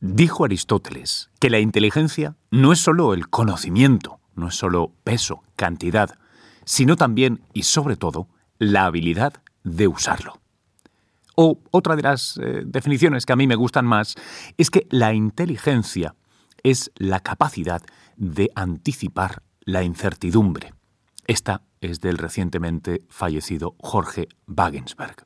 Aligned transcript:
Dijo 0.00 0.44
Aristóteles 0.44 1.30
que 1.40 1.50
la 1.50 1.58
inteligencia 1.58 2.36
no 2.50 2.72
es 2.72 2.80
solo 2.80 3.14
el 3.14 3.28
conocimiento, 3.28 4.20
no 4.34 4.48
es 4.48 4.54
solo 4.54 4.92
peso, 5.04 5.42
cantidad, 5.56 6.18
sino 6.64 6.96
también 6.96 7.40
y 7.54 7.62
sobre 7.62 7.96
todo 7.96 8.28
la 8.58 8.84
habilidad 8.84 9.34
de 9.64 9.88
usarlo. 9.88 10.40
O 11.34 11.58
otra 11.70 11.96
de 11.96 12.02
las 12.02 12.38
eh, 12.38 12.62
definiciones 12.64 13.26
que 13.26 13.32
a 13.32 13.36
mí 13.36 13.46
me 13.46 13.56
gustan 13.56 13.84
más 13.84 14.14
es 14.56 14.70
que 14.70 14.86
la 14.90 15.12
inteligencia 15.14 16.14
es 16.62 16.90
la 16.96 17.20
capacidad 17.20 17.82
de 18.16 18.50
anticipar 18.54 19.42
la 19.60 19.82
incertidumbre. 19.82 20.72
Esta 21.26 21.62
es 21.80 22.00
del 22.00 22.18
recientemente 22.18 23.02
fallecido 23.08 23.74
Jorge 23.78 24.28
Wagensberg. 24.46 25.25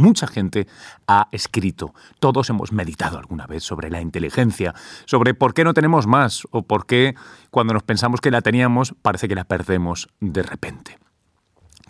Mucha 0.00 0.26
gente 0.26 0.66
ha 1.06 1.28
escrito, 1.30 1.92
todos 2.20 2.48
hemos 2.48 2.72
meditado 2.72 3.18
alguna 3.18 3.46
vez 3.46 3.62
sobre 3.62 3.90
la 3.90 4.00
inteligencia, 4.00 4.74
sobre 5.04 5.34
por 5.34 5.52
qué 5.52 5.62
no 5.62 5.74
tenemos 5.74 6.06
más 6.06 6.48
o 6.52 6.62
por 6.62 6.86
qué 6.86 7.14
cuando 7.50 7.74
nos 7.74 7.82
pensamos 7.82 8.22
que 8.22 8.30
la 8.30 8.40
teníamos 8.40 8.94
parece 9.02 9.28
que 9.28 9.34
la 9.34 9.44
perdemos 9.44 10.08
de 10.18 10.42
repente. 10.42 10.98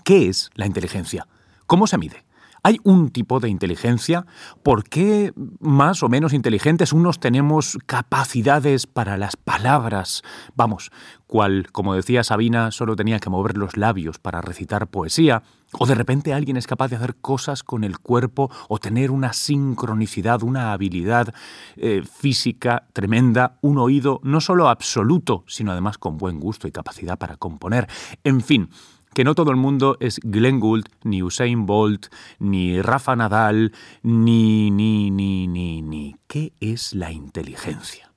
¿Qué 0.02 0.28
es 0.28 0.50
la 0.54 0.66
inteligencia? 0.66 1.28
¿Cómo 1.66 1.86
se 1.86 1.98
mide? 1.98 2.24
¿Hay 2.62 2.78
un 2.84 3.10
tipo 3.10 3.40
de 3.40 3.48
inteligencia? 3.48 4.26
¿Por 4.62 4.84
qué 4.84 5.32
más 5.60 6.02
o 6.02 6.08
menos 6.08 6.32
inteligentes 6.32 6.92
unos 6.92 7.18
tenemos 7.18 7.78
capacidades 7.86 8.86
para 8.86 9.16
las 9.16 9.36
palabras? 9.36 10.22
Vamos, 10.54 10.90
cual, 11.26 11.68
como 11.72 11.94
decía 11.94 12.24
Sabina, 12.24 12.70
solo 12.70 12.96
tenía 12.96 13.18
que 13.18 13.30
mover 13.30 13.56
los 13.56 13.76
labios 13.76 14.18
para 14.18 14.40
recitar 14.40 14.88
poesía, 14.88 15.42
o 15.78 15.86
de 15.86 15.94
repente 15.94 16.34
alguien 16.34 16.56
es 16.56 16.66
capaz 16.66 16.88
de 16.88 16.96
hacer 16.96 17.14
cosas 17.16 17.62
con 17.62 17.84
el 17.84 17.98
cuerpo 17.98 18.50
o 18.68 18.78
tener 18.78 19.10
una 19.10 19.32
sincronicidad, 19.32 20.42
una 20.42 20.72
habilidad 20.72 21.32
eh, 21.76 22.02
física 22.02 22.88
tremenda, 22.92 23.58
un 23.62 23.78
oído 23.78 24.20
no 24.24 24.40
solo 24.40 24.68
absoluto, 24.68 25.44
sino 25.46 25.72
además 25.72 25.98
con 25.98 26.18
buen 26.18 26.40
gusto 26.40 26.66
y 26.66 26.72
capacidad 26.72 27.16
para 27.16 27.36
componer. 27.36 27.86
En 28.24 28.40
fin, 28.40 28.68
que 29.14 29.24
no 29.24 29.34
todo 29.34 29.50
el 29.50 29.56
mundo 29.56 29.96
es 30.00 30.20
Glenn 30.22 30.60
Gould, 30.60 30.86
ni 31.02 31.22
Usain 31.22 31.66
Bolt, 31.66 32.06
ni 32.38 32.80
Rafa 32.80 33.16
Nadal, 33.16 33.72
ni, 34.02 34.70
ni, 34.70 35.10
ni, 35.10 35.46
ni, 35.46 35.82
ni. 35.82 36.16
¿Qué 36.26 36.52
es 36.60 36.94
la 36.94 37.12
inteligencia? 37.12 38.12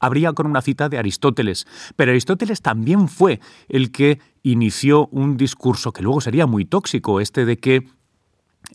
Habría 0.00 0.32
con 0.32 0.46
una 0.46 0.60
cita 0.60 0.88
de 0.88 0.98
Aristóteles, 0.98 1.66
pero 1.96 2.10
Aristóteles 2.10 2.60
también 2.60 3.08
fue 3.08 3.40
el 3.68 3.90
que 3.90 4.20
inició 4.42 5.06
un 5.06 5.36
discurso 5.36 5.92
que 5.92 6.02
luego 6.02 6.20
sería 6.20 6.46
muy 6.46 6.64
tóxico, 6.64 7.20
este 7.20 7.44
de 7.46 7.58
que 7.58 7.88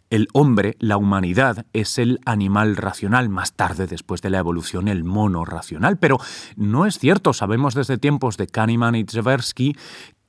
el 0.09 0.27
hombre, 0.33 0.75
la 0.79 0.97
humanidad, 0.97 1.65
es 1.73 1.99
el 1.99 2.19
animal 2.25 2.75
racional, 2.75 3.29
más 3.29 3.53
tarde, 3.53 3.85
después 3.85 4.21
de 4.21 4.29
la 4.29 4.39
evolución, 4.39 4.87
el 4.87 5.03
mono 5.03 5.45
racional. 5.45 5.97
Pero 5.97 6.19
no 6.55 6.85
es 6.85 6.97
cierto, 6.97 7.33
sabemos 7.33 7.75
desde 7.75 7.97
tiempos 7.97 8.37
de 8.37 8.47
Kahneman 8.47 8.95
y 8.95 9.03
Tversky 9.03 9.75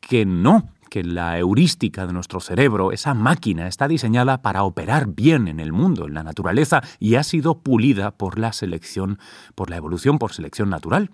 que 0.00 0.26
no, 0.26 0.70
que 0.90 1.02
la 1.02 1.38
heurística 1.38 2.06
de 2.06 2.12
nuestro 2.12 2.40
cerebro, 2.40 2.92
esa 2.92 3.14
máquina, 3.14 3.66
está 3.66 3.88
diseñada 3.88 4.42
para 4.42 4.64
operar 4.64 5.06
bien 5.06 5.48
en 5.48 5.60
el 5.60 5.72
mundo, 5.72 6.06
en 6.06 6.14
la 6.14 6.22
naturaleza, 6.22 6.82
y 6.98 7.14
ha 7.14 7.22
sido 7.22 7.60
pulida 7.60 8.10
por 8.10 8.38
la 8.38 8.52
selección, 8.52 9.18
por 9.54 9.70
la 9.70 9.76
evolución 9.76 10.18
por 10.18 10.32
selección 10.32 10.68
natural. 10.68 11.10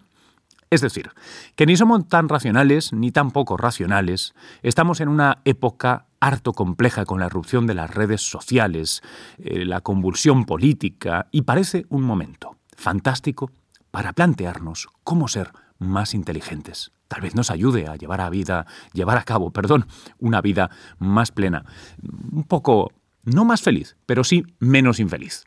Es 0.68 0.80
decir, 0.80 1.10
que 1.54 1.66
ni 1.66 1.76
somos 1.76 2.08
tan 2.08 2.28
racionales 2.28 2.92
ni 2.92 3.12
tan 3.12 3.30
poco 3.30 3.56
racionales, 3.56 4.34
estamos 4.62 5.00
en 5.00 5.08
una 5.08 5.38
época 5.44 6.06
harto 6.18 6.54
compleja 6.54 7.04
con 7.04 7.20
la 7.20 7.26
erupción 7.26 7.68
de 7.68 7.74
las 7.74 7.94
redes 7.94 8.22
sociales, 8.22 9.02
eh, 9.38 9.64
la 9.64 9.80
convulsión 9.82 10.44
política, 10.44 11.28
y 11.30 11.42
parece 11.42 11.86
un 11.88 12.02
momento 12.02 12.56
fantástico 12.76 13.52
para 13.92 14.12
plantearnos 14.12 14.88
cómo 15.04 15.28
ser 15.28 15.52
más 15.78 16.14
inteligentes 16.14 16.95
tal 17.08 17.20
vez 17.20 17.34
nos 17.34 17.50
ayude 17.50 17.86
a 17.86 17.96
llevar 17.96 18.20
a 18.20 18.30
vida, 18.30 18.66
llevar 18.92 19.18
a 19.18 19.24
cabo, 19.24 19.50
perdón, 19.50 19.86
una 20.18 20.40
vida 20.40 20.70
más 20.98 21.30
plena, 21.32 21.64
un 22.32 22.44
poco 22.44 22.92
no 23.24 23.44
más 23.44 23.62
feliz, 23.62 23.96
pero 24.06 24.24
sí 24.24 24.44
menos 24.58 25.00
infeliz. 25.00 25.44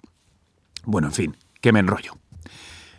Bueno, 0.86 1.08
en 1.08 1.14
fin, 1.14 1.38
que 1.62 1.72
me 1.72 1.80
enrollo. 1.80 2.18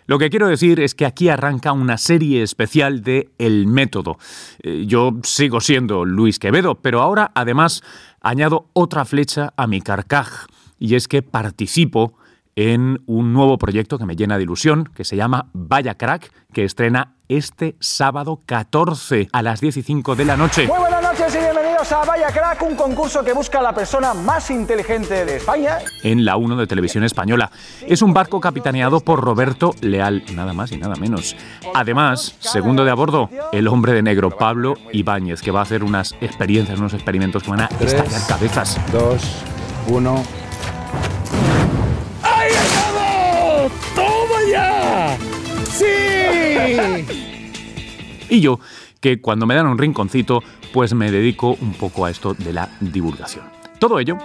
Lo 0.06 0.18
que 0.18 0.28
quiero 0.28 0.48
decir 0.48 0.80
es 0.80 0.96
que 0.96 1.06
aquí 1.06 1.28
arranca 1.28 1.72
una 1.72 1.96
serie 1.96 2.42
especial 2.42 3.02
de 3.02 3.30
El 3.38 3.68
Método. 3.68 4.18
Eh, 4.60 4.84
yo 4.86 5.12
sigo 5.22 5.60
siendo 5.60 6.04
Luis 6.04 6.40
Quevedo, 6.40 6.74
pero 6.76 7.00
ahora 7.00 7.30
además 7.34 7.82
añado 8.20 8.68
otra 8.72 9.04
flecha 9.04 9.52
a 9.56 9.68
mi 9.68 9.80
carcaj, 9.80 10.46
y 10.80 10.96
es 10.96 11.06
que 11.06 11.22
participo 11.22 12.14
en 12.56 13.02
un 13.06 13.32
nuevo 13.32 13.56
proyecto 13.56 13.98
que 13.98 14.06
me 14.06 14.16
llena 14.16 14.36
de 14.36 14.42
ilusión, 14.42 14.90
que 14.94 15.04
se 15.04 15.14
llama 15.14 15.48
Vaya 15.52 15.94
Crack, 15.94 16.32
que 16.52 16.64
estrena 16.64 17.14
este 17.30 17.76
sábado 17.78 18.42
14 18.44 19.28
a 19.32 19.42
las 19.42 19.60
15 19.60 20.02
de 20.16 20.24
la 20.24 20.36
noche. 20.36 20.66
Muy 20.66 20.78
buenas 20.78 21.00
noches 21.00 21.32
y 21.34 21.38
bienvenidos 21.38 21.90
a 21.92 22.04
Vaya 22.04 22.26
Crack, 22.26 22.62
un 22.62 22.74
concurso 22.74 23.24
que 23.24 23.32
busca 23.32 23.60
a 23.60 23.62
la 23.62 23.72
persona 23.72 24.14
más 24.14 24.50
inteligente 24.50 25.24
de 25.24 25.36
España. 25.36 25.78
En 26.02 26.24
la 26.24 26.36
1 26.36 26.56
de 26.56 26.66
Televisión 26.66 27.04
Española. 27.04 27.50
Es 27.86 28.02
un 28.02 28.12
barco 28.12 28.40
capitaneado 28.40 29.00
por 29.00 29.20
Roberto 29.20 29.74
Leal, 29.80 30.24
nada 30.34 30.52
más 30.52 30.72
y 30.72 30.76
nada 30.76 30.96
menos. 30.96 31.36
Además, 31.72 32.34
segundo 32.40 32.84
de 32.84 32.90
a 32.90 32.94
bordo, 32.94 33.30
el 33.52 33.68
hombre 33.68 33.92
de 33.92 34.02
negro, 34.02 34.30
Pablo 34.30 34.74
Ibáñez, 34.92 35.40
que 35.40 35.52
va 35.52 35.60
a 35.60 35.62
hacer 35.62 35.84
unas 35.84 36.16
experiencias, 36.20 36.80
unos 36.80 36.94
experimentos 36.94 37.44
que 37.44 37.50
van 37.50 37.60
a 37.60 37.68
estallar 37.78 38.26
cabezas. 38.26 38.80
Dos, 38.92 39.22
uno. 39.86 40.24
Y 48.28 48.40
yo, 48.40 48.60
que 49.00 49.20
cuando 49.20 49.46
me 49.46 49.54
dan 49.54 49.66
un 49.66 49.78
rinconcito, 49.78 50.42
pues 50.72 50.94
me 50.94 51.10
dedico 51.10 51.56
un 51.60 51.72
poco 51.74 52.04
a 52.04 52.10
esto 52.10 52.34
de 52.34 52.52
la 52.52 52.68
divulgación. 52.80 53.44
Todo 53.78 53.98
ello 53.98 54.16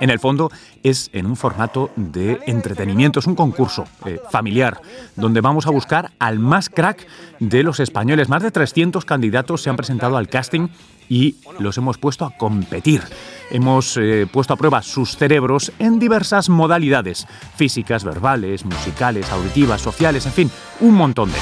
en 0.00 0.10
el 0.10 0.18
fondo 0.18 0.50
es 0.82 1.10
en 1.12 1.26
un 1.26 1.36
formato 1.36 1.90
de 1.96 2.38
entretenimiento, 2.46 3.20
es 3.20 3.26
un 3.26 3.34
concurso 3.34 3.84
eh, 4.04 4.20
familiar, 4.30 4.80
donde 5.16 5.40
vamos 5.40 5.66
a 5.66 5.70
buscar 5.70 6.12
al 6.18 6.38
más 6.38 6.68
crack 6.68 7.06
de 7.40 7.62
los 7.62 7.80
españoles. 7.80 8.28
Más 8.28 8.42
de 8.42 8.50
300 8.50 9.04
candidatos 9.04 9.62
se 9.62 9.70
han 9.70 9.76
presentado 9.76 10.16
al 10.16 10.28
casting 10.28 10.68
y 11.08 11.36
los 11.58 11.78
hemos 11.78 11.98
puesto 11.98 12.24
a 12.24 12.30
competir. 12.36 13.02
Hemos 13.50 13.96
eh, 13.96 14.26
puesto 14.30 14.54
a 14.54 14.56
prueba 14.56 14.82
sus 14.82 15.16
cerebros 15.16 15.72
en 15.78 15.98
diversas 15.98 16.48
modalidades, 16.48 17.26
físicas, 17.54 18.04
verbales, 18.04 18.64
musicales, 18.64 19.30
auditivas, 19.30 19.80
sociales, 19.80 20.26
en 20.26 20.32
fin, 20.32 20.50
un 20.80 20.94
montón 20.94 21.30
de. 21.30 21.38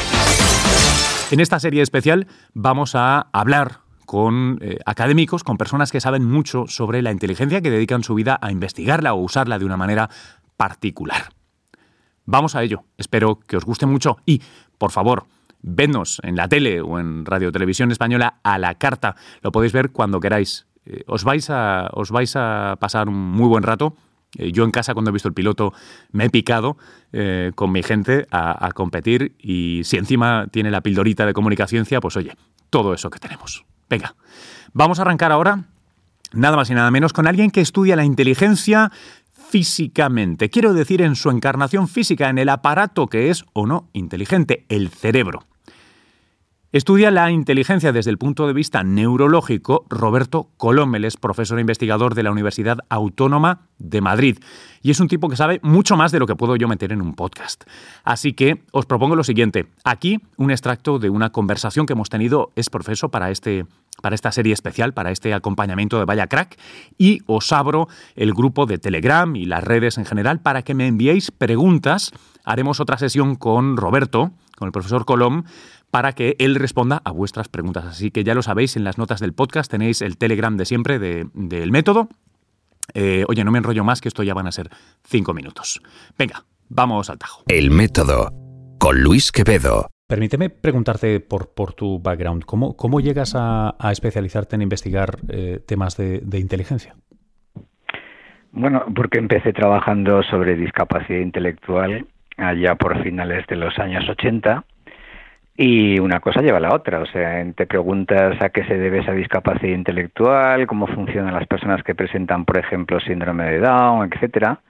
En 1.31 1.41
esta 1.41 1.59
serie 1.59 1.83
especial 1.83 2.27
vamos 2.53 2.95
a 2.95 3.29
hablar 3.33 3.81
con 4.05 4.59
eh, 4.61 4.79
académicos, 4.85 5.43
con 5.43 5.57
personas 5.57 5.91
que 5.91 6.01
saben 6.01 6.25
mucho 6.25 6.67
sobre 6.69 7.03
la 7.03 7.11
inteligencia, 7.11 7.61
que 7.61 7.71
dedican 7.71 8.05
su 8.05 8.15
vida 8.15 8.39
a 8.41 8.53
investigarla 8.53 9.15
o 9.15 9.23
usarla 9.23 9.59
de 9.59 9.65
una 9.65 9.77
manera 9.77 10.11
particular. 10.57 11.31
Vamos 12.27 12.55
a 12.55 12.63
ello. 12.63 12.85
Espero 12.97 13.41
que 13.41 13.57
os 13.57 13.65
guste 13.65 13.87
mucho 13.87 14.19
y, 14.25 14.43
por 14.79 14.91
favor, 14.91 15.27
vednos 15.65 16.21
en 16.23 16.37
la 16.37 16.49
tele 16.49 16.81
o 16.81 16.99
en 16.99 17.25
Radio 17.25 17.51
Televisión 17.51 17.91
Española 17.91 18.41
a 18.43 18.59
la 18.59 18.75
carta. 18.75 19.17
Lo 19.43 19.53
podéis 19.53 19.73
ver 19.73 19.91
cuando 19.91 20.21
queráis. 20.21 20.67
Eh, 20.87 21.03
os, 21.07 21.25
vais 21.25 21.49
a, 21.51 21.89
os 21.93 22.11
vais 22.11 22.35
a 22.37 22.77
pasar 22.79 23.09
un 23.09 23.17
muy 23.17 23.49
buen 23.49 23.63
rato. 23.63 23.97
Eh, 24.37 24.53
yo 24.53 24.65
en 24.65 24.71
casa 24.71 24.95
cuando 24.95 25.11
he 25.11 25.13
visto 25.13 25.29
el 25.29 25.35
piloto 25.35 25.73
me 26.13 26.27
he 26.27 26.31
picado 26.31 26.77
con 27.55 27.71
mi 27.71 27.85
gente 27.85 28.27
a, 28.33 28.67
a 28.67 28.73
competir 28.73 29.37
y 29.39 29.83
si 29.85 29.99
encima 29.99 30.49
tiene 30.51 30.73
la 30.73 30.81
pildorita 30.81 31.25
de 31.27 31.33
comunicación, 31.33 31.87
pues 32.03 32.17
oye, 32.17 32.35
todo 32.71 32.93
eso 32.93 33.09
que 33.09 33.21
tenemos. 33.21 33.65
Venga, 33.89 34.17
vamos 34.73 34.99
a 34.99 35.03
arrancar 35.03 35.31
ahora, 35.31 35.63
nada 36.33 36.57
más 36.57 36.71
y 36.71 36.75
nada 36.75 36.91
menos, 36.91 37.13
con 37.13 37.29
alguien 37.29 37.53
que 37.53 37.61
estudia 37.61 37.95
la 37.95 38.05
inteligencia 38.05 38.91
físicamente. 39.33 40.51
Quiero 40.51 40.75
decir 40.75 41.01
en 41.03 41.15
su 41.15 41.31
encarnación 41.31 41.87
física, 41.87 42.29
en 42.29 42.39
el 42.39 42.49
aparato 42.49 43.07
que 43.07 43.31
es 43.31 43.45
o 43.53 43.67
no 43.69 43.89
inteligente, 43.93 44.67
el 44.69 44.89
cerebro. 44.89 45.47
Estudia 46.75 47.13
la 47.13 47.31
inteligencia 47.31 47.93
desde 47.93 48.11
el 48.11 48.19
punto 48.19 48.49
de 48.49 48.53
vista 48.53 48.83
neurológico 48.83 49.87
Roberto 49.89 50.51
Colómeles, 50.57 51.17
profesor 51.17 51.59
e 51.59 51.61
investigador 51.61 52.17
de 52.17 52.25
la 52.25 52.33
Universidad 52.33 52.79
Autónoma 52.89 53.69
de 53.79 54.01
Madrid. 54.01 54.39
Y 54.83 54.91
es 54.91 54.99
un 54.99 55.07
tipo 55.07 55.29
que 55.29 55.37
sabe 55.37 55.61
mucho 55.63 55.97
más 55.97 56.11
de 56.11 56.19
lo 56.19 56.27
que 56.27 56.35
puedo 56.35 56.57
yo 56.57 56.67
meter 56.67 56.91
en 56.91 57.01
un 57.01 57.15
podcast. 57.15 57.63
Así 58.03 58.33
que 58.33 58.65
os 58.73 58.87
propongo 58.87 59.15
lo 59.15 59.23
siguiente. 59.23 59.67
Aquí 59.85 60.21
un 60.37 60.51
extracto 60.51 60.99
de 60.99 61.11
una 61.11 61.31
conversación 61.31 61.87
que 61.87 61.93
hemos 61.93 62.11
tenido 62.11 62.51
es 62.57 62.71
profeso 62.71 63.09
para 63.09 63.31
este 63.31 63.67
para 64.03 64.15
esta 64.15 64.33
serie 64.33 64.53
especial, 64.53 64.93
para 64.93 65.11
este 65.11 65.35
acompañamiento 65.35 65.99
de 65.99 66.05
Vaya 66.05 66.27
Crack, 66.27 66.59
y 66.99 67.23
os 67.27 67.53
abro 67.53 67.89
el 68.17 68.33
grupo 68.35 68.67
de 68.67 68.79
Telegram 68.79 69.35
y 69.37 69.47
las 69.47 69.65
redes 69.65 69.99
en 69.99 70.05
general 70.05 70.41
para 70.41 70.63
que 70.63 70.75
me 70.75 70.87
enviéis 70.87 71.31
preguntas. 71.31 72.13
Haremos 72.45 72.81
otra 72.81 72.99
sesión 72.99 73.37
con 73.37 73.77
Roberto, 73.77 74.33
con 74.57 74.67
el 74.67 74.73
profesor 74.73 75.05
Colom, 75.05 75.45
para 75.91 76.13
que 76.13 76.37
él 76.39 76.57
responda 76.57 77.01
a 77.05 77.13
vuestras 77.13 77.49
preguntas. 77.49 77.85
Así 77.85 78.11
que 78.11 78.25
ya 78.25 78.35
lo 78.35 78.43
sabéis, 78.43 78.77
en 78.77 78.85
las 78.85 78.99
notas 78.99 79.21
del 79.21 79.33
podcast 79.33 79.71
tenéis 79.71 80.03
el 80.03 80.19
Telegram 80.19 80.57
de 80.57 80.65
siempre 80.65 80.99
del 80.99 81.71
método. 81.71 82.09
Eh, 82.93 83.25
oye, 83.29 83.45
no 83.45 83.51
me 83.51 83.59
enrollo 83.59 83.85
más, 83.85 84.01
que 84.01 84.09
esto 84.09 84.23
ya 84.23 84.35
van 84.35 84.47
a 84.47 84.53
ser 84.53 84.71
cinco 85.05 85.33
minutos. 85.33 85.81
Venga, 86.19 86.45
Vamos 86.69 87.11
al 87.11 87.19
tajo. 87.19 87.45
El 87.49 87.71
método 87.71 88.33
con 88.79 89.01
Luis 89.01 89.33
Quevedo. 89.33 89.94
Permíteme 90.15 90.49
preguntarte 90.49 91.19
por, 91.19 91.73
tu 91.73 91.99
background. 91.99 92.45
¿Cómo, 92.45 92.77
cómo 92.77 93.01
llegas 93.01 93.35
a, 93.37 93.75
especializarte 93.91 94.55
en 94.55 94.63
investigar 94.63 95.17
eh, 95.29 95.59
temas 95.67 95.97
de, 95.97 96.21
de 96.21 96.39
inteligencia? 96.39 96.95
Bueno, 98.53 98.85
porque 98.95 99.19
empecé 99.19 99.53
trabajando 99.53 100.23
sobre 100.23 100.55
discapacidad 100.55 101.19
intelectual 101.19 102.07
allá 102.37 102.77
por 102.77 103.03
finales 103.03 103.45
de 103.49 103.57
los 103.57 103.77
años 103.81 104.09
80 104.09 104.63
y 105.57 105.99
una 105.99 106.21
cosa 106.21 106.43
lleva 106.43 106.59
a 106.59 106.61
la 106.61 106.77
otra, 106.77 107.01
o 107.01 107.07
sea, 107.07 107.45
te 107.53 107.67
preguntas 107.67 108.41
a 108.41 108.51
qué 108.51 108.65
se 108.67 108.79
debe 108.79 109.01
esa 109.01 109.15
discapacidad 109.15 109.75
intelectual, 109.75 110.69
cómo 110.69 110.87
funcionan 110.87 111.35
las 111.35 111.49
personas 111.49 111.83
que 111.83 111.97
presentan, 111.97 112.45
por 112.45 112.59
ejemplo, 112.59 113.01
síndrome 113.01 113.47
de 113.47 113.59
Down, 113.59 114.09
etcétera. 114.13 114.61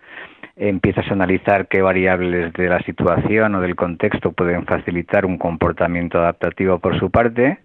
Empiezas 0.56 1.08
a 1.08 1.14
analizar 1.14 1.66
qué 1.66 1.82
variables 1.82 2.52
de 2.52 2.68
la 2.68 2.78
situación 2.80 3.56
o 3.56 3.60
del 3.60 3.74
contexto 3.74 4.32
pueden 4.32 4.64
facilitar 4.66 5.26
un 5.26 5.36
comportamiento 5.36 6.18
adaptativo 6.18 6.78
por 6.78 6.98
su 6.98 7.10
parte 7.10 7.58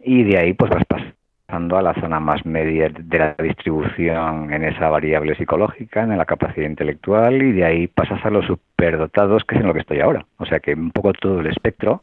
y 0.00 0.22
de 0.24 0.38
ahí 0.38 0.52
pues 0.52 0.70
vas 0.70 0.84
pasando 0.84 1.78
a 1.78 1.82
la 1.82 1.94
zona 1.94 2.20
más 2.20 2.44
media 2.44 2.90
de 2.90 3.18
la 3.18 3.34
distribución 3.42 4.52
en 4.52 4.64
esa 4.64 4.90
variable 4.90 5.34
psicológica, 5.36 6.02
en 6.02 6.18
la 6.18 6.26
capacidad 6.26 6.66
intelectual 6.66 7.42
y 7.42 7.52
de 7.52 7.64
ahí 7.64 7.86
pasas 7.86 8.22
a 8.24 8.30
los 8.30 8.44
superdotados, 8.44 9.44
que 9.44 9.54
es 9.54 9.62
en 9.62 9.68
lo 9.68 9.72
que 9.72 9.80
estoy 9.80 10.00
ahora. 10.00 10.26
O 10.36 10.44
sea 10.44 10.60
que 10.60 10.74
un 10.74 10.90
poco 10.90 11.14
todo 11.14 11.40
el 11.40 11.46
espectro 11.46 12.02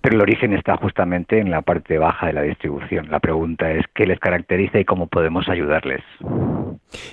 pero 0.00 0.16
el 0.16 0.22
origen 0.22 0.52
está 0.52 0.76
justamente 0.76 1.38
en 1.38 1.50
la 1.50 1.62
parte 1.62 1.98
baja 1.98 2.28
de 2.28 2.32
la 2.32 2.42
distribución. 2.42 3.10
La 3.10 3.20
pregunta 3.20 3.70
es 3.72 3.84
qué 3.94 4.06
les 4.06 4.20
caracteriza 4.20 4.78
y 4.78 4.84
cómo 4.84 5.08
podemos 5.08 5.48
ayudarles. 5.48 6.02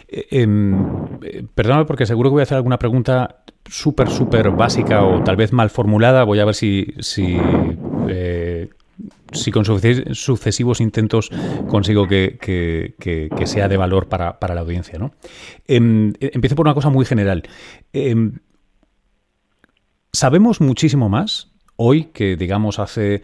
Eh, 0.07 0.27
em, 0.31 0.75
eh, 1.23 1.43
perdóname 1.53 1.85
porque 1.85 2.05
seguro 2.05 2.29
que 2.29 2.33
voy 2.33 2.39
a 2.41 2.43
hacer 2.43 2.57
alguna 2.57 2.79
pregunta 2.79 3.43
súper, 3.65 4.09
súper 4.09 4.51
básica 4.51 5.03
o 5.03 5.23
tal 5.23 5.35
vez 5.35 5.51
mal 5.51 5.69
formulada. 5.69 6.23
Voy 6.23 6.39
a 6.39 6.45
ver 6.45 6.55
si, 6.55 6.93
si, 6.99 7.37
eh, 8.09 8.69
si 9.31 9.51
con 9.51 9.65
sucesivos 9.65 10.81
intentos 10.81 11.29
consigo 11.67 12.07
que, 12.07 12.93
sea 13.45 13.67
de 13.67 13.77
valor 13.77 14.07
para, 14.07 14.37
la 14.39 14.61
audiencia. 14.61 14.99
¿no? 14.99 15.11
Em, 15.67 16.13
empiezo 16.19 16.55
por 16.55 16.65
una 16.65 16.73
cosa 16.73 16.89
muy 16.89 17.05
general. 17.05 17.43
Em, 17.93 18.39
¿Sabemos 20.11 20.61
muchísimo 20.61 21.09
más 21.09 21.51
hoy 21.75 22.05
que, 22.05 22.37
digamos, 22.37 22.79
hace 22.79 23.23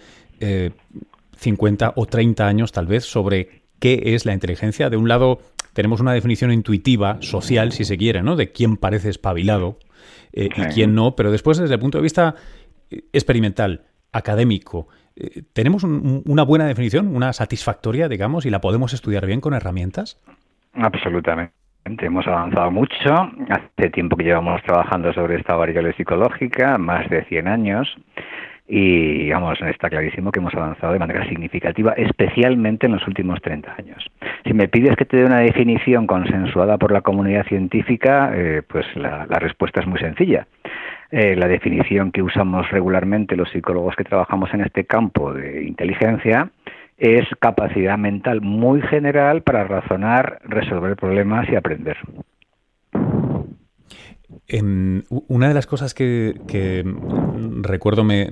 50 1.38 1.86
eh, 1.86 1.92
o 1.96 2.06
30 2.06 2.48
años 2.48 2.72
tal 2.72 2.88
vez 2.88 3.06
sobre 3.06 3.62
qué 3.80 4.02
es 4.06 4.26
la 4.26 4.34
inteligencia. 4.34 4.90
De 4.90 4.98
un 4.98 5.08
lado, 5.08 5.40
tenemos 5.74 6.02
una 6.02 6.14
definición 6.14 6.52
intuitiva, 6.52 7.18
social, 7.22 7.72
si 7.72 7.86
se 7.86 7.98
quiere, 7.98 8.22
¿no? 8.22 8.36
De 8.36 8.52
quién 8.52 8.78
parece 8.78 9.10
espabilado 9.10 9.78
eh, 10.34 10.50
y 10.56 10.62
quién 10.74 10.96
no, 10.96 11.16
pero 11.16 11.32
después, 11.32 11.58
desde 11.58 11.76
el 11.76 11.80
punto 11.80 11.98
de 11.98 12.04
vista 12.04 12.36
eh, 12.90 13.04
experimental, 13.14 13.86
académico, 14.12 14.88
¿tenemos 15.54 15.84
una 15.84 16.44
buena 16.44 16.66
definición, 16.66 17.16
una 17.16 17.32
satisfactoria, 17.32 18.10
digamos, 18.10 18.46
y 18.46 18.50
la 18.50 18.60
podemos 18.60 18.94
estudiar 18.94 19.26
bien 19.26 19.40
con 19.40 19.54
herramientas? 19.54 20.22
Absolutamente. 20.74 21.54
Hemos 21.86 22.28
avanzado 22.28 22.72
mucho. 22.72 23.14
Hace 23.50 23.90
tiempo 23.90 24.16
que 24.16 24.24
llevamos 24.24 24.62
trabajando 24.64 25.14
sobre 25.14 25.38
esta 25.38 25.56
variable 25.56 25.94
psicológica, 25.94 26.78
más 26.78 27.10
de 27.10 27.24
100 27.26 27.48
años. 27.48 27.88
Y 28.74 29.30
vamos, 29.30 29.60
está 29.64 29.90
clarísimo 29.90 30.32
que 30.32 30.40
hemos 30.40 30.56
avanzado 30.56 30.94
de 30.94 31.00
manera 31.00 31.28
significativa, 31.28 31.92
especialmente 31.92 32.86
en 32.86 32.94
los 32.94 33.06
últimos 33.06 33.42
30 33.42 33.76
años. 33.78 34.02
Si 34.46 34.54
me 34.54 34.70
pides 34.70 34.96
que 34.96 35.04
te 35.04 35.18
dé 35.18 35.26
una 35.26 35.40
definición 35.40 36.08
consensuada 36.08 36.78
por 36.78 36.94
la 36.94 37.02
comunidad 37.02 37.46
científica, 37.48 38.32
eh, 38.34 38.62
pues 38.66 38.86
la, 38.96 39.26
respuesta 39.26 39.82
es 39.82 39.88
muy 39.88 40.00
sencilla. 40.00 40.48
Eh, 41.12 41.36
la 41.36 41.50
definición 41.50 42.14
que 42.14 42.22
usamos 42.22 42.72
regularmente 42.72 43.36
los 43.36 43.50
psicólogos 43.50 43.98
que 43.98 44.06
trabajamos 44.06 44.54
en 44.54 44.62
este 44.62 44.86
campo 44.86 45.34
de 45.34 45.66
inteligencia 45.66 46.50
es 46.98 47.28
capacidad 47.42 47.98
mental 47.98 48.40
muy 48.40 48.82
general 48.84 49.42
para 49.42 49.66
razonar, 49.66 50.40
resolver 50.46 50.96
problemas 50.96 51.50
y 51.50 51.58
aprender. 51.58 51.98
Una 54.60 55.48
de 55.48 55.54
las 55.54 55.68
cosas 55.68 55.94
que, 55.94 56.34
recuerdo 57.62 58.04
me, 58.04 58.28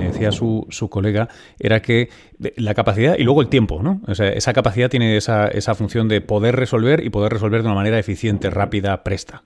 decía 0.00 0.32
su, 0.32 0.66
colega 0.90 1.28
era 1.58 1.80
que 1.80 2.08
la 2.56 2.74
capacidad 2.74 3.16
y 3.18 3.24
luego 3.24 3.42
el 3.42 3.48
tiempo, 3.48 3.82
¿no? 3.82 4.00
O 4.06 4.14
sea, 4.14 4.28
esa 4.28 4.52
capacidad 4.52 4.88
tiene 4.88 5.16
esa, 5.16 5.48
esa 5.48 5.74
función 5.74 6.08
de 6.08 6.20
poder 6.20 6.56
resolver 6.56 7.04
y 7.04 7.10
poder 7.10 7.32
resolver 7.32 7.62
de 7.62 7.68
una 7.68 7.76
manera 7.76 7.98
eficiente, 7.98 8.50
rápida, 8.50 9.02
presta. 9.02 9.42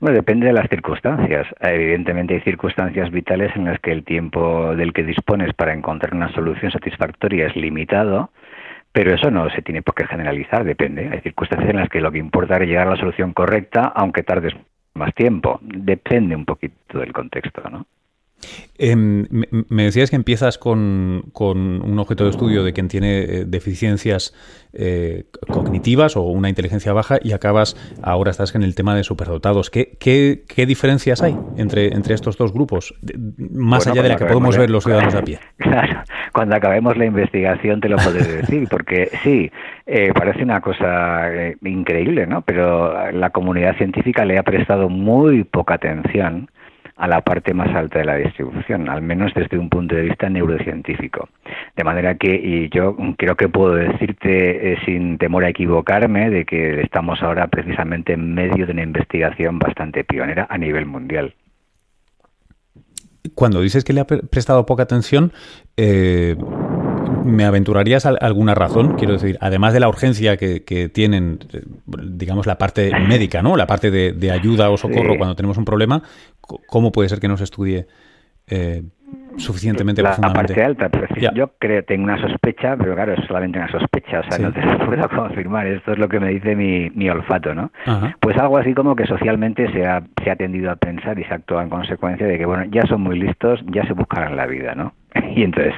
Bueno, 0.00 0.16
depende 0.16 0.46
de 0.46 0.52
las 0.52 0.68
circunstancias. 0.68 1.46
Evidentemente 1.60 2.34
hay 2.34 2.40
circunstancias 2.40 3.10
vitales 3.10 3.54
en 3.56 3.64
las 3.64 3.80
que 3.80 3.92
el 3.92 4.04
tiempo 4.04 4.74
del 4.76 4.92
que 4.92 5.02
dispones 5.02 5.54
para 5.54 5.72
encontrar 5.72 6.14
una 6.14 6.32
solución 6.34 6.70
satisfactoria 6.72 7.46
es 7.46 7.56
limitado, 7.56 8.30
pero 8.92 9.14
eso 9.14 9.30
no 9.30 9.48
se 9.50 9.62
tiene 9.62 9.82
por 9.82 9.94
qué 9.94 10.06
generalizar, 10.06 10.64
depende. 10.64 11.08
Hay 11.10 11.20
circunstancias 11.20 11.70
en 11.70 11.76
las 11.76 11.88
que 11.88 12.00
lo 12.00 12.12
que 12.12 12.18
importa 12.18 12.56
es 12.56 12.68
llegar 12.68 12.86
a 12.86 12.90
la 12.90 12.96
solución 12.96 13.32
correcta, 13.32 13.92
aunque 13.94 14.22
tardes 14.22 14.54
más 14.94 15.14
tiempo. 15.14 15.58
Depende 15.62 16.34
un 16.36 16.44
poquito 16.44 16.98
del 16.98 17.12
contexto, 17.12 17.62
¿no? 17.70 17.86
Em, 18.76 19.26
me 19.68 19.84
decías 19.84 20.10
que 20.10 20.16
empiezas 20.16 20.58
con, 20.58 21.30
un 21.34 21.98
objeto 21.98 22.24
de 22.24 22.30
estudio 22.30 22.64
de 22.64 22.72
quien 22.72 22.88
tiene 22.88 23.20
eh, 23.20 23.44
deficiencias 23.46 24.34
eh, 24.72 25.26
cognitivas 25.48 26.16
o 26.16 26.22
una 26.22 26.48
inteligencia 26.48 26.92
baja 26.92 27.18
y 27.22 27.32
acabas, 27.32 27.76
ahora 28.02 28.32
estás 28.32 28.54
en 28.54 28.64
el 28.64 28.74
tema 28.74 28.96
de 28.96 29.04
superdotados. 29.04 29.70
¿Qué, 29.70 29.96
qué, 29.98 30.66
diferencias 30.66 31.22
hay 31.22 31.36
entre, 31.56 31.94
entre 31.94 32.14
estos 32.14 32.36
dos 32.36 32.52
grupos, 32.52 32.94
más 33.38 33.86
allá 33.86 34.02
de 34.02 34.08
la 34.08 34.16
que 34.16 34.26
podemos 34.26 34.56
ver 34.56 34.70
los 34.70 34.84
ciudadanos 34.84 35.14
a 35.14 35.22
pie? 35.22 35.38
Claro, 35.64 36.02
cuando 36.32 36.56
acabemos 36.56 36.94
la 36.98 37.06
investigación 37.06 37.80
te 37.80 37.88
lo 37.88 37.96
podré 37.96 38.22
decir, 38.22 38.68
porque 38.68 39.08
sí, 39.22 39.50
eh, 39.86 40.12
parece 40.14 40.42
una 40.42 40.60
cosa 40.60 41.30
increíble, 41.62 42.26
¿no? 42.26 42.42
Pero 42.42 43.10
la 43.12 43.30
comunidad 43.30 43.74
científica 43.76 44.26
le 44.26 44.36
ha 44.36 44.42
prestado 44.42 44.90
muy 44.90 45.44
poca 45.44 45.74
atención 45.74 46.50
a 46.96 47.08
la 47.08 47.22
parte 47.22 47.54
más 47.54 47.74
alta 47.74 47.98
de 47.98 48.04
la 48.04 48.16
distribución, 48.16 48.90
al 48.90 49.00
menos 49.00 49.32
desde 49.32 49.58
un 49.58 49.70
punto 49.70 49.94
de 49.94 50.02
vista 50.02 50.28
neurocientífico. 50.28 51.30
De 51.74 51.82
manera 51.82 52.14
que, 52.16 52.34
y 52.34 52.68
yo 52.68 52.94
creo 53.16 53.36
que 53.36 53.48
puedo 53.48 53.74
decirte 53.74 54.72
eh, 54.72 54.78
sin 54.84 55.16
temor 55.16 55.44
a 55.44 55.48
equivocarme, 55.48 56.28
de 56.28 56.44
que 56.44 56.82
estamos 56.82 57.22
ahora 57.22 57.46
precisamente 57.46 58.12
en 58.12 58.34
medio 58.34 58.66
de 58.66 58.72
una 58.72 58.82
investigación 58.82 59.58
bastante 59.58 60.04
pionera 60.04 60.46
a 60.50 60.58
nivel 60.58 60.84
mundial. 60.84 61.34
Cuando 63.34 63.60
dices 63.60 63.84
que 63.84 63.92
le 63.92 64.00
ha 64.00 64.06
prestado 64.06 64.66
poca 64.66 64.82
atención, 64.82 65.32
eh, 65.76 66.36
¿Me 67.24 67.44
aventurarías 67.44 68.04
alguna 68.06 68.54
razón? 68.54 68.96
Quiero 68.96 69.14
decir, 69.14 69.38
además 69.40 69.72
de 69.72 69.80
la 69.80 69.88
urgencia 69.88 70.36
que, 70.36 70.90
tienen, 70.92 71.38
digamos, 71.86 72.46
la 72.46 72.58
parte 72.58 72.90
médica, 73.08 73.42
¿no? 73.42 73.56
La 73.56 73.66
parte 73.66 73.90
de, 73.90 74.30
ayuda 74.30 74.70
o 74.70 74.76
socorro 74.76 75.16
cuando 75.16 75.34
tenemos 75.34 75.56
un 75.56 75.64
problema, 75.64 76.02
¿cómo 76.40 76.92
puede 76.92 77.08
ser 77.08 77.20
que 77.20 77.28
no 77.28 77.36
se 77.36 77.44
estudie 77.44 77.86
eh, 78.48 78.82
suficientemente 79.36 80.02
la, 80.02 80.16
la, 80.20 80.32
parte 80.32 80.62
alta, 80.62 80.88
pero 80.88 81.06
yo 81.34 81.52
creo, 81.58 81.82
tengo 81.84 82.04
una 82.04 82.20
sospecha, 82.20 82.76
pero 82.76 82.94
claro, 82.94 83.14
es 83.14 83.24
solamente 83.26 83.58
una 83.58 83.70
sospecha, 83.70 84.20
o 84.20 84.22
sea, 84.24 84.38
no 84.38 84.52
te 84.52 84.60
lo 84.62 84.78
puedo 84.86 85.08
confirmar, 85.16 85.66
esto 85.66 85.92
es 85.92 85.98
lo 85.98 86.08
que 86.08 86.20
me 86.20 86.28
dice 86.28 86.54
mi, 86.54 86.90
mi 86.90 87.08
olfato, 87.10 87.54
¿no? 87.54 87.70
Pues 88.20 88.36
algo 88.38 88.58
así 88.58 88.74
como 88.74 88.94
que 88.94 89.06
socialmente 89.06 89.70
se 89.72 89.86
ha, 89.86 90.02
se 90.22 90.30
ha 90.30 90.36
tendido 90.36 90.70
a 90.70 90.76
pensar 90.76 91.18
y 91.18 91.24
se 91.24 91.34
actúa 91.34 91.62
en 91.62 91.70
consecuencia 91.70 92.26
de 92.26 92.38
que, 92.38 92.46
bueno, 92.46 92.64
ya 92.64 92.82
son 92.86 93.02
muy 93.02 93.18
listos, 93.18 93.60
ya 93.66 93.84
se 93.86 93.92
buscarán 93.92 94.36
la 94.36 94.46
vida, 94.46 94.74
¿no? 94.74 94.94
Y 95.36 95.42
entonces, 95.42 95.74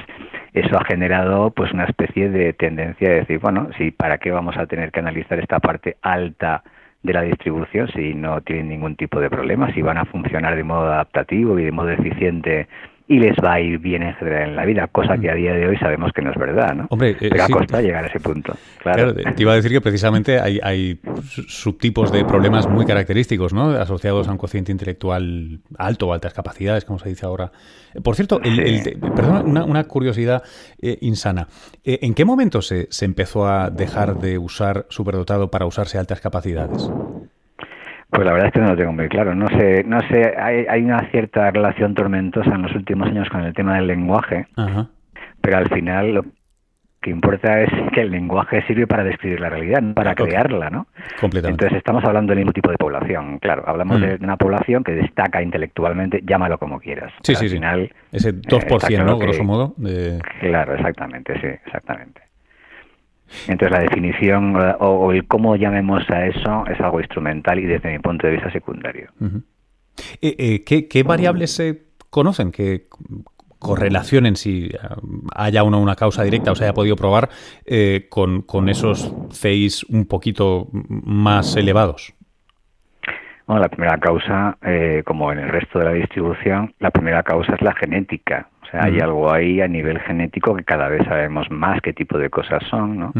eso 0.53 0.77
ha 0.77 0.85
generado 0.85 1.51
pues 1.51 1.71
una 1.71 1.85
especie 1.85 2.29
de 2.29 2.53
tendencia 2.53 3.09
de 3.09 3.15
decir, 3.21 3.39
bueno, 3.39 3.69
si 3.77 3.91
para 3.91 4.17
qué 4.17 4.31
vamos 4.31 4.57
a 4.57 4.65
tener 4.65 4.91
que 4.91 4.99
analizar 4.99 5.39
esta 5.39 5.59
parte 5.59 5.97
alta 6.01 6.63
de 7.07 7.13
la 7.13 7.21
distribución 7.21 7.87
si 7.87 8.13
no 8.13 8.41
tienen 8.41 8.67
ningún 8.67 8.95
tipo 8.95 9.19
de 9.19 9.29
problema, 9.29 9.73
si 9.73 9.81
van 9.81 9.97
a 9.97 10.05
funcionar 10.05 10.55
de 10.55 10.63
modo 10.63 10.91
adaptativo 10.91 11.57
y 11.57 11.63
de 11.63 11.71
modo 11.71 11.89
eficiente 11.89 12.67
y 13.09 13.19
les 13.19 13.35
va 13.43 13.53
a 13.53 13.61
ir 13.61 13.79
bien 13.79 14.03
en 14.03 14.13
general 14.15 14.49
en 14.49 14.55
la 14.55 14.65
vida, 14.65 14.87
cosa 14.87 15.17
que 15.17 15.31
a 15.31 15.33
día 15.33 15.53
de 15.53 15.67
hoy 15.67 15.77
sabemos 15.77 16.11
que 16.13 16.21
no 16.21 16.31
es 16.31 16.37
verdad, 16.37 16.75
¿no? 16.75 16.87
Hombre, 16.89 17.11
eh, 17.11 17.29
Pero 17.29 17.43
a 17.43 17.81
llegar 17.81 18.03
a 18.03 18.07
ese 18.07 18.19
punto. 18.19 18.53
Claro. 18.81 19.13
te 19.13 19.41
iba 19.41 19.53
a 19.53 19.55
decir 19.55 19.71
que 19.71 19.81
precisamente 19.81 20.39
hay, 20.39 20.99
subtipos 21.47 22.11
de 22.11 22.25
problemas 22.25 22.67
muy 22.67 22.85
característicos, 22.85 23.53
¿no? 23.53 23.69
Asociados 23.69 24.27
a 24.27 24.31
un 24.31 24.37
cociente 24.37 24.71
intelectual 24.71 25.59
alto 25.77 26.07
o 26.07 26.13
altas 26.13 26.33
capacidades, 26.33 26.83
como 26.83 26.99
se 26.99 27.09
dice 27.09 27.25
ahora. 27.25 27.51
Por 28.03 28.15
cierto, 28.15 28.41
el, 28.43 28.99
perdón, 29.15 29.57
una, 29.57 29.83
curiosidad 29.85 30.43
eh, 30.81 30.97
insana. 31.01 31.47
Eh, 31.83 31.99
¿En 32.01 32.13
qué 32.13 32.25
momento 32.25 32.61
se, 32.61 32.87
se 32.89 33.05
empezó 33.05 33.47
a 33.47 33.69
dejar 33.69 34.17
de 34.19 34.37
usar 34.37 34.85
superdotado 34.89 35.49
para 35.49 35.65
usarse 35.65 35.97
altas 35.97 36.19
capacidades? 36.19 36.89
Pues 38.17 38.25
la 38.25 38.33
verdad 38.33 38.47
es 38.47 38.53
que 38.53 38.59
no 38.61 38.69
lo 38.69 38.75
tengo 38.75 38.93
muy 38.93 39.07
claro. 39.09 39.35
No 39.35 39.47
sé, 39.47 39.83
no 39.85 39.99
sé, 40.09 40.33
hay, 40.39 40.65
hay 40.67 40.81
una 40.81 41.07
cierta 41.11 41.51
relación 41.51 41.93
tormentosa 41.93 42.49
en 42.49 42.63
los 42.63 42.73
últimos 42.73 43.07
años 43.09 43.29
con 43.29 43.43
el 43.43 43.53
tema 43.53 43.75
del 43.75 43.85
lenguaje, 43.85 44.47
pero 45.39 45.57
al 45.57 45.69
final 45.69 46.13
lo 46.15 46.25
que 46.99 47.11
importa 47.11 47.61
es 47.61 47.69
que 47.93 48.01
el 48.01 48.09
lenguaje 48.09 48.63
sirve 48.65 48.87
para 48.87 49.03
describir 49.03 49.39
la 49.39 49.49
realidad, 49.51 49.81
no 49.83 49.93
para 49.93 50.15
crearla, 50.15 50.71
¿no? 50.71 50.87
Completamente. 51.21 51.63
Entonces 51.63 51.77
estamos 51.77 52.03
hablando 52.05 52.31
del 52.31 52.39
mismo 52.39 52.53
tipo 52.53 52.71
de 52.71 52.77
población, 52.77 53.37
claro. 53.37 53.63
Hablamos 53.67 53.99
Mm. 53.99 54.03
de 54.03 54.15
una 54.15 54.35
población 54.35 54.83
que 54.83 54.93
destaca 54.93 55.43
intelectualmente, 55.43 56.21
llámalo 56.25 56.57
como 56.57 56.79
quieras. 56.79 57.13
Sí, 57.21 57.35
sí, 57.35 57.45
al 57.45 57.49
sí. 57.49 57.55
final, 57.55 57.93
Ese 58.11 58.29
eh, 58.29 58.33
2%, 58.33 58.77
está 58.77 58.87
claro 58.87 59.05
¿no? 59.11 59.19
que- 59.19 59.25
Grosso 59.25 59.43
modo. 59.43 59.73
de- 59.77 60.19
Claro, 60.39 60.73
exactamente, 60.73 61.39
sí, 61.39 61.47
exactamente. 61.67 62.21
Entonces 63.47 63.71
la 63.71 63.79
definición 63.79 64.55
eh, 64.55 64.75
o, 64.79 64.87
o 64.87 65.11
el 65.11 65.27
cómo 65.27 65.55
llamemos 65.55 66.09
a 66.09 66.25
eso 66.25 66.65
es 66.67 66.79
algo 66.79 66.99
instrumental 66.99 67.59
y 67.59 67.65
desde 67.65 67.91
mi 67.91 67.99
punto 67.99 68.27
de 68.27 68.33
vista 68.33 68.51
secundario. 68.51 69.09
Eh, 70.21 70.35
eh, 70.37 70.63
¿qué, 70.63 70.87
qué 70.87 71.03
variables 71.03 71.53
se 71.55 71.83
conocen 72.09 72.51
que 72.51 72.87
correlacionen 73.59 74.35
si 74.35 74.69
haya 75.35 75.63
una, 75.63 75.77
una 75.77 75.95
causa 75.95 76.23
directa 76.23 76.51
o 76.51 76.55
se 76.55 76.63
haya 76.63 76.73
podido 76.73 76.95
probar 76.95 77.29
eh, 77.65 78.07
con, 78.09 78.41
con 78.41 78.69
esos 78.69 79.13
CIs 79.31 79.83
un 79.85 80.05
poquito 80.05 80.67
más 80.71 81.55
elevados? 81.55 82.13
Bueno, 83.47 83.61
la 83.61 83.69
primera 83.69 83.97
causa, 83.97 84.57
eh, 84.61 85.03
como 85.05 85.31
en 85.31 85.39
el 85.39 85.49
resto 85.49 85.79
de 85.79 85.85
la 85.85 85.93
distribución, 85.93 86.73
la 86.79 86.91
primera 86.91 87.23
causa 87.23 87.55
es 87.55 87.61
la 87.61 87.73
genética. 87.73 88.49
O 88.67 88.71
sea, 88.71 88.83
hay 88.83 88.99
algo 88.99 89.31
ahí 89.31 89.61
a 89.61 89.67
nivel 89.67 89.99
genético 89.99 90.53
que 90.55 90.63
cada 90.65 90.89
vez 90.89 91.03
sabemos 91.05 91.49
más 91.49 91.79
qué 91.81 91.93
tipo 91.93 92.17
de 92.17 92.29
cosas 92.29 92.61
son, 92.69 92.99
¿no? 92.99 93.11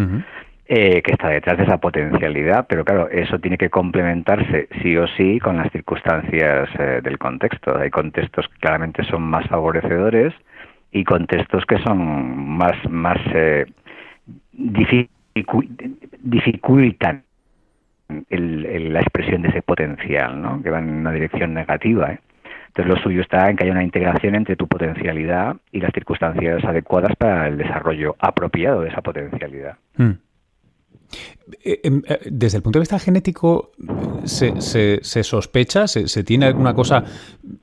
Eh, 0.69 1.01
que 1.01 1.13
está 1.13 1.29
detrás 1.29 1.57
de 1.57 1.63
esa 1.63 1.77
potencialidad, 1.77 2.65
pero 2.67 2.83
claro, 2.83 3.07
eso 3.09 3.39
tiene 3.39 3.57
que 3.57 3.69
complementarse 3.69 4.67
sí 4.81 4.97
o 4.97 5.07
sí 5.07 5.39
con 5.39 5.55
las 5.55 5.71
circunstancias 5.71 6.67
eh, 6.77 6.99
del 7.01 7.17
contexto. 7.17 7.77
Hay 7.77 7.89
contextos 7.89 8.49
que 8.49 8.59
claramente 8.59 9.05
son 9.05 9.21
más 9.23 9.47
favorecedores 9.47 10.33
y 10.91 11.05
contextos 11.05 11.65
que 11.65 11.77
son 11.79 12.57
más, 12.57 12.75
más 12.89 13.17
eh, 13.33 13.65
dificu- 14.53 15.07
dificultan 16.21 17.23
el- 18.29 18.65
el- 18.65 18.93
la 18.93 18.99
expresión 19.01 19.41
de 19.43 19.49
ese 19.49 19.61
potencial, 19.61 20.41
¿no? 20.41 20.61
que 20.61 20.69
va 20.69 20.79
en 20.79 20.89
una 20.89 21.11
dirección 21.11 21.53
negativa. 21.53 22.11
¿eh? 22.11 22.19
Entonces 22.77 22.95
lo 22.95 23.01
suyo 23.01 23.21
está 23.21 23.49
en 23.49 23.57
que 23.57 23.63
haya 23.63 23.73
una 23.73 23.83
integración 23.83 24.35
entre 24.35 24.55
tu 24.55 24.67
potencialidad 24.67 25.55
y 25.71 25.79
las 25.79 25.91
circunstancias 25.93 26.63
adecuadas 26.63 27.15
para 27.17 27.47
el 27.47 27.57
desarrollo 27.57 28.15
apropiado 28.19 28.81
de 28.81 28.89
esa 28.89 29.01
potencialidad. 29.01 29.77
Mm. 29.95 30.11
Eh, 31.63 31.79
em, 31.83 32.03
eh, 32.07 32.19
Desde 32.29 32.57
el 32.57 32.61
punto 32.61 32.77
de 32.77 32.81
vista 32.81 32.99
genético, 32.99 33.71
¿se, 34.25 35.23
sospecha? 35.23 35.87
¿Se, 35.87 36.23
tiene 36.23 36.45
alguna 36.45 36.75
cosa 36.75 37.03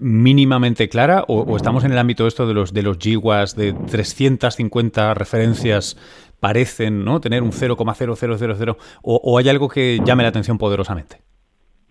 mínimamente 0.00 0.88
clara? 0.88 1.22
¿O, 1.28 1.56
estamos 1.56 1.84
en 1.84 1.92
el 1.92 1.98
ámbito 1.98 2.26
esto 2.26 2.48
de 2.48 2.54
los, 2.54 2.74
de 2.74 2.82
los 2.82 2.98
GWAS, 2.98 3.54
de 3.54 3.72
350 3.72 5.14
referencias 5.14 5.96
parecen 6.40 7.04
¿no? 7.04 7.20
tener 7.20 7.44
un 7.44 7.52
0,0000? 7.52 8.76
O, 9.02 9.20
¿O 9.22 9.38
hay 9.38 9.48
algo 9.48 9.68
que 9.68 10.00
llame 10.04 10.24
la 10.24 10.30
atención 10.30 10.58
poderosamente? 10.58 11.20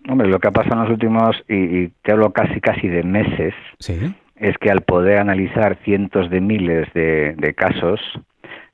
Hombre, 0.08 0.28
lo 0.28 0.38
que 0.38 0.48
ha 0.48 0.52
pasado 0.52 0.74
en 0.76 0.82
los 0.82 0.90
últimos, 0.90 1.44
y, 1.48 1.54
y 1.54 1.88
te 2.02 2.12
hablo 2.12 2.32
casi 2.32 2.60
casi 2.60 2.88
de 2.88 3.02
meses, 3.02 3.54
Sí. 3.78 4.14
es 4.36 4.56
que 4.58 4.70
al 4.70 4.82
poder 4.82 5.18
analizar 5.18 5.78
cientos 5.84 6.28
de 6.30 6.40
miles 6.40 6.92
de, 6.92 7.34
de 7.38 7.54
casos, 7.54 8.00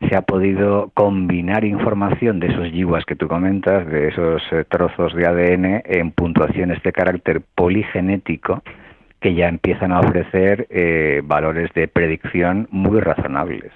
se 0.09 0.17
ha 0.17 0.23
podido 0.23 0.91
combinar 0.95 1.65
información 1.65 2.41
de 2.41 2.49
esos 2.49 2.73
yiguas 2.73 3.05
que 3.05 3.15
tú 3.17 3.29
comentas, 3.29 3.87
de 3.87 4.09
esos 4.09 4.43
eh, 4.51 4.65
trozos 4.69 5.15
de 5.15 5.27
ADN, 5.27 5.83
en 5.85 6.11
puntuaciones 6.11 6.83
de 6.83 6.93
carácter 6.93 7.43
poligenético 7.55 8.63
que 9.21 9.35
ya 9.35 9.49
empiezan 9.49 9.93
a 9.93 10.01
ofrecer 10.01 10.67
eh, 10.71 11.21
valores 11.23 11.71
de 11.75 11.87
predicción 11.87 12.67
muy 12.71 12.99
razonables. 13.01 13.71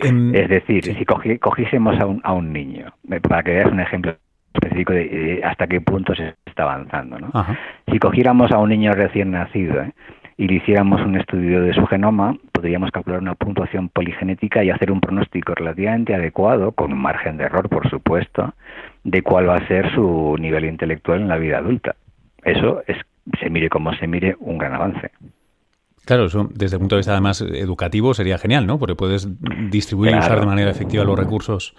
Em, 0.00 0.34
Es 0.34 0.48
decir, 0.48 0.84
sí. 0.84 0.94
si 0.94 1.04
cogi- 1.04 1.38
cogiésemos 1.38 1.98
a 2.00 2.06
un, 2.06 2.20
a 2.24 2.32
un 2.32 2.52
niño, 2.52 2.92
eh, 3.10 3.20
para 3.20 3.42
que 3.44 3.52
veas 3.52 3.70
un 3.70 3.78
ejemplo 3.80 4.16
de 4.60 5.38
eh, 5.38 5.40
hasta 5.44 5.66
qué 5.66 5.80
punto 5.80 6.14
se 6.14 6.34
está 6.46 6.64
avanzando, 6.64 7.18
¿no? 7.18 7.30
Si 7.90 7.98
cogiéramos 7.98 8.52
a 8.52 8.58
un 8.58 8.70
niño 8.70 8.92
recién 8.92 9.32
nacido 9.32 9.82
¿eh? 9.82 9.92
y 10.36 10.46
le 10.46 10.54
hiciéramos 10.54 11.00
un 11.00 11.16
estudio 11.16 11.62
de 11.62 11.74
su 11.74 11.86
genoma, 11.86 12.36
podríamos 12.52 12.90
calcular 12.90 13.20
una 13.20 13.34
puntuación 13.34 13.88
poligenética 13.88 14.62
y 14.62 14.70
hacer 14.70 14.90
un 14.90 15.00
pronóstico 15.00 15.54
relativamente 15.54 16.14
adecuado, 16.14 16.72
con 16.72 16.92
un 16.92 16.98
margen 16.98 17.36
de 17.36 17.44
error, 17.44 17.68
por 17.68 17.88
supuesto, 17.88 18.54
de 19.04 19.22
cuál 19.22 19.48
va 19.48 19.56
a 19.56 19.68
ser 19.68 19.92
su 19.94 20.36
nivel 20.38 20.64
intelectual 20.64 21.20
en 21.20 21.28
la 21.28 21.36
vida 21.36 21.58
adulta. 21.58 21.96
Eso 22.42 22.82
es, 22.86 22.98
se 23.40 23.50
mire 23.50 23.68
como 23.68 23.92
se 23.94 24.06
mire, 24.06 24.36
un 24.38 24.58
gran 24.58 24.74
avance. 24.74 25.10
Claro, 26.04 26.26
eso 26.26 26.48
desde 26.52 26.76
el 26.76 26.80
punto 26.80 26.96
de 26.96 27.00
vista 27.00 27.12
además 27.12 27.40
educativo 27.40 28.12
sería 28.12 28.36
genial, 28.36 28.66
¿no? 28.66 28.78
Porque 28.78 28.94
puedes 28.94 29.26
distribuir 29.70 30.12
y 30.12 30.18
usar 30.18 30.40
de 30.40 30.46
manera 30.46 30.70
efectiva 30.70 31.02
los 31.02 31.18
recursos 31.18 31.74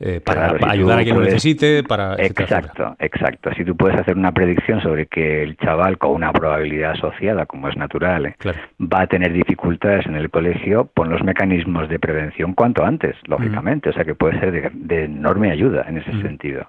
eh, 0.00 0.20
para, 0.20 0.48
Claro, 0.48 0.58
si 0.58 0.70
ayudar 0.70 0.98
a 0.98 1.02
quien 1.02 1.16
lo 1.16 1.22
necesite, 1.24 1.82
para... 1.82 2.14
etcétera, 2.14 2.28
etcétera. 2.28 2.58
Exacto, 2.58 2.96
exacto. 2.98 3.50
Si 3.56 3.64
tú 3.64 3.76
puedes 3.76 3.98
hacer 3.98 4.16
una 4.16 4.32
predicción 4.32 4.80
sobre 4.80 5.06
que 5.06 5.42
el 5.42 5.56
chaval 5.56 5.98
con 5.98 6.12
una 6.12 6.32
probabilidad 6.32 6.92
asociada, 6.92 7.46
como 7.46 7.68
es 7.68 7.76
natural, 7.76 8.26
¿eh? 8.26 8.36
Claro. 8.38 8.58
va 8.80 9.02
a 9.02 9.06
tener 9.06 9.32
dificultades 9.32 10.06
en 10.06 10.16
el 10.16 10.30
colegio, 10.30 10.88
pon 10.94 11.10
los 11.10 11.22
mecanismos 11.22 11.88
de 11.88 11.98
prevención 11.98 12.54
cuanto 12.54 12.84
antes, 12.84 13.16
lógicamente. 13.26 13.90
O 13.90 13.92
sea 13.92 14.04
que 14.04 14.14
puede 14.14 14.38
ser 14.38 14.52
de, 14.52 14.70
de 14.72 15.04
enorme 15.04 15.50
ayuda 15.50 15.84
en 15.88 15.98
ese 15.98 16.12
sentido. 16.22 16.68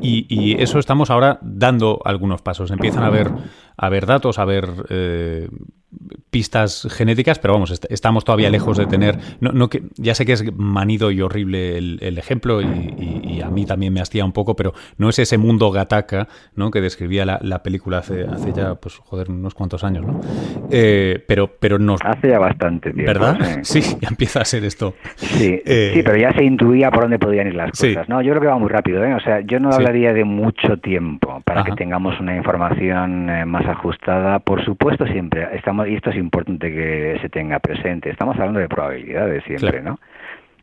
Y, 0.00 0.26
y 0.28 0.62
eso 0.62 0.78
estamos 0.78 1.10
ahora 1.10 1.38
dando 1.42 2.00
algunos 2.04 2.40
pasos. 2.42 2.70
Empiezan 2.70 3.04
a 3.04 3.08
haber, 3.08 3.28
a 3.76 3.86
haber 3.86 4.06
datos, 4.06 4.38
a 4.38 4.42
haber 4.42 4.68
eh, 4.90 5.48
pistas 6.30 6.88
genéticas, 6.90 7.38
pero 7.38 7.54
vamos, 7.54 7.70
est- 7.70 7.86
estamos 7.90 8.24
todavía 8.24 8.50
lejos 8.50 8.76
de 8.76 8.86
tener. 8.86 9.18
No, 9.40 9.52
no 9.52 9.68
que, 9.68 9.82
ya 9.96 10.14
sé 10.14 10.26
que 10.26 10.32
es 10.32 10.44
manido 10.56 11.10
y 11.10 11.20
horrible 11.22 11.78
el, 11.78 11.98
el 12.02 12.18
ejemplo, 12.18 12.60
y, 12.60 12.64
y- 12.66 13.20
y 13.36 13.40
a 13.42 13.48
mí 13.48 13.64
también 13.64 13.92
me 13.92 14.00
hastía 14.00 14.24
un 14.24 14.32
poco, 14.32 14.56
pero 14.56 14.72
no 14.98 15.08
es 15.08 15.18
ese 15.18 15.38
mundo 15.38 15.70
gataca 15.70 16.28
¿no? 16.54 16.70
que 16.70 16.80
describía 16.80 17.24
la, 17.24 17.38
la 17.42 17.62
película 17.62 17.98
hace, 17.98 18.24
hace 18.24 18.52
ya, 18.52 18.74
pues, 18.74 18.96
joder, 18.98 19.30
unos 19.30 19.54
cuantos 19.54 19.84
años, 19.84 20.04
¿no? 20.06 20.20
Eh, 20.70 21.22
pero, 21.26 21.48
pero 21.58 21.78
nos. 21.78 22.00
Hace 22.04 22.28
ya 22.28 22.38
bastante 22.38 22.92
tiempo. 22.92 23.06
¿Verdad? 23.12 23.38
Sí. 23.62 23.76
Sí, 23.86 23.96
ya 24.00 24.08
empieza 24.08 24.40
a 24.40 24.44
ser 24.46 24.64
esto. 24.64 24.94
Sí, 25.16 25.60
Eh, 25.66 25.92
sí, 25.94 26.02
pero 26.02 26.16
ya 26.16 26.32
se 26.32 26.42
intuía 26.44 26.90
por 26.90 27.02
dónde 27.02 27.18
podían 27.18 27.46
ir 27.46 27.54
las 27.54 27.70
Sí. 27.74 27.94
cosas. 27.94 28.08
No, 28.08 28.22
yo 28.22 28.30
creo 28.30 28.40
que 28.40 28.48
va 28.48 28.58
muy 28.58 28.68
rápido. 28.70 29.04
¿eh? 29.04 29.14
O 29.14 29.20
sea, 29.20 29.40
yo 29.40 29.60
no 29.60 29.70
Sí. 29.70 29.76
hablaría 29.76 30.12
de 30.14 30.24
mucho 30.24 30.78
tiempo 30.78 31.42
para 31.44 31.60
Ajá. 31.60 31.70
que 31.70 31.76
tengamos 31.76 32.18
una 32.18 32.34
información 32.36 33.28
eh, 33.28 33.44
más 33.66 33.76
ajustada. 33.76 34.38
Por 34.38 34.64
supuesto, 34.64 35.06
siempre 35.06 35.48
estamos 35.52 35.88
y 35.88 35.94
esto 35.94 36.10
es 36.10 36.16
importante 36.16 36.72
que 36.72 37.18
se 37.20 37.28
tenga 37.28 37.58
presente. 37.58 38.10
Estamos 38.10 38.36
hablando 38.36 38.60
de 38.60 38.68
probabilidades 38.68 39.44
siempre, 39.44 39.70
Claro. 39.70 39.90
¿no? 39.90 39.98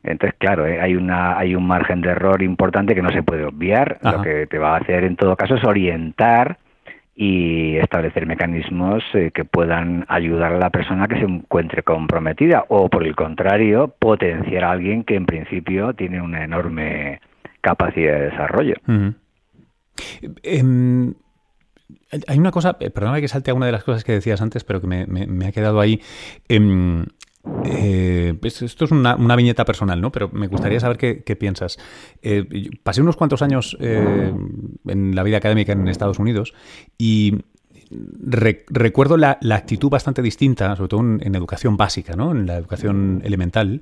Entonces, 0.04 0.38
claro, 0.38 0.66
¿eh? 0.66 0.82
hay 0.82 0.96
una 0.96 1.38
hay 1.38 1.56
un 1.56 1.66
margen 1.66 2.02
de 2.02 2.10
error 2.10 2.42
importante 2.42 2.94
que 2.94 3.02
no 3.02 3.10
se 3.10 3.24
puede 3.24 3.46
obviar. 3.46 4.00
Ajá. 4.02 4.18
Lo 4.18 4.24
que 4.24 4.48
te 4.48 4.58
va 4.58 4.76
a 4.76 4.80
hacer 4.80 5.06
en 5.06 5.16
todo 5.16 5.36
caso 5.38 5.56
es 5.56 5.64
orientar 5.64 6.58
y 7.16 7.78
establecer 7.78 8.26
mecanismos 8.26 9.04
eh, 9.14 9.32
que 9.34 9.46
puedan 9.46 10.04
ayudar 10.10 10.54
a 10.54 10.58
la 10.58 10.72
persona 10.72 11.08
que 11.08 11.20
se 11.20 11.26
encuentre 11.26 11.84
comprometida 11.84 12.66
o 12.70 12.90
por 12.90 13.06
el 13.06 13.16
contrario 13.16 13.94
potenciar 14.00 14.64
a 14.66 14.72
alguien 14.72 15.04
que 15.04 15.16
en 15.16 15.26
principio 15.26 15.94
tiene 15.94 16.22
una 16.22 16.44
enorme 16.44 17.22
capacidad 17.62 18.16
de 18.16 18.30
desarrollo. 18.32 18.76
Hay 22.28 22.40
una 22.40 22.52
cosa, 22.52 22.78
eh, 22.80 22.90
perdóname 22.90 23.22
que 23.22 23.28
salte 23.28 23.52
a 23.52 23.54
una 23.54 23.66
de 23.66 23.72
las 23.72 23.84
cosas 23.84 24.04
que 24.04 24.12
decías 24.14 24.42
antes, 24.42 24.64
pero 24.64 24.82
que 24.82 24.88
me, 24.88 25.46
ha 25.46 25.52
quedado 25.52 25.80
ahí. 25.80 26.02
Em, 26.48 27.06
eh, 27.66 28.36
esto 28.44 28.86
es 28.86 28.92
una, 28.92 29.36
viñeta 29.36 29.66
personal, 29.66 30.00
¿no? 30.00 30.12
Pero 30.12 30.30
me 30.30 30.48
gustaría 30.48 30.80
saber 30.80 30.98
qué, 30.98 31.36
piensas. 31.36 31.78
Eh, 32.22 32.70
pasé 32.84 33.02
unos 33.02 33.18
cuantos 33.18 33.42
años 33.42 33.78
en 33.80 35.16
la 35.16 35.24
vida 35.24 35.38
académica 35.38 35.74
en 35.74 35.88
Estados 35.88 36.20
Unidos 36.20 36.54
y 36.98 37.40
re- 37.92 38.66
recuerdo 38.70 39.18
la, 39.18 39.38
la 39.42 39.56
actitud 39.56 39.90
bastante 39.90 40.22
distinta, 40.22 40.76
sobre 40.76 40.88
todo 40.90 41.02
en, 41.02 41.20
en 41.22 41.36
educación 41.36 41.76
básica, 41.76 42.16
¿no? 42.16 42.32
En 42.32 42.46
la 42.46 42.56
educación 42.58 43.22
elemental, 43.26 43.82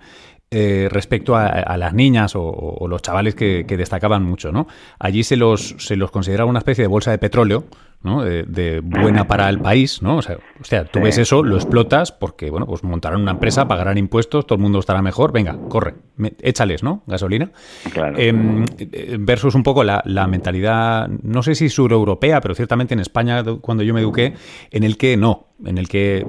eh, 0.51 0.89
respecto 0.91 1.36
a, 1.38 1.48
a 1.48 1.77
las 1.77 1.93
niñas 1.93 2.36
o, 2.36 2.43
o 2.43 2.88
los 2.89 3.01
chavales 3.01 3.36
que, 3.36 3.65
que 3.65 3.77
destacaban 3.77 4.24
mucho, 4.24 4.51
¿no? 4.51 4.67
Allí 5.00 5.24
se 5.24 5.38
los, 5.38 5.75
se 5.79 5.96
los 5.96 6.12
consideraba 6.12 6.50
una 6.50 6.60
especie 6.60 6.84
de 6.84 6.88
bolsa 6.89 7.12
de 7.12 7.17
petróleo, 7.20 7.63
¿no? 8.03 8.24
De, 8.24 8.43
de 8.43 8.81
buena 8.84 9.27
para 9.27 9.48
el 9.48 9.60
país, 9.60 10.01
¿no? 10.01 10.17
O 10.17 10.22
sea, 10.22 10.39
hostia, 10.60 10.84
tú 10.86 11.00
Sí. 11.00 11.03
ves 11.05 11.17
eso, 11.20 11.41
lo 11.43 11.55
explotas 11.55 12.12
porque, 12.12 12.50
bueno, 12.50 12.65
pues 12.65 12.84
montarán 12.84 13.22
una 13.22 13.31
empresa, 13.31 13.67
pagarán 13.67 13.98
impuestos, 13.98 14.46
todo 14.46 14.58
el 14.58 14.62
mundo 14.62 14.79
estará 14.79 15.01
mejor, 15.01 15.31
venga, 15.31 15.58
corre, 15.70 15.93
me- 16.17 16.34
échales, 16.41 16.84
¿no? 16.84 17.03
Gasolina. 17.08 17.51
Claro. 17.93 18.17
Em, 18.17 18.65
eh, 18.77 19.15
versus 19.20 19.55
un 19.55 19.63
poco 19.63 19.86
la, 19.86 20.01
la 20.05 20.27
mentalidad, 20.27 21.08
no 21.08 21.43
sé 21.43 21.55
si 21.55 21.70
sureuropea, 21.70 22.41
pero 22.41 22.55
ciertamente 22.55 22.93
en 22.93 23.00
España, 23.00 23.41
do- 23.43 23.62
cuando 23.62 23.84
yo 23.84 23.93
me 23.93 24.01
eduqué, 24.01 24.34
en 24.72 24.84
el 24.84 24.98
que 24.98 25.15
no, 25.15 25.50
en 25.65 25.77
el 25.77 25.88
que 25.88 26.25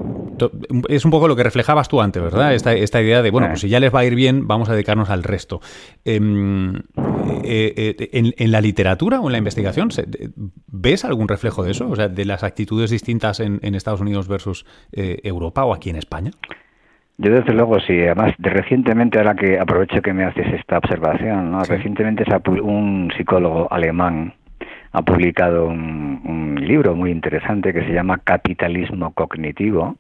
es 0.89 1.05
un 1.05 1.11
poco 1.11 1.29
lo 1.29 1.37
que 1.37 1.43
reflejabas 1.43 1.89
tú 1.89 2.01
antes, 2.01 2.23
¿verdad? 2.23 2.55
Esta, 2.55 2.73
esta 2.73 3.01
idea 3.01 3.23
de, 3.23 3.31
bueno, 3.31 3.49
pues 3.49 3.61
si 3.61 3.69
ya 3.69 3.81
les 3.81 3.95
va 3.95 4.01
a 4.01 4.05
ir 4.05 4.15
bien, 4.15 4.47
vamos 4.47 4.69
a 4.69 4.73
dedicarnos 4.73 5.11
al 5.11 5.23
resto. 5.23 5.61
Em, 6.05 6.77
eh, 7.45 7.75
eh, 7.77 8.09
en, 8.13 8.33
en 8.37 8.53
la 8.53 8.61
literatura 8.61 9.21
o 9.21 9.27
en 9.29 9.33
la 9.33 9.39
investigación, 9.39 9.89
¿ves 10.67 11.05
algún 11.05 11.29
reflejo 11.29 11.63
de 11.63 11.73
eso? 11.73 11.89
O 11.89 11.97
sea, 11.97 12.09
de 12.09 12.25
las 12.25 12.45
actitudes 12.45 12.91
distintas 12.91 13.41
en, 13.41 13.61
en 13.63 13.75
Estados 13.75 14.01
Unidos 14.01 14.29
versus 14.29 14.67
eh, 14.93 15.21
Europa 15.23 15.65
o 15.65 15.75
aquí 15.75 15.91
en 15.91 15.97
España. 15.97 16.31
Yo 17.19 17.31
desde 17.31 17.53
luego 17.53 17.79
sí, 17.81 17.93
además 18.01 18.35
de 18.39 18.51
recientemente, 18.51 19.19
ahora 19.19 19.35
que 19.35 19.59
aprovecho 19.59 20.01
que 20.03 20.13
me 20.13 20.25
haces 20.25 20.47
esta 20.55 20.79
observación, 20.79 21.53
¿no? 21.53 21.63
recientemente 21.63 22.25
un 22.63 23.13
psicólogo 23.17 23.71
alemán 23.71 24.35
ha 24.93 25.03
publicado 25.03 25.67
un, 25.67 26.13
libro 26.63 26.95
muy 26.95 27.11
interesante 27.11 27.73
que 27.73 27.85
se 27.85 27.93
llama 27.93 28.19
Capitalismo 28.19 29.13
Cognitivo 29.15 29.97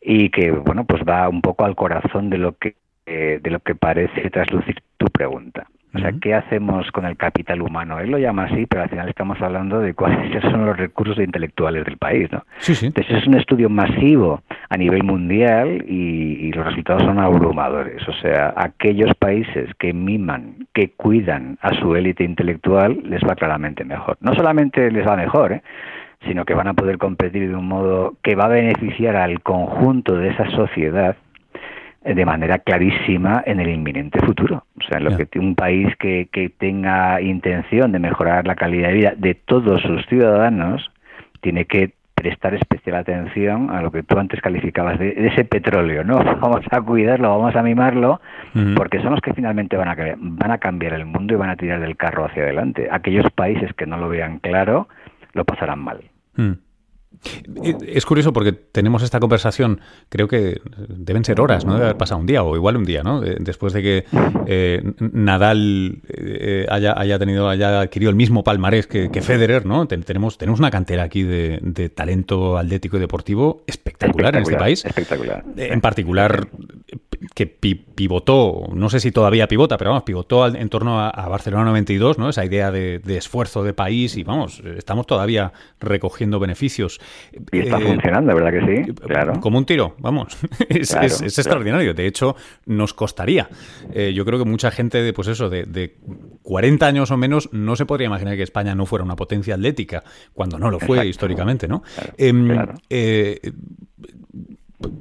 y 0.00 0.30
que 0.30 0.52
bueno 0.52 0.84
pues 0.84 1.02
va 1.02 1.28
un 1.28 1.42
poco 1.42 1.64
al 1.64 1.74
corazón 1.74 2.30
de 2.30 2.38
lo 2.38 2.56
que 2.56 2.76
eh, 3.04 3.40
de 3.42 3.50
lo 3.50 3.58
que 3.58 3.74
parece 3.74 4.30
traslucir 4.30 4.76
tu 4.96 5.06
pregunta. 5.06 5.66
O 5.94 5.98
sea, 5.98 6.12
¿qué 6.22 6.34
hacemos 6.34 6.90
con 6.92 7.04
el 7.04 7.16
capital 7.16 7.60
humano? 7.60 7.98
Él 7.98 8.10
lo 8.10 8.18
llama 8.18 8.44
así, 8.44 8.64
pero 8.66 8.84
al 8.84 8.88
final 8.88 9.08
estamos 9.08 9.42
hablando 9.42 9.80
de 9.80 9.92
cuáles 9.92 10.40
son 10.42 10.66
los 10.66 10.76
recursos 10.76 11.18
intelectuales 11.18 11.84
del 11.84 11.98
país, 11.98 12.30
¿no? 12.30 12.44
Sí, 12.58 12.74
sí. 12.76 12.86
Entonces 12.86 13.18
es 13.18 13.26
un 13.26 13.34
estudio 13.34 13.68
masivo 13.68 14.42
a 14.72 14.76
nivel 14.78 15.02
mundial 15.02 15.84
y, 15.86 16.50
los 16.52 16.64
resultados 16.66 17.02
son 17.02 17.18
abrumadores. 17.18 18.06
O 18.08 18.12
sea, 18.14 18.54
aquellos 18.56 19.14
países 19.18 19.68
que 19.78 19.92
miman, 19.92 20.66
que 20.72 20.92
cuidan 20.92 21.58
a 21.60 21.74
su 21.74 21.94
élite 21.94 22.24
intelectual, 22.24 22.98
les 23.04 23.20
va 23.22 23.34
claramente 23.34 23.84
mejor. 23.84 24.16
No 24.20 24.34
solamente 24.34 24.90
les 24.90 25.06
va 25.06 25.16
mejor, 25.16 25.52
¿eh? 25.52 25.62
sino 26.26 26.44
que 26.46 26.54
van 26.54 26.68
a 26.68 26.74
poder 26.74 26.96
competir 26.96 27.48
de 27.48 27.54
un 27.54 27.68
modo 27.68 28.14
que 28.22 28.34
va 28.34 28.44
a 28.44 28.48
beneficiar 28.48 29.16
al 29.16 29.42
conjunto 29.42 30.14
de 30.16 30.28
esa 30.30 30.50
sociedad 30.50 31.16
de 32.02 32.24
manera 32.24 32.58
clarísima 32.58 33.42
en 33.46 33.60
el 33.60 33.68
inminente 33.68 34.20
futuro. 34.20 34.64
O 34.78 34.84
sea, 34.88 34.98
en 34.98 35.04
lo 35.04 35.16
que 35.16 35.38
un 35.38 35.54
país 35.54 35.94
que, 35.96 36.28
que 36.32 36.48
tenga 36.48 37.20
intención 37.20 37.92
de 37.92 37.98
mejorar 37.98 38.46
la 38.46 38.56
calidad 38.56 38.88
de 38.88 38.94
vida 38.94 39.14
de 39.16 39.34
todos 39.34 39.82
sus 39.82 40.04
ciudadanos 40.06 40.90
tiene 41.40 41.66
que 41.66 41.92
prestar 42.22 42.54
especial 42.54 42.96
atención 42.96 43.70
a 43.70 43.82
lo 43.82 43.90
que 43.90 44.04
tú 44.04 44.16
antes 44.16 44.40
calificabas 44.40 44.96
de, 44.96 45.26
ese 45.26 45.44
petróleo, 45.44 46.04
¿no? 46.04 46.18
Vamos 46.40 46.64
a 46.70 46.80
cuidarlo, 46.80 47.30
vamos 47.30 47.56
a 47.56 47.62
mimarlo, 47.62 48.20
porque 48.76 49.00
son 49.02 49.10
los 49.10 49.20
que 49.20 49.34
finalmente 49.34 49.76
van 49.76 49.88
a, 49.88 49.96
van 50.16 50.50
a 50.52 50.58
cambiar 50.58 50.92
el 50.92 51.04
mundo 51.04 51.34
y 51.34 51.36
van 51.36 51.50
a 51.50 51.56
tirar 51.56 51.80
del 51.80 51.96
carro 51.96 52.24
hacia 52.24 52.44
adelante. 52.44 52.88
Aquellos 52.90 53.28
países 53.32 53.72
que 53.74 53.86
no 53.86 53.96
lo 53.96 54.08
vean 54.08 54.38
claro, 54.38 54.88
lo 55.32 55.44
pasarán 55.44 55.80
mal. 55.80 56.00
Mm. 56.36 56.52
Es 57.86 58.04
curioso 58.04 58.32
porque 58.32 58.52
tenemos 58.52 59.02
esta 59.02 59.20
conversación, 59.20 59.80
creo 60.08 60.26
que 60.26 60.60
deben 60.88 61.24
ser 61.24 61.40
horas, 61.40 61.64
¿no? 61.64 61.74
Debe 61.74 61.84
haber 61.84 61.96
pasado 61.96 62.20
un 62.20 62.26
día 62.26 62.42
o 62.42 62.56
igual 62.56 62.76
un 62.76 62.84
día, 62.84 63.02
¿no? 63.02 63.20
Después 63.20 63.72
de 63.72 63.82
que 63.82 64.04
eh, 64.46 64.82
Nadal 64.98 66.02
eh, 66.08 66.66
haya, 66.68 66.94
haya, 66.98 67.18
tenido, 67.18 67.48
haya 67.48 67.80
adquirido 67.80 68.10
el 68.10 68.16
mismo 68.16 68.42
palmarés 68.42 68.86
que, 68.86 69.22
Federer, 69.22 69.66
¿no? 69.66 69.86
tenemos, 69.86 70.36
tenemos 70.36 70.58
una 70.58 70.70
cantera 70.70 71.04
aquí 71.04 71.22
de, 71.22 71.92
talento 71.94 72.58
atlético 72.58 72.96
y 72.96 73.00
deportivo 73.00 73.62
espectacular, 73.66 74.34
en 74.34 74.42
este 74.42 74.56
país. 74.56 74.84
Espectacular. 74.84 75.44
En 75.56 75.80
particular, 75.80 76.48
que 77.34 77.46
pivotó, 77.46 78.68
no 78.72 78.90
sé 78.90 79.00
si 79.00 79.12
todavía 79.12 79.46
pivota, 79.46 79.76
pero 79.78 79.90
vamos, 79.90 80.04
pivotó 80.04 80.46
en 80.46 80.68
torno 80.68 81.00
a, 81.00 81.28
Barcelona 81.28 81.64
92, 81.66 82.18
¿no? 82.18 82.28
Esa 82.28 82.44
idea 82.44 82.70
de, 82.70 83.00
esfuerzo 83.06 83.62
de 83.62 83.72
país 83.72 84.16
y 84.16 84.24
vamos, 84.24 84.62
estamos 84.76 85.06
todavía 85.06 85.52
recogiendo 85.80 86.40
beneficios. 86.40 87.00
Y 87.52 87.60
está 87.60 87.78
eh, 87.78 87.86
funcionando, 87.86 88.34
¿verdad 88.34 88.52
que 88.52 88.84
sí? 88.84 88.92
Claro. 88.94 89.40
Como 89.40 89.58
un 89.58 89.66
tiro, 89.66 89.94
vamos. 89.98 90.36
es, 90.68 90.92
extraordinario. 91.22 91.94
De 91.94 92.06
hecho, 92.06 92.36
nos 92.66 92.94
costaría. 92.94 93.48
Eh, 93.92 94.12
yo 94.14 94.24
creo 94.24 94.38
que 94.38 94.44
mucha 94.44 94.70
gente 94.70 95.02
de, 95.02 95.12
pues 95.12 95.28
eso, 95.28 95.48
de, 95.48 95.96
40 96.42 96.86
años 96.86 97.10
o 97.10 97.16
menos 97.16 97.48
no 97.52 97.76
se 97.76 97.86
podría 97.86 98.06
imaginar 98.06 98.36
que 98.36 98.42
España 98.42 98.74
no 98.74 98.86
fuera 98.86 99.04
una 99.04 99.16
potencia 99.16 99.54
atlética, 99.54 100.02
cuando 100.32 100.58
no 100.58 100.70
lo 100.70 100.80
fue 100.80 101.06
históricamente, 101.06 101.68
¿no? 101.68 101.82
Em, 102.16 102.50
eh, 102.90 103.40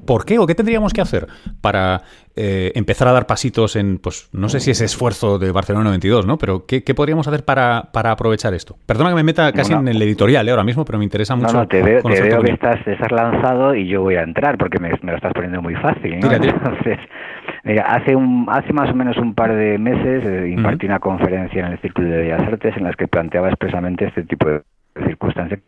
¿Por 0.05 0.25
qué 0.25 0.39
o 0.39 0.47
qué 0.47 0.55
tendríamos 0.55 0.93
que 0.93 1.01
hacer 1.01 1.27
para 1.61 2.01
eh, 2.35 2.71
empezar 2.75 3.07
a 3.07 3.11
dar 3.11 3.27
pasitos 3.27 3.75
en, 3.75 3.97
pues 3.97 4.29
no 4.31 4.47
sé 4.49 4.59
si 4.59 4.71
ese 4.71 4.85
esfuerzo 4.85 5.37
de 5.37 5.51
Barcelona 5.51 5.85
92, 5.85 6.25
¿no? 6.25 6.37
Pero 6.37 6.65
¿qué, 6.65 6.81
podríamos 6.95 7.27
hacer 7.27 7.43
para, 7.43 7.89
para, 7.91 8.11
aprovechar 8.11 8.53
esto? 8.53 8.77
Perdona 8.85 9.09
que 9.09 9.15
me 9.17 9.23
meta 9.23 9.51
casi 9.51 9.73
en 9.73 9.87
el 9.87 10.01
editorial 10.01 10.47
¿eh? 10.47 10.51
ahora 10.51 10.63
mismo, 10.63 10.85
pero 10.85 10.97
me 10.97 11.03
interesa 11.03 11.35
mucho. 11.35 11.53
No, 11.53 11.59
no, 11.59 11.67
te 11.67 11.81
veo, 11.81 12.01
que 12.01 12.51
estás, 12.51 12.79
lanzado 13.11 13.75
y 13.75 13.87
yo 13.87 14.01
voy 14.01 14.15
a 14.15 14.23
entrar 14.23 14.57
porque 14.57 14.79
me, 14.79 14.89
lo 14.89 15.15
estás 15.15 15.33
poniendo 15.33 15.61
muy 15.61 15.75
fácil. 15.75 16.13
Entonces, 16.13 16.99
hace, 17.85 18.15
un, 18.15 18.47
hace 18.49 18.73
más 18.73 18.89
o 18.89 18.95
menos 18.95 19.17
un 19.17 19.33
par 19.33 19.53
de 19.55 19.77
meses 19.77 20.23
eh, 20.25 20.49
impartí 20.49 20.85
una 20.85 20.99
conferencia 20.99 21.65
en 21.65 21.73
el 21.73 21.79
Círculo 21.79 22.09
de 22.09 22.17
Bellas 22.17 22.41
Artes 22.41 22.75
en 22.77 22.83
las 22.83 22.95
que 22.95 23.07
planteaba 23.07 23.49
expresamente 23.49 24.05
este 24.05 24.23
tipo 24.23 24.47
de 24.47 24.61
circunstancias 25.05 25.59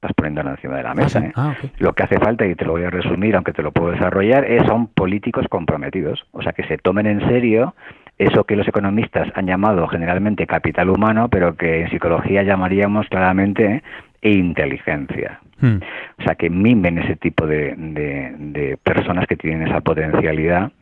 estás 0.00 0.14
poniendo 0.14 0.40
encima 0.40 0.76
de 0.76 0.82
la 0.82 0.94
mesa. 0.94 1.18
¿eh? 1.18 1.32
Ah, 1.36 1.54
lo 1.78 1.92
que 1.92 2.04
hace 2.04 2.18
falta, 2.18 2.46
y 2.46 2.54
te 2.54 2.64
lo 2.64 2.72
voy 2.72 2.84
a 2.84 2.90
resumir, 2.90 3.36
aunque 3.36 3.52
te 3.52 3.62
lo 3.62 3.70
puedo 3.70 3.90
desarrollar, 3.92 4.44
es 4.44 4.66
son 4.66 4.86
políticos 4.86 5.44
comprometidos. 5.50 6.24
O 6.32 6.42
sea, 6.42 6.52
que 6.52 6.64
se 6.64 6.78
tomen 6.78 7.06
en 7.06 7.20
serio 7.28 7.74
eso 8.16 8.44
que 8.44 8.56
los 8.56 8.66
economistas 8.66 9.28
han 9.34 9.46
llamado 9.46 9.86
generalmente 9.88 10.46
capital 10.46 10.88
humano, 10.88 11.28
pero 11.28 11.54
que 11.54 11.82
en 11.82 11.90
psicología 11.90 12.42
llamaríamos 12.42 13.08
claramente 13.08 13.82
¿eh? 14.22 14.30
inteligencia. 14.30 15.40
Hmm. 15.60 15.80
O 16.18 16.22
sea, 16.22 16.34
que 16.34 16.48
mimen 16.48 16.96
ese 16.96 17.16
tipo 17.16 17.46
de, 17.46 17.74
de 17.76 18.78
personas 18.82 19.26
que 19.26 19.36
tienen 19.36 19.68
esa 19.68 19.82
potencialidad 19.82 20.72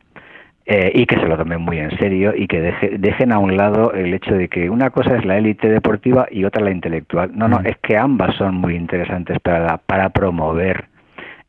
eh, 0.71 0.91
y 0.93 1.07
que 1.07 1.15
se 1.15 1.25
lo 1.25 1.35
tomen 1.35 1.61
muy 1.61 1.79
en 1.79 1.89
serio 1.97 2.31
y 2.35 2.45
que 2.45 2.61
dejen 2.99 3.31
a 3.31 3.39
un 3.39 3.57
lado 3.57 3.91
el 3.91 4.13
hecho 4.13 4.35
de 4.35 4.49
que 4.49 4.69
una 4.69 4.91
cosa 4.91 5.17
es 5.17 5.25
la 5.25 5.35
élite 5.35 5.67
deportiva 5.67 6.27
y 6.29 6.43
otra 6.43 6.63
la 6.63 6.69
intelectual. 6.69 7.31
No, 7.35 7.47
no, 7.47 7.59
mm. 7.59 7.65
es 7.65 7.77
que 7.79 7.97
ambas 7.97 8.35
son 8.35 8.53
muy 8.53 8.75
interesantes 8.75 9.39
para, 9.39 9.79
para 9.79 10.09
promover 10.09 10.85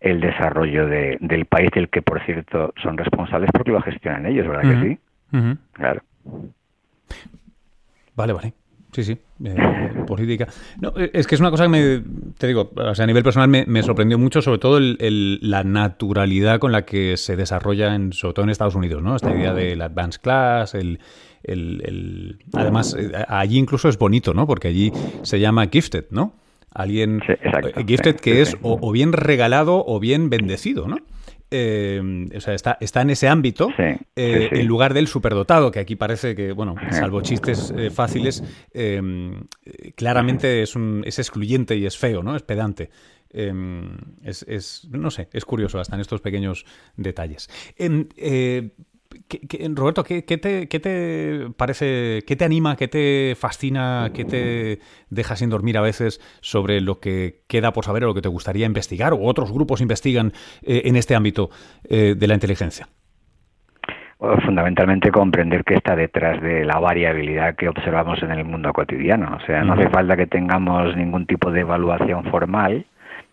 el 0.01 0.23
desarrollo 0.23 0.87
de, 0.87 1.19
del 1.21 1.45
país 1.45 1.69
del 1.75 1.91
que, 1.91 2.01
por 2.01 2.25
cierto, 2.25 2.73
son 2.83 2.97
responsables 2.97 3.51
porque 3.53 3.73
lo 3.73 3.83
gestionan 3.83 4.25
ellos, 4.25 4.49
¿verdad 4.49 4.63
que 4.63 4.89
sí? 4.89 4.99
Claro. 5.75 6.01
Vale, 8.17 8.33
vale. 8.33 8.55
Sí, 8.93 9.05
sí, 9.05 9.19
eh, 9.45 9.55
política. 10.07 10.49
No, 10.81 10.93
eh, 10.97 11.11
es 11.13 11.27
que 11.27 11.37
es 11.37 11.41
una 11.41 11.51
cosa 11.51 11.65
que 11.65 11.69
me, 11.69 12.03
te 12.37 12.49
digo, 12.49 12.73
o 12.75 12.95
sea, 12.95 13.05
a 13.05 13.07
nivel 13.07 13.23
personal 13.23 13.49
me, 13.49 13.83
sorprendió 13.83 14.19
mucho, 14.19 14.43
sobre 14.43 14.59
todo 14.59 14.79
el, 14.79 15.39
la 15.43 15.63
naturalidad 15.63 16.59
con 16.59 16.73
la 16.73 16.85
que 16.85 17.17
se 17.17 17.37
desarrolla, 17.37 17.95
en, 17.95 18.13
sobre 18.13 18.35
todo 18.35 18.45
en 18.45 18.51
Estados 18.51 18.75
Unidos, 18.75 19.03
¿no? 19.03 19.15
Esta 19.15 19.33
idea 19.33 19.55
del 19.55 19.81
advanced 19.83 20.21
class, 20.21 20.75
el, 20.75 20.99
el, 21.45 22.39
además, 22.53 22.97
eh, 22.99 23.13
allí 23.29 23.59
incluso 23.59 23.89
es 23.89 23.97
bonito, 23.97 24.35
¿no? 24.35 24.47
Porque 24.47 24.69
allí 24.69 24.93
se 25.23 25.39
llama 25.39 25.69
gifted, 25.71 26.07
¿no? 26.11 26.35
Alguien 26.73 27.21
gifted 27.87 28.17
que 28.17 28.43
es 28.43 28.57
o, 28.63 28.93
bien 28.93 29.13
regalado 29.13 29.85
o 29.87 29.99
bien 29.99 30.31
bendecido, 30.31 30.87
¿no? 30.87 30.99
Eh, 31.51 32.29
o 32.37 32.41
sea, 32.41 32.55
está, 32.55 32.79
está 32.81 33.03
en 33.03 33.11
ese 33.11 33.29
ámbito, 33.29 33.71
eh, 33.79 34.49
en 34.53 34.67
lugar 34.67 34.95
del 34.95 35.09
superdotado, 35.09 35.71
que 35.71 35.81
aquí 35.81 35.97
parece 35.97 36.35
que, 36.35 36.53
bueno, 36.53 36.77
salvo 36.91 37.21
chistes 37.23 37.73
eh, 37.77 37.91
fáciles, 37.91 38.45
claramente 39.97 40.63
es, 40.63 40.77
un, 40.77 41.03
es 41.05 41.19
excluyente 41.19 41.77
y 41.77 41.87
es 41.87 41.99
feo, 41.99 42.23
¿no? 42.23 42.37
Es 42.37 42.43
pedante. 42.43 42.91
Es, 43.33 44.45
es, 44.49 44.89
no 44.91 45.11
sé, 45.11 45.29
es 45.33 45.45
curioso 45.45 45.79
hasta 45.79 45.95
en 45.95 46.01
estos 46.01 46.21
pequeños 46.21 46.65
detalles. 46.97 47.49
Roberto, 49.75 50.05
¿qué, 50.05 50.23
te, 50.23 50.69
¿qué, 50.69 50.81
te, 50.81 51.49
parece, 51.57 52.23
qué 52.27 52.37
te 52.37 52.45
anima, 52.45 52.77
qué 52.77 52.89
te 52.89 53.35
fascina, 53.37 54.11
qué 54.15 54.25
te 54.25 54.81
deja 55.09 55.37
sin 55.37 55.51
dormir 55.51 55.79
a 55.79 55.81
veces 55.81 56.21
sobre 56.41 56.81
lo 56.81 57.01
que 57.01 57.43
queda 57.49 57.73
por 57.73 57.85
saber 57.85 58.05
o 58.05 58.09
lo 58.09 58.15
que 58.15 58.23
te 58.23 58.29
gustaría 58.29 58.67
investigar 58.67 59.13
o 59.13 59.23
otros 59.23 59.53
grupos 59.53 59.81
investigan 59.81 60.33
eh, 60.63 60.83
en 60.85 60.97
este 60.97 61.15
ámbito 61.15 61.51
eh, 61.85 62.15
de 62.17 62.27
la 62.27 62.35
inteligencia? 62.35 62.89
fundamentalmente 64.45 65.11
comprender 65.11 65.65
qué 65.65 65.75
está 65.75 65.97
detrás 65.97 66.43
de 66.43 66.65
la 66.65 66.79
variabilidad 66.79 67.55
que 67.55 67.69
observamos 67.69 68.23
en 68.23 68.31
el 68.33 68.45
mundo 68.45 68.73
cotidiano. 68.73 69.37
O 69.37 69.47
sea, 69.47 69.65
no 69.65 69.73
hace 69.73 69.89
falta 69.89 70.17
que 70.17 70.27
tengamos 70.27 70.95
ningún 70.97 71.27
tipo 71.27 71.51
de 71.51 71.61
evaluación 71.61 72.25
formal, 72.25 72.85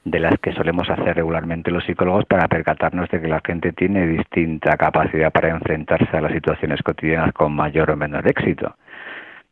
de 0.10 0.20
las 0.20 0.38
que 0.40 0.54
solemos 0.54 0.90
hacer 0.90 1.16
regularmente 1.16 1.72
los 1.72 1.84
psicólogos 1.86 2.26
para 2.26 2.48
percatarnos 2.48 3.10
de 3.10 3.22
que 3.22 3.28
la 3.28 3.42
gente 3.46 3.74
tiene 3.74 4.08
distinta 4.08 4.78
capacidad 4.78 5.32
para 5.32 5.50
enfrentarse 5.50 6.16
a 6.16 6.22
las 6.22 6.32
situaciones 6.32 6.82
cotidianas 6.82 7.34
con 7.34 7.54
mayor 7.54 7.92
o 7.92 7.98
menor 7.98 8.28
éxito. 8.28 8.76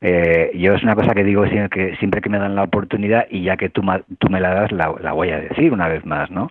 Eh, 0.02 0.52
yo 0.56 0.74
es 0.74 0.84
una 0.84 0.96
cosa 0.96 1.14
que 1.14 1.24
digo 1.24 1.46
siempre 1.48 1.70
que, 1.70 1.96
siempre 1.98 2.22
que 2.22 2.30
me 2.30 2.38
dan 2.38 2.56
la 2.56 2.64
oportunidad 2.64 3.28
y 3.30 3.44
ya 3.44 3.58
que 3.58 3.70
tú, 3.70 3.82
tú 4.20 4.30
me 4.30 4.40
la 4.40 4.54
das, 4.54 4.72
la, 4.72 5.12
voy 5.14 5.32
a 5.32 5.40
decir 5.40 5.74
una 5.74 5.88
vez 5.88 6.06
más, 6.06 6.30
¿no? 6.30 6.50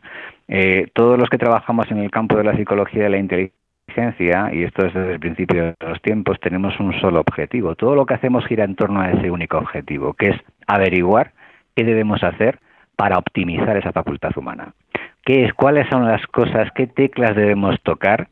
Eh, 0.48 0.88
todos 0.92 1.18
los 1.18 1.28
que 1.28 1.38
trabajamos 1.38 1.90
en 1.90 1.98
el 1.98 2.10
campo 2.10 2.36
de 2.36 2.44
la 2.44 2.56
psicología 2.56 3.04
de 3.04 3.10
la 3.10 3.18
inteligencia, 3.18 4.50
y 4.52 4.64
esto 4.64 4.86
es 4.86 4.94
desde 4.94 5.12
el 5.12 5.20
principio 5.20 5.64
de 5.66 5.74
los 5.80 6.00
tiempos, 6.02 6.40
tenemos 6.40 6.78
un 6.80 6.98
solo 7.00 7.20
objetivo. 7.20 7.74
Todo 7.74 7.94
lo 7.94 8.06
que 8.06 8.14
hacemos 8.14 8.46
gira 8.46 8.64
en 8.64 8.74
torno 8.74 9.00
a 9.00 9.10
ese 9.10 9.30
único 9.30 9.58
objetivo, 9.58 10.14
que 10.14 10.30
es 10.30 10.36
averiguar 10.66 11.32
qué 11.76 11.84
debemos 11.84 12.22
hacer 12.22 12.58
para 12.96 13.18
optimizar 13.18 13.76
esa 13.76 13.92
facultad 13.92 14.30
humana. 14.36 14.72
¿Qué 15.24 15.44
es, 15.44 15.54
¿Cuáles 15.54 15.88
son 15.88 16.06
las 16.06 16.24
cosas, 16.26 16.70
qué 16.74 16.86
teclas 16.86 17.34
debemos 17.34 17.80
tocar 17.82 18.28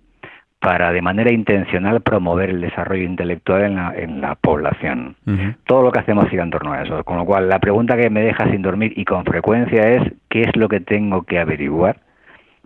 para 0.60 0.92
de 0.92 1.02
manera 1.02 1.32
intencional 1.32 2.02
promover 2.02 2.50
el 2.50 2.60
desarrollo 2.60 3.04
intelectual 3.04 3.62
en 3.62 3.76
la, 3.76 3.94
en 3.96 4.20
la 4.20 4.34
población? 4.34 5.16
Todo 5.64 5.82
lo 5.82 5.90
que 5.90 6.00
hacemos 6.00 6.28
gira 6.28 6.42
en 6.42 6.50
torno 6.50 6.72
a 6.72 6.82
eso. 6.82 7.02
Con 7.04 7.16
lo 7.16 7.24
cual, 7.24 7.48
la 7.48 7.58
pregunta 7.58 7.96
que 7.96 8.10
me 8.10 8.22
deja 8.22 8.50
sin 8.50 8.62
dormir 8.62 8.92
y 8.96 9.04
con 9.04 9.24
frecuencia 9.24 9.82
es 9.88 10.12
¿qué 10.28 10.42
es 10.42 10.54
lo 10.54 10.68
que 10.68 10.80
tengo 10.80 11.22
que 11.22 11.38
averiguar 11.38 11.96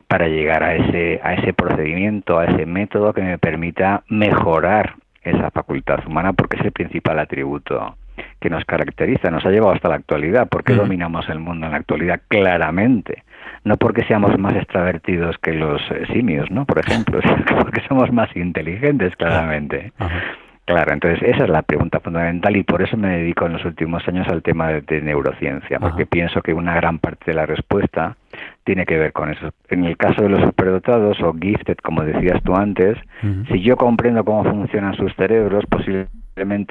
para 0.08 0.28
llegar 0.28 0.62
a 0.62 0.74
ese, 0.74 1.20
a 1.22 1.34
ese 1.34 1.52
procedimiento, 1.52 2.38
a 2.38 2.46
ese 2.46 2.66
método 2.66 3.12
que 3.12 3.22
me 3.22 3.38
permita 3.38 4.02
mejorar 4.08 4.94
esa 5.22 5.50
facultad 5.50 6.06
humana 6.06 6.32
porque 6.32 6.58
es 6.58 6.64
el 6.64 6.72
principal 6.72 7.18
atributo 7.18 7.96
que 8.40 8.50
nos 8.50 8.64
caracteriza, 8.64 9.30
nos 9.30 9.44
ha 9.44 9.50
llevado 9.50 9.72
hasta 9.74 9.88
la 9.88 9.96
actualidad. 9.96 10.48
¿Por 10.48 10.64
qué 10.64 10.74
dominamos 10.74 11.28
el 11.28 11.38
mundo 11.38 11.66
en 11.66 11.72
la 11.72 11.78
actualidad? 11.78 12.20
Claramente. 12.28 13.24
No 13.64 13.76
porque 13.76 14.04
seamos 14.04 14.38
más 14.38 14.54
extravertidos 14.54 15.36
que 15.38 15.52
los 15.52 15.80
eh, 15.90 16.06
simios, 16.12 16.50
¿no? 16.50 16.64
Por 16.64 16.78
ejemplo, 16.78 17.20
porque 17.60 17.82
somos 17.88 18.12
más 18.12 18.34
inteligentes, 18.36 19.16
claramente. 19.16 19.92
Claro, 20.66 20.92
entonces 20.92 21.22
esa 21.22 21.44
es 21.44 21.48
la 21.48 21.62
pregunta 21.62 22.00
fundamental 22.00 22.56
y 22.56 22.64
por 22.64 22.82
eso 22.82 22.96
me 22.96 23.18
dedico 23.18 23.46
en 23.46 23.52
los 23.52 23.64
últimos 23.64 24.06
años 24.08 24.26
al 24.26 24.42
tema 24.42 24.68
de, 24.68 25.00
neurociencia, 25.00 25.78
porque 25.78 26.06
pienso 26.06 26.42
que 26.42 26.52
una 26.52 26.74
gran 26.74 26.98
parte 26.98 27.24
de 27.26 27.34
la 27.34 27.46
respuesta 27.46 28.16
tiene 28.64 28.84
que 28.84 28.98
ver 28.98 29.12
con 29.12 29.30
eso. 29.30 29.50
En 29.68 29.84
el 29.84 29.96
caso 29.96 30.22
de 30.22 30.28
los 30.28 30.40
superdotados 30.42 31.20
o 31.20 31.32
gifted, 31.34 31.76
como 31.84 32.02
decías 32.02 32.42
tú 32.42 32.56
antes, 32.56 32.98
si 33.48 33.62
yo 33.62 33.76
comprendo 33.76 34.24
cómo 34.24 34.42
funcionan 34.42 34.96
sus 34.96 35.14
cerebros, 35.14 35.64
posiblemente 35.70 36.25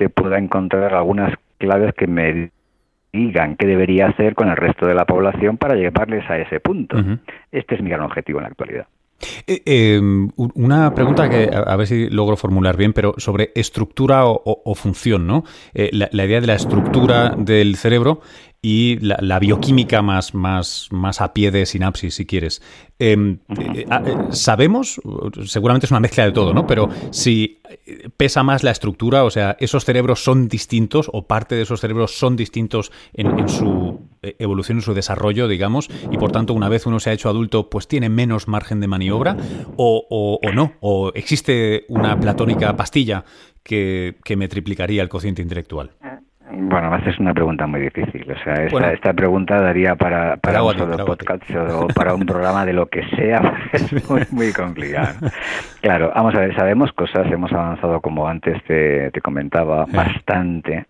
pueda 0.09 0.37
encontrar 0.37 0.93
algunas 0.93 1.33
claves 1.57 1.93
que 1.95 2.07
me 2.07 2.51
digan 3.11 3.55
qué 3.55 3.65
debería 3.65 4.07
hacer 4.07 4.35
con 4.35 4.49
el 4.49 4.57
resto 4.57 4.85
de 4.85 4.93
la 4.93 5.05
población 5.05 5.57
para 5.57 5.75
llevarles 5.75 6.29
a 6.29 6.37
ese 6.37 6.59
punto. 6.59 6.97
Este 7.51 7.75
es 7.75 7.81
mi 7.81 7.89
gran 7.89 8.01
objetivo 8.01 8.39
en 8.39 8.43
la 8.43 8.49
actualidad. 8.49 8.87
Eh, 9.47 9.61
em, 9.65 10.29
una 10.35 10.93
pregunta 10.93 11.29
que 11.29 11.49
a, 11.53 11.75
ver 11.77 11.87
si 11.87 12.09
logro 12.09 12.35
formular 12.35 12.75
bien, 12.75 12.93
pero 12.93 13.13
sobre 13.17 13.51
estructura 13.55 14.25
o, 14.25 14.75
función, 14.75 15.25
¿no? 15.25 15.43
Eh, 15.73 15.89
la, 15.93 16.25
idea 16.25 16.41
de 16.41 16.47
la 16.47 16.55
estructura 16.55 17.33
del 17.37 17.75
cerebro 17.77 18.19
y 18.67 18.97
la, 18.99 19.37
bioquímica 19.37 20.01
más, 20.01 20.33
más, 20.33 20.87
más 20.89 21.21
a 21.21 21.33
pie 21.33 21.51
de 21.51 21.67
sinapsis, 21.67 22.15
si 22.15 22.25
quieres. 22.25 22.63
Em, 22.97 23.37
eh, 23.59 23.85
ah, 23.91 24.01
eh, 24.03 24.15
sabemos, 24.31 24.99
seguramente 25.45 25.85
es 25.85 25.91
una 25.91 25.99
mezcla 25.99 26.25
de 26.25 26.31
todo, 26.31 26.51
¿no? 26.51 26.65
Pero 26.65 26.89
si 27.11 27.59
pesa 28.17 28.41
más 28.41 28.63
la 28.63 28.71
estructura, 28.71 29.23
o 29.23 29.29
sea, 29.29 29.55
esos 29.59 29.85
cerebros 29.85 30.23
son 30.23 30.47
distintos 30.47 31.11
o 31.13 31.27
parte 31.27 31.53
de 31.53 31.61
esos 31.61 31.79
cerebros 31.79 32.17
son 32.17 32.35
distintos 32.35 32.91
en, 33.13 33.47
su 33.47 33.99
eh, 34.23 34.35
evolución, 34.39 34.79
en 34.79 34.81
su 34.81 34.95
desarrollo, 34.95 35.47
digamos, 35.47 35.87
y 36.09 36.17
por 36.17 36.31
tanto 36.31 36.55
una 36.55 36.67
vez 36.67 36.87
uno 36.87 36.99
se 36.99 37.11
ha 37.11 37.13
hecho 37.13 37.29
adulto, 37.29 37.69
pues 37.69 37.87
tiene 37.87 38.09
menos 38.09 38.47
margen 38.47 38.79
de 38.79 38.87
maniobra, 38.87 39.37
o, 39.77 40.39
o, 40.41 40.51
no, 40.53 40.73
o 40.79 41.11
existe 41.13 41.85
una 41.87 42.19
platónica 42.19 42.75
pastilla 42.75 43.25
que, 43.61 44.15
que 44.23 44.35
me 44.35 44.47
triplicaría 44.47 45.03
el 45.03 45.09
cociente 45.09 45.43
intelectual. 45.43 45.91
Bueno, 46.57 46.89
me 46.89 46.95
haces 46.95 47.19
una 47.19 47.33
pregunta 47.33 47.67
muy 47.67 47.81
difícil. 47.81 48.31
O 48.31 48.43
sea, 48.43 48.63
esta, 48.63 48.93
esta 48.93 49.13
pregunta 49.13 49.59
daría 49.59 49.95
para, 49.95 50.37
para 50.37 50.63
un 50.63 50.77
solo 50.77 51.05
podcast 51.05 51.43
o 51.51 51.87
para 51.87 52.13
un 52.13 52.25
programa 52.25 52.65
de 52.65 52.73
lo 52.73 52.87
que 52.87 53.03
sea. 53.15 53.41
Es 53.73 54.09
muy, 54.09 54.21
muy 54.31 54.53
complicado. 54.53 55.29
Claro, 55.81 56.11
vamos 56.15 56.33
a 56.35 56.39
ver, 56.39 56.55
sabemos 56.55 56.93
cosas, 56.93 57.29
hemos 57.31 57.51
avanzado, 57.51 57.99
como 57.99 58.27
antes 58.27 58.63
te, 58.63 59.11
te 59.11 59.21
comentaba, 59.21 59.85
bastante. 59.85 60.85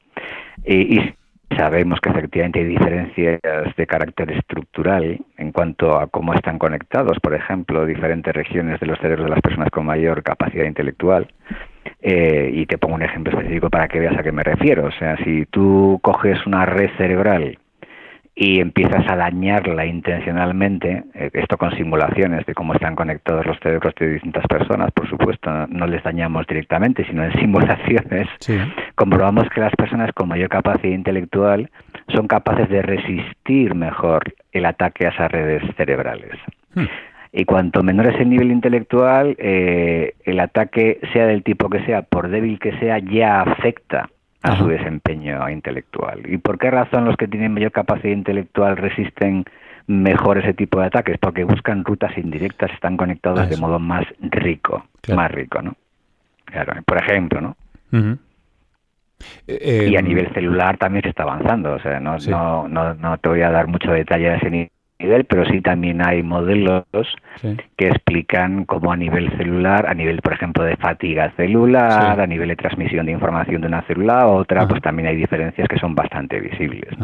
Y, 0.63 0.99
y 0.99 1.15
sabemos 1.57 1.99
que 1.99 2.09
efectivamente 2.09 2.59
hay 2.59 2.65
diferencias 2.65 3.39
de 3.75 3.87
carácter 3.87 4.31
estructural 4.31 5.19
en 5.37 5.51
cuanto 5.51 5.97
a 5.97 6.07
cómo 6.07 6.33
están 6.33 6.59
conectados, 6.59 7.19
por 7.19 7.33
ejemplo, 7.33 7.85
diferentes 7.85 8.33
regiones 8.33 8.79
de 8.79 8.87
los 8.87 8.99
cerebros 8.99 9.25
de 9.25 9.31
las 9.31 9.41
personas 9.41 9.69
con 9.71 9.85
mayor 9.85 10.21
capacidad 10.21 10.65
intelectual. 10.65 11.27
Eh, 12.07 12.51
y 12.53 12.67
te 12.67 12.77
pongo 12.77 12.93
un 12.93 13.01
ejemplo 13.01 13.31
específico 13.31 13.71
para 13.71 13.87
que 13.87 13.97
veas 13.97 14.15
a 14.15 14.21
qué 14.21 14.31
me 14.31 14.43
refiero. 14.43 14.85
O 14.85 14.91
sea, 14.91 15.17
si 15.23 15.47
tú 15.47 15.99
coges 16.03 16.45
una 16.45 16.63
red 16.63 16.91
cerebral 16.97 17.57
y 18.35 18.59
empiezas 18.59 19.09
a 19.09 19.15
dañarla 19.15 19.87
intencionalmente, 19.87 21.05
eh, 21.15 21.31
esto 21.33 21.57
con 21.57 21.75
simulaciones 21.75 22.45
de 22.45 22.53
cómo 22.53 22.75
están 22.75 22.95
conectados 22.95 23.47
los 23.47 23.57
cerebros 23.59 23.95
de 23.99 24.07
distintas 24.07 24.45
personas, 24.45 24.91
por 24.91 25.09
supuesto, 25.09 25.49
no 25.65 25.87
les 25.87 26.03
dañamos 26.03 26.45
directamente, 26.45 27.03
sino 27.05 27.23
en 27.23 27.33
simulaciones, 27.39 28.27
comprobamos 28.93 29.49
que 29.49 29.61
las 29.61 29.75
personas 29.75 30.11
con 30.13 30.27
mayor 30.29 30.49
capacidad 30.49 30.93
intelectual 30.93 31.71
son 32.09 32.27
capaces 32.27 32.69
de 32.69 32.83
resistir 32.83 33.73
mejor 33.73 34.31
el 34.51 34.67
ataque 34.67 35.07
a 35.07 35.09
esas 35.09 35.31
redes 35.31 35.63
cerebrales. 35.75 36.37
Hmm. 36.75 36.85
Y 37.37 37.43
cuanto 37.43 37.83
menor 37.83 38.07
es 38.07 38.21
el 38.21 38.29
nivel 38.29 38.49
intelectual, 38.49 39.35
eh, 39.39 40.13
el 40.23 40.39
ataque, 40.39 41.01
sea 41.11 41.27
del 41.27 41.43
tipo 41.43 41.69
que 41.69 41.85
sea, 41.85 42.01
por 42.03 42.29
débil 42.29 42.59
que 42.59 42.79
sea, 42.79 42.99
ya 42.99 43.41
afecta 43.41 44.09
a 44.41 44.57
su 44.57 44.67
desempeño 44.67 45.49
intelectual. 45.49 46.21
¿Y 46.31 46.37
por 46.37 46.57
qué 46.57 46.71
razón 46.71 47.03
los 47.03 47.17
que 47.17 47.27
tienen 47.27 47.53
mayor 47.53 47.73
capacidad 47.73 48.13
intelectual 48.13 48.77
resisten 48.77 49.43
mejor 49.85 50.37
ese 50.37 50.53
tipo 50.53 50.79
de 50.79 50.85
ataques? 50.85 51.17
Porque 51.17 51.43
buscan 51.43 51.83
rutas 51.83 52.17
indirectas, 52.17 52.71
están 52.71 52.95
conectados 52.95 53.49
de 53.49 53.57
modo 53.57 53.79
más 53.79 54.05
rico, 54.21 54.85
más 55.13 55.29
rico, 55.29 55.61
¿no? 55.61 55.75
Claro, 56.45 56.81
por 56.85 57.03
ejemplo, 57.03 57.41
¿no? 57.41 57.57
Eh, 59.47 59.89
y 59.91 59.95
a 59.97 59.99
em, 59.99 60.07
nivel 60.07 60.33
celular 60.33 60.77
también 60.77 61.03
se 61.03 61.09
está 61.09 61.23
avanzando, 61.23 61.73
o 61.73 61.79
sea, 61.79 61.99
no, 61.99 62.15
no, 62.17 62.69
no, 62.69 62.93
no 62.93 63.17
te 63.17 63.27
voy 63.27 63.41
a 63.41 63.51
dar 63.51 63.67
mucho 63.67 63.91
detalle 63.91 64.29
de 64.29 64.35
ese 64.37 64.49
nivel 64.49 64.69
nivel, 65.05 65.25
pero 65.25 65.45
sí 65.45 65.61
también 65.61 66.05
hay 66.05 66.23
modelos 66.23 66.85
que 67.77 67.87
explican 67.87 68.65
cómo 68.65 68.91
a 68.91 68.97
nivel 68.97 69.35
celular, 69.37 69.87
a 69.87 69.93
nivel, 69.93 70.21
por 70.21 70.33
ejemplo, 70.33 70.63
de 70.63 70.75
fatiga 70.77 71.31
celular, 71.35 72.19
a 72.19 72.27
nivel 72.27 72.49
de 72.49 72.55
transmisión 72.55 73.05
de 73.05 73.13
información 73.13 73.61
de 73.61 73.67
una 73.67 73.81
célula 73.83 74.21
a 74.21 74.27
otra, 74.27 74.67
pues 74.67 74.81
también 74.81 75.07
hay 75.07 75.15
diferencias 75.15 75.67
que 75.67 75.79
son 75.79 75.95
bastante 75.95 76.39
visibles. 76.39 76.97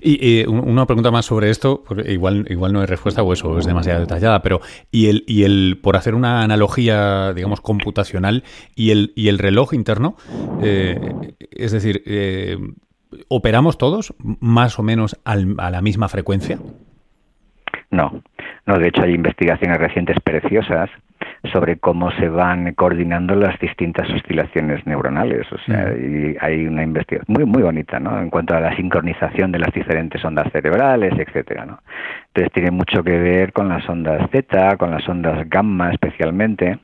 Y 0.00 0.46
una 0.46 0.86
pregunta 0.86 1.10
más 1.10 1.26
sobre 1.26 1.50
esto, 1.50 1.84
igual, 2.06 2.46
igual 2.48 2.72
no 2.72 2.80
hay 2.80 2.86
respuesta 2.86 3.22
o 3.22 3.32
eso 3.32 3.58
es 3.58 3.66
demasiado 3.66 4.00
detallada, 4.00 4.42
pero 4.42 4.60
y 4.90 5.06
el, 5.06 5.24
y 5.26 5.44
el 5.44 5.78
por 5.82 5.96
hacer 5.96 6.14
una 6.14 6.42
analogía, 6.42 7.32
digamos, 7.32 7.60
computacional, 7.60 8.44
y 8.74 8.90
el, 8.90 9.12
y 9.14 9.28
el 9.28 9.38
reloj 9.38 9.74
interno, 9.74 10.16
eh, 10.62 11.34
es 11.50 11.72
decir, 11.72 12.02
eh, 12.06 12.56
¿operamos 13.28 13.78
todos 13.78 14.14
más 14.18 14.78
o 14.78 14.82
menos 14.82 15.16
a 15.24 15.36
la 15.36 15.82
misma 15.82 16.08
frecuencia? 16.08 16.58
No, 17.94 18.22
no, 18.66 18.78
de 18.78 18.88
hecho 18.88 19.02
hay 19.02 19.14
investigaciones 19.14 19.78
recientes 19.78 20.16
preciosas 20.20 20.90
sobre 21.52 21.76
cómo 21.76 22.10
se 22.12 22.28
van 22.28 22.72
coordinando 22.74 23.34
las 23.34 23.58
distintas 23.60 24.08
oscilaciones 24.10 24.86
neuronales. 24.86 25.46
O 25.52 25.58
sea, 25.58 25.92
mm. 25.96 26.36
hay 26.40 26.66
una 26.66 26.82
investigación 26.82 27.26
muy 27.28 27.44
muy 27.44 27.62
bonita, 27.62 28.00
¿no? 28.00 28.20
En 28.20 28.30
cuanto 28.30 28.54
a 28.54 28.60
la 28.60 28.74
sincronización 28.76 29.52
de 29.52 29.58
las 29.58 29.72
diferentes 29.72 30.24
ondas 30.24 30.50
cerebrales, 30.52 31.12
etcétera, 31.18 31.66
¿no? 31.66 31.80
Entonces 32.28 32.52
tiene 32.52 32.70
mucho 32.70 33.02
que 33.02 33.18
ver 33.18 33.52
con 33.52 33.68
las 33.68 33.88
ondas 33.88 34.28
zeta, 34.30 34.76
con 34.76 34.90
las 34.90 35.08
ondas 35.08 35.48
gamma 35.48 35.92
especialmente, 35.92 36.78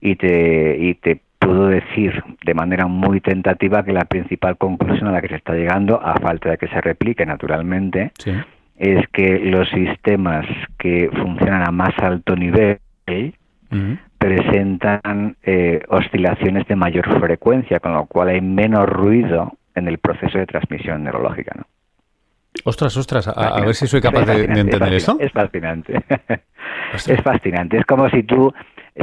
y 0.00 0.16
te 0.16 0.76
y 0.78 0.94
te 0.94 1.20
puedo 1.38 1.68
decir 1.68 2.24
de 2.44 2.54
manera 2.54 2.86
muy 2.86 3.20
tentativa 3.20 3.84
que 3.84 3.92
la 3.92 4.04
principal 4.04 4.56
conclusión 4.56 5.08
a 5.08 5.12
la 5.12 5.20
que 5.20 5.28
se 5.28 5.36
está 5.36 5.52
llegando, 5.52 6.00
a 6.02 6.14
falta 6.14 6.50
de 6.50 6.58
que 6.58 6.68
se 6.68 6.80
replique 6.80 7.26
naturalmente, 7.26 8.12
es 8.76 9.06
que 9.08 9.38
los 9.38 9.68
sistemas 9.70 10.46
que 10.78 11.10
funcionan 11.22 11.66
a 11.66 11.70
más 11.70 11.96
alto 11.98 12.36
nivel 12.36 12.78
presentan 14.18 15.36
eh, 15.42 15.82
oscilaciones 15.88 16.66
de 16.66 16.76
mayor 16.76 17.20
frecuencia, 17.20 17.80
con 17.80 17.92
lo 17.92 18.06
cual 18.06 18.28
hay 18.28 18.40
menos 18.40 18.86
ruido 18.88 19.52
en 19.74 19.88
el 19.88 19.98
proceso 19.98 20.38
de 20.38 20.46
transmisión 20.46 21.04
neurológica. 21.04 21.52
¿no? 21.56 21.64
Ostras, 22.64 22.96
ostras, 22.96 23.28
a, 23.28 23.60
ver 23.60 23.74
si 23.74 23.86
soy 23.86 24.00
capaz 24.00 24.24
de, 24.24 24.44
entender 24.44 24.94
eso. 24.94 25.16
Es 25.20 25.32
fascinante. 25.32 25.94
es 26.94 27.22
fascinante. 27.22 27.78
Es 27.78 27.84
como 27.84 28.08
si 28.10 28.22
tú 28.22 28.52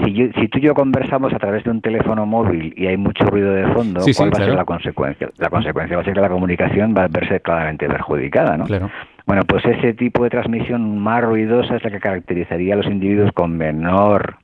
si, 0.04 0.32
si 0.32 0.48
tú 0.48 0.58
y 0.58 0.62
yo 0.62 0.74
conversamos 0.74 1.32
a 1.34 1.38
través 1.38 1.64
de 1.64 1.70
un 1.70 1.80
teléfono 1.80 2.26
móvil 2.26 2.74
y 2.76 2.88
hay 2.88 2.98
mucho 2.98 3.26
ruido 3.26 3.54
de 3.54 3.68
fondo, 3.74 4.02
¿cuál 4.18 4.34
va 4.34 4.38
a 4.40 4.46
ser 4.46 4.56
la 4.56 4.66
consecuencia? 4.66 5.30
La 5.38 5.50
consecuencia 5.50 5.96
va 5.96 6.02
a 6.02 6.06
ser 6.06 6.16
que 6.16 6.22
la 6.22 6.30
comunicación 6.30 6.96
va 6.98 7.04
a 7.04 7.08
verse 7.08 7.40
claramente 7.42 7.88
perjudicada, 7.88 8.58
¿no? 8.58 8.66
Bueno, 9.26 9.44
pues 9.46 9.64
ese 9.66 9.94
tipo 9.94 10.24
de 10.24 10.30
transmisión 10.30 11.00
más 11.00 11.24
ruidosa 11.24 11.78
es 11.78 11.84
la 11.84 11.92
que 11.92 12.00
caracterizaría 12.00 12.74
a 12.74 12.78
los 12.78 12.88
individuos 12.88 13.32
con 13.32 13.58
menor 13.58 14.38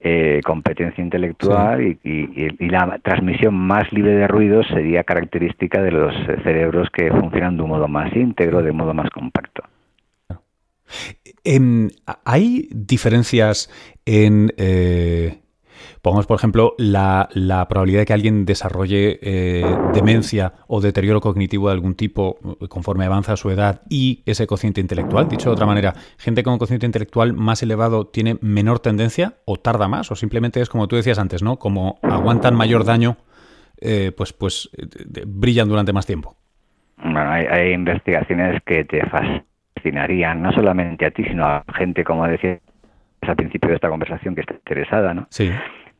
eh, 0.00 0.40
competencia 0.44 1.02
intelectual 1.02 1.82
y, 1.82 1.98
y, 2.04 2.68
la 2.68 2.98
transmisión 3.02 3.54
más 3.54 3.92
libre 3.92 4.14
de 4.14 4.28
ruidos 4.28 4.66
sería 4.68 5.02
característica 5.02 5.82
de 5.82 5.90
los 5.90 6.14
cerebros 6.44 6.88
que 6.90 7.10
funcionan 7.10 7.56
de 7.56 7.62
un 7.62 7.70
modo 7.70 7.88
más 7.88 8.14
íntegro, 8.14 8.62
de 8.62 8.72
modo 8.72 8.94
más 8.94 9.10
compacto. 9.10 9.64
Em, 11.44 11.88
¿Hay 12.24 12.68
diferencias 12.70 13.70
en, 14.06 14.52
eh, 14.56 15.38
pongamos 16.08 16.26
por 16.26 16.36
ejemplo, 16.36 16.74
la, 16.78 17.28
probabilidad 17.68 18.00
de 18.00 18.06
que 18.06 18.12
alguien 18.14 18.46
desarrolle 18.46 19.18
eh, 19.20 19.62
demencia 19.92 20.54
o 20.66 20.80
deterioro 20.80 21.20
cognitivo 21.20 21.68
de 21.68 21.74
algún 21.74 21.96
tipo 21.96 22.38
eh, 22.62 22.68
conforme 22.68 23.04
avanza 23.04 23.36
su 23.36 23.50
edad 23.50 23.82
y 23.90 24.22
ese 24.24 24.46
cociente 24.46 24.80
intelectual? 24.80 25.28
Dicho 25.28 25.50
de 25.50 25.52
otra 25.52 25.66
manera, 25.66 25.92
¿gente 26.16 26.42
con 26.42 26.56
cociente 26.56 26.86
intelectual 26.86 27.34
más 27.34 27.62
elevado 27.62 28.06
tiene 28.06 28.38
menor 28.40 28.80
tendencia 28.80 29.34
o 29.44 29.56
tarda 29.56 29.86
más? 29.86 30.10
¿O 30.10 30.14
simplemente 30.14 30.62
es 30.62 30.70
como 30.70 30.88
tú 30.88 30.96
decías 30.96 31.18
antes, 31.18 31.42
¿no? 31.42 31.58
Como 31.58 31.98
aguantan 32.02 32.54
mayor 32.54 32.86
daño, 32.86 33.18
pues, 34.16 34.32
pues 34.32 34.70
brillan 35.26 35.68
durante 35.68 35.92
más 35.92 36.06
tiempo. 36.06 36.36
Bueno, 37.02 37.30
hay, 37.30 37.72
investigaciones 37.74 38.62
que 38.64 38.84
te 38.84 39.02
fascinan 39.10 40.42
no 40.42 40.52
solamente 40.52 41.04
a 41.04 41.10
ti, 41.10 41.22
sino 41.24 41.44
a 41.44 41.64
gente, 41.74 42.02
como 42.02 42.26
decía 42.26 42.58
al 43.20 43.36
principio 43.36 43.68
de 43.68 43.74
esta 43.74 43.90
conversación 43.90 44.34
que 44.34 44.40
está 44.40 44.54
interesada, 44.54 45.12
¿no? 45.12 45.26
Sí 45.28 45.50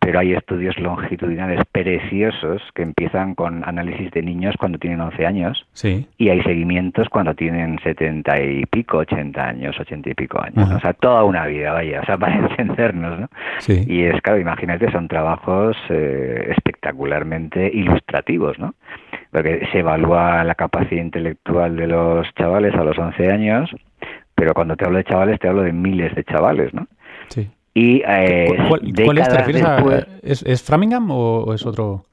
pero 0.08 0.20
hay 0.20 0.32
estudios 0.32 0.78
longitudinales 0.78 1.60
preciosos 1.70 2.62
que 2.74 2.80
empiezan 2.80 3.34
con 3.34 3.62
análisis 3.68 4.10
de 4.12 4.22
niños 4.22 4.54
cuando 4.58 4.78
tienen 4.78 5.02
11 5.02 5.26
años 5.26 5.66
sí. 5.74 6.08
y 6.16 6.30
hay 6.30 6.42
seguimientos 6.44 7.10
cuando 7.10 7.34
tienen 7.34 7.78
70 7.84 8.40
y 8.40 8.64
pico, 8.64 8.96
80 8.96 9.38
años, 9.38 9.78
80 9.78 10.08
y 10.08 10.14
pico 10.14 10.40
años. 10.40 10.70
O 10.72 10.80
sea, 10.80 10.94
toda 10.94 11.24
una 11.24 11.44
vida, 11.44 11.74
vaya, 11.74 12.00
o 12.00 12.06
sea, 12.06 12.16
para 12.18 12.36
encendernos, 12.36 13.20
¿no? 13.20 13.28
Sí. 13.58 13.84
Y 13.86 14.04
es, 14.04 14.18
claro, 14.22 14.40
imagínate, 14.40 14.90
son 14.90 15.08
trabajos 15.08 15.76
eh, 15.90 16.54
espectacularmente 16.56 17.70
ilustrativos, 17.70 18.58
¿no? 18.58 18.76
Porque 19.30 19.68
se 19.72 19.80
evalúa 19.80 20.42
la 20.42 20.54
capacidad 20.54 21.02
intelectual 21.02 21.76
de 21.76 21.86
los 21.86 22.26
chavales 22.34 22.74
a 22.76 22.82
los 22.82 22.96
11 22.96 23.30
años, 23.30 23.70
pero 24.34 24.54
cuando 24.54 24.74
te 24.74 24.86
hablo 24.86 24.96
de 24.96 25.04
chavales 25.04 25.38
te 25.38 25.48
hablo 25.48 25.64
de 25.64 25.74
miles 25.74 26.14
de 26.14 26.24
chavales, 26.24 26.72
¿no? 26.72 26.86
Sí. 27.28 27.50
Y 27.74 28.02
eh, 28.06 28.48
¿Cuál, 28.68 28.80
cuál 29.04 29.18
es? 29.18 29.28
¿Te 29.28 29.38
refieres 29.38 29.64
a, 29.64 30.06
¿es, 30.22 30.42
¿es, 30.42 30.62
Framingham 30.62 31.10
o, 31.10 31.52
es 31.54 31.64
otro? 31.64 32.04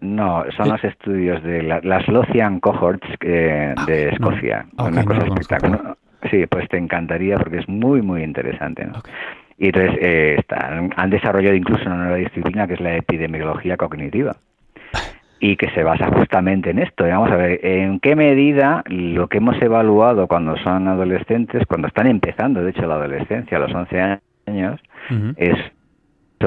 No, 0.00 0.44
son 0.56 0.70
los 0.70 0.82
estudios 0.82 1.42
de 1.42 1.62
la, 1.62 1.80
las 1.82 2.06
Lothian 2.08 2.60
Cohorts 2.60 3.06
eh, 3.20 3.74
de 3.86 4.08
Escocia. 4.08 4.66
No. 4.76 4.84
Okay, 4.84 4.92
una 4.94 5.04
cosa 5.04 5.18
no 5.20 5.26
espectacular. 5.26 5.96
Sí, 6.30 6.46
pues 6.46 6.68
te 6.68 6.78
encantaría 6.78 7.36
porque 7.36 7.58
es 7.58 7.68
muy, 7.68 8.00
muy 8.00 8.22
interesante. 8.22 8.84
¿no? 8.86 8.98
Okay. 8.98 9.12
Y 9.58 9.66
entonces 9.66 9.96
eh, 10.00 10.36
están, 10.38 10.90
han 10.96 11.10
desarrollado 11.10 11.54
incluso 11.54 11.84
una 11.86 11.96
nueva 11.96 12.16
disciplina 12.16 12.66
que 12.66 12.74
es 12.74 12.80
la 12.80 12.96
epidemiología 12.96 13.76
cognitiva 13.76 14.36
y 15.38 15.56
que 15.56 15.70
se 15.70 15.82
basa 15.82 16.06
justamente 16.06 16.70
en 16.70 16.78
esto. 16.78 17.04
Vamos 17.04 17.30
a 17.30 17.36
ver, 17.36 17.58
¿en 17.64 17.98
qué 18.00 18.14
medida 18.14 18.84
lo 18.86 19.28
que 19.28 19.38
hemos 19.38 19.60
evaluado 19.60 20.28
cuando 20.28 20.56
son 20.58 20.86
adolescentes, 20.86 21.66
cuando 21.66 21.88
están 21.88 22.06
empezando, 22.06 22.62
de 22.62 22.70
hecho, 22.70 22.86
la 22.86 22.94
adolescencia, 22.94 23.56
a 23.56 23.60
los 23.60 23.74
11 23.74 24.00
años, 24.00 24.20
uh 24.46 25.14
-huh. 25.14 25.34
es 25.36 25.58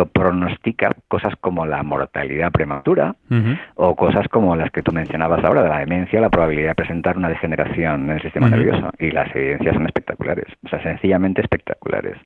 pronostica 0.04 0.92
cosas 1.08 1.34
como 1.40 1.66
la 1.66 1.82
mortalidad 1.82 2.52
prematura 2.52 3.16
uh 3.30 3.34
-huh. 3.34 3.60
o 3.76 3.96
cosas 3.96 4.28
como 4.28 4.54
las 4.58 4.70
que 4.72 4.82
tú 4.82 4.92
mencionabas 4.92 5.42
ahora 5.46 5.64
de 5.64 5.70
la 5.70 5.80
demencia, 5.80 6.20
la 6.20 6.30
probabilidad 6.30 6.70
de 6.70 6.76
presentar 6.76 7.16
una 7.16 7.30
degeneración 7.30 8.06
en 8.06 8.12
el 8.12 8.22
sistema 8.22 8.48
Uh 8.48 8.50
-huh. 8.50 8.58
nervioso 8.58 8.92
y 9.00 9.12
las 9.12 9.34
evidencias 9.34 9.74
son 9.74 9.86
espectaculares, 9.86 10.48
o 10.66 10.68
sea, 10.68 10.84
sencillamente 10.84 11.42
espectaculares. 11.42 12.18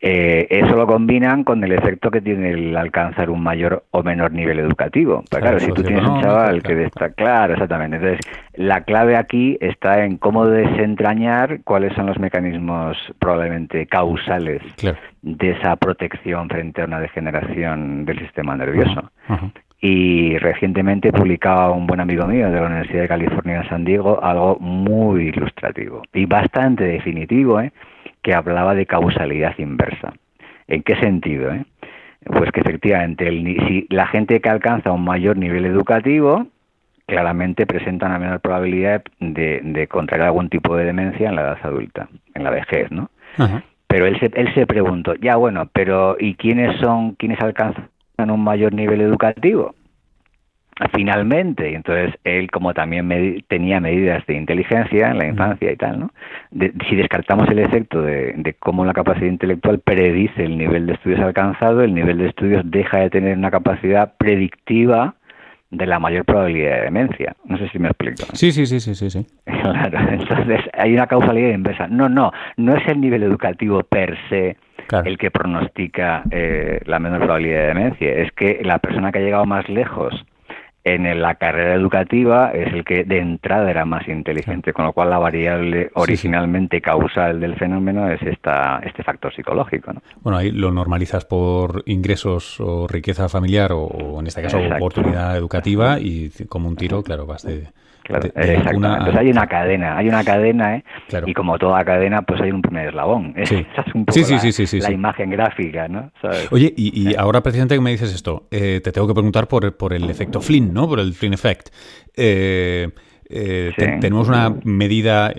Eh, 0.00 0.46
eso 0.50 0.76
lo 0.76 0.86
combinan 0.86 1.42
con 1.42 1.62
el 1.64 1.72
efecto 1.72 2.10
que 2.10 2.20
tiene 2.20 2.50
el 2.50 2.76
alcanzar 2.76 3.30
un 3.30 3.42
mayor 3.42 3.84
o 3.90 4.02
menor 4.04 4.32
nivel 4.32 4.60
educativo. 4.60 5.24
Pero 5.28 5.42
claro, 5.42 5.60
si 5.60 5.72
tú 5.72 5.82
tienes 5.82 6.06
un 6.06 6.20
chaval 6.20 6.62
que 6.62 6.84
está 6.84 7.10
claro, 7.10 7.54
exactamente. 7.54 7.96
Entonces, 7.96 8.20
la 8.54 8.82
clave 8.82 9.16
aquí 9.16 9.58
está 9.60 10.04
en 10.04 10.16
cómo 10.16 10.46
desentrañar 10.46 11.60
cuáles 11.64 11.94
son 11.94 12.06
los 12.06 12.18
mecanismos 12.18 12.96
probablemente 13.18 13.86
causales 13.86 14.62
claro. 14.76 14.98
de 15.22 15.50
esa 15.50 15.74
protección 15.76 16.48
frente 16.48 16.82
a 16.82 16.84
una 16.84 17.00
degeneración 17.00 18.04
del 18.04 18.20
sistema 18.20 18.56
nervioso. 18.56 19.10
Uh 19.28 19.32
-huh. 19.32 19.52
Y 19.80 20.36
recientemente 20.38 21.12
publicaba 21.12 21.70
un 21.70 21.86
buen 21.86 22.00
amigo 22.00 22.26
mío 22.26 22.50
de 22.50 22.60
la 22.60 22.66
Universidad 22.66 23.02
de 23.02 23.08
California 23.08 23.62
en 23.62 23.68
San 23.68 23.84
Diego 23.84 24.22
algo 24.22 24.58
muy 24.60 25.28
ilustrativo 25.28 26.02
y 26.12 26.24
bastante 26.24 26.84
definitivo, 26.84 27.60
¿eh? 27.60 27.72
Que 28.28 28.34
hablaba 28.34 28.74
de 28.74 28.84
causalidad 28.84 29.54
inversa. 29.56 30.12
¿En 30.66 30.82
qué 30.82 30.96
sentido? 30.96 31.50
Eh? 31.50 31.64
Pues 32.26 32.52
que 32.52 32.60
efectivamente, 32.60 33.26
el, 33.26 33.42
si 33.66 33.86
la 33.88 34.06
gente 34.06 34.38
que 34.42 34.50
alcanza 34.50 34.92
un 34.92 35.02
mayor 35.02 35.38
nivel 35.38 35.64
educativo, 35.64 36.46
claramente 37.06 37.64
presenta 37.64 38.04
una 38.04 38.18
menor 38.18 38.40
probabilidad 38.40 39.02
de, 39.18 39.62
de 39.64 39.86
contraer 39.86 40.24
algún 40.24 40.50
tipo 40.50 40.76
de 40.76 40.84
demencia 40.84 41.30
en 41.30 41.36
la 41.36 41.40
edad 41.40 41.58
adulta, 41.62 42.10
en 42.34 42.44
la 42.44 42.50
vejez, 42.50 42.90
¿no? 42.90 43.08
Pero 43.86 44.06
él 44.06 44.20
se, 44.20 44.30
él 44.34 44.52
se 44.52 44.66
preguntó, 44.66 45.14
ya 45.14 45.36
bueno, 45.36 45.70
pero 45.72 46.18
¿y 46.20 46.34
quiénes 46.34 46.78
son 46.80 47.12
quienes 47.12 47.40
alcanzan 47.40 47.88
un 48.18 48.44
mayor 48.44 48.74
nivel 48.74 49.00
educativo? 49.00 49.74
Finalmente, 50.94 51.74
entonces 51.74 52.14
él 52.24 52.50
como 52.50 52.72
también 52.74 53.06
med 53.06 53.42
tenía 53.48 53.80
medidas 53.80 54.24
de 54.26 54.34
inteligencia 54.34 55.10
en 55.10 55.18
la 55.18 55.26
infancia 55.26 55.72
y 55.72 55.76
tal, 55.76 56.00
¿no? 56.00 56.10
De, 56.50 56.72
si 56.88 56.96
descartamos 56.96 57.48
el 57.48 57.58
efecto 57.58 58.02
de, 58.02 58.34
de, 58.36 58.54
cómo 58.54 58.84
la 58.84 58.92
capacidad 58.92 59.26
intelectual 59.26 59.80
predice 59.80 60.44
el 60.44 60.56
nivel 60.56 60.86
de 60.86 60.94
estudios 60.94 61.20
alcanzado, 61.20 61.82
el 61.82 61.94
nivel 61.94 62.18
de 62.18 62.28
estudios 62.28 62.62
deja 62.64 62.98
de 62.98 63.10
tener 63.10 63.36
una 63.36 63.50
capacidad 63.50 64.14
predictiva 64.18 65.14
de 65.70 65.86
la 65.86 65.98
mayor 65.98 66.24
probabilidad 66.24 66.76
de 66.76 66.82
demencia. 66.82 67.36
No 67.44 67.58
sé 67.58 67.68
si 67.68 67.78
me 67.78 67.88
explico. 67.88 68.24
Sí, 68.32 68.52
sí, 68.52 68.66
sí, 68.66 68.80
sí, 68.80 68.94
sí, 68.94 69.10
sí. 69.10 69.26
Claro, 69.44 69.98
entonces 70.10 70.60
hay 70.72 70.94
una 70.94 71.06
causalidad 71.06 71.50
inversa. 71.50 71.88
No, 71.88 72.08
no, 72.08 72.32
no 72.56 72.76
es 72.76 72.86
el 72.88 73.00
nivel 73.00 73.22
educativo 73.22 73.82
per 73.82 74.16
se 74.30 74.56
claro. 74.86 75.06
el 75.06 75.18
que 75.18 75.30
pronostica 75.30 76.22
eh, 76.30 76.80
la 76.86 76.98
menor 76.98 77.20
probabilidad 77.20 77.60
de 77.60 77.66
demencia, 77.66 78.12
es 78.12 78.32
que 78.32 78.60
la 78.64 78.78
persona 78.78 79.12
que 79.12 79.18
ha 79.18 79.22
llegado 79.22 79.44
más 79.44 79.68
lejos 79.68 80.24
en 80.94 81.20
la 81.20 81.34
carrera 81.36 81.74
educativa 81.74 82.50
es 82.52 82.72
el 82.72 82.84
que 82.84 83.04
de 83.04 83.18
entrada 83.18 83.70
era 83.70 83.84
más 83.84 84.06
inteligente, 84.08 84.72
con 84.72 84.84
lo 84.84 84.92
cual 84.92 85.10
la 85.10 85.18
variable 85.18 85.90
originalmente 85.94 86.80
causal 86.80 87.40
del 87.40 87.56
fenómeno 87.56 88.10
es 88.10 88.22
esta, 88.22 88.80
este 88.84 89.02
factor 89.02 89.34
psicológico. 89.34 89.92
¿no? 89.92 90.02
Bueno, 90.22 90.38
ahí 90.38 90.50
lo 90.50 90.70
normalizas 90.70 91.24
por 91.24 91.82
ingresos 91.86 92.60
o 92.60 92.86
riqueza 92.86 93.28
familiar 93.28 93.72
o, 93.72 93.82
o 93.84 94.20
en 94.20 94.26
este 94.26 94.42
caso 94.42 94.58
Exacto. 94.58 94.84
oportunidad 94.84 95.36
educativa 95.36 95.98
y 95.98 96.30
como 96.48 96.68
un 96.68 96.76
tiro, 96.76 97.02
claro, 97.02 97.26
vas 97.26 97.42
de... 97.42 97.68
Claro, 98.08 98.30
de, 98.34 98.46
de 98.46 98.54
exacto. 98.54 98.78
Una... 98.78 98.92
Entonces 98.94 99.16
hay 99.16 99.30
una 99.30 99.46
cadena, 99.46 99.96
hay 99.98 100.08
una 100.08 100.24
cadena, 100.24 100.76
¿eh? 100.76 100.84
Claro. 101.08 101.28
Y 101.28 101.34
como 101.34 101.58
toda 101.58 101.84
cadena, 101.84 102.22
pues 102.22 102.40
hay 102.40 102.50
un 102.50 102.62
primer 102.62 102.88
eslabón. 102.88 103.34
¿eh? 103.36 103.44
Sí. 103.48 103.66
Esa 103.72 103.82
es 103.82 103.94
un 103.94 104.04
poco 104.04 104.18
sí, 104.18 104.24
sí, 104.24 104.34
la, 104.34 104.66
sí, 104.66 104.80
la 104.80 104.90
imagen 104.90 105.30
gráfica, 105.30 105.88
¿no? 105.88 106.10
¿Sabes? 106.20 106.48
Oye, 106.50 106.72
y, 106.76 107.10
y, 107.10 107.14
ahora 107.14 107.42
precisamente 107.42 107.74
que 107.74 107.80
me 107.80 107.90
dices 107.90 108.14
esto, 108.14 108.46
eh, 108.50 108.80
te 108.82 108.92
tengo 108.92 109.06
que 109.06 109.14
preguntar 109.14 109.46
por, 109.48 109.76
por 109.76 109.92
el 109.92 110.08
efecto 110.10 110.40
Flynn, 110.40 110.72
¿no? 110.74 110.88
Por 110.88 111.00
el 111.00 111.14
Flynn 111.14 111.32
Effect. 111.34 111.68
Eh, 112.16 112.88
eh, 113.30 113.72
te, 113.76 113.86
tenemos 113.98 114.28
una 114.28 114.54
medida 114.64 115.32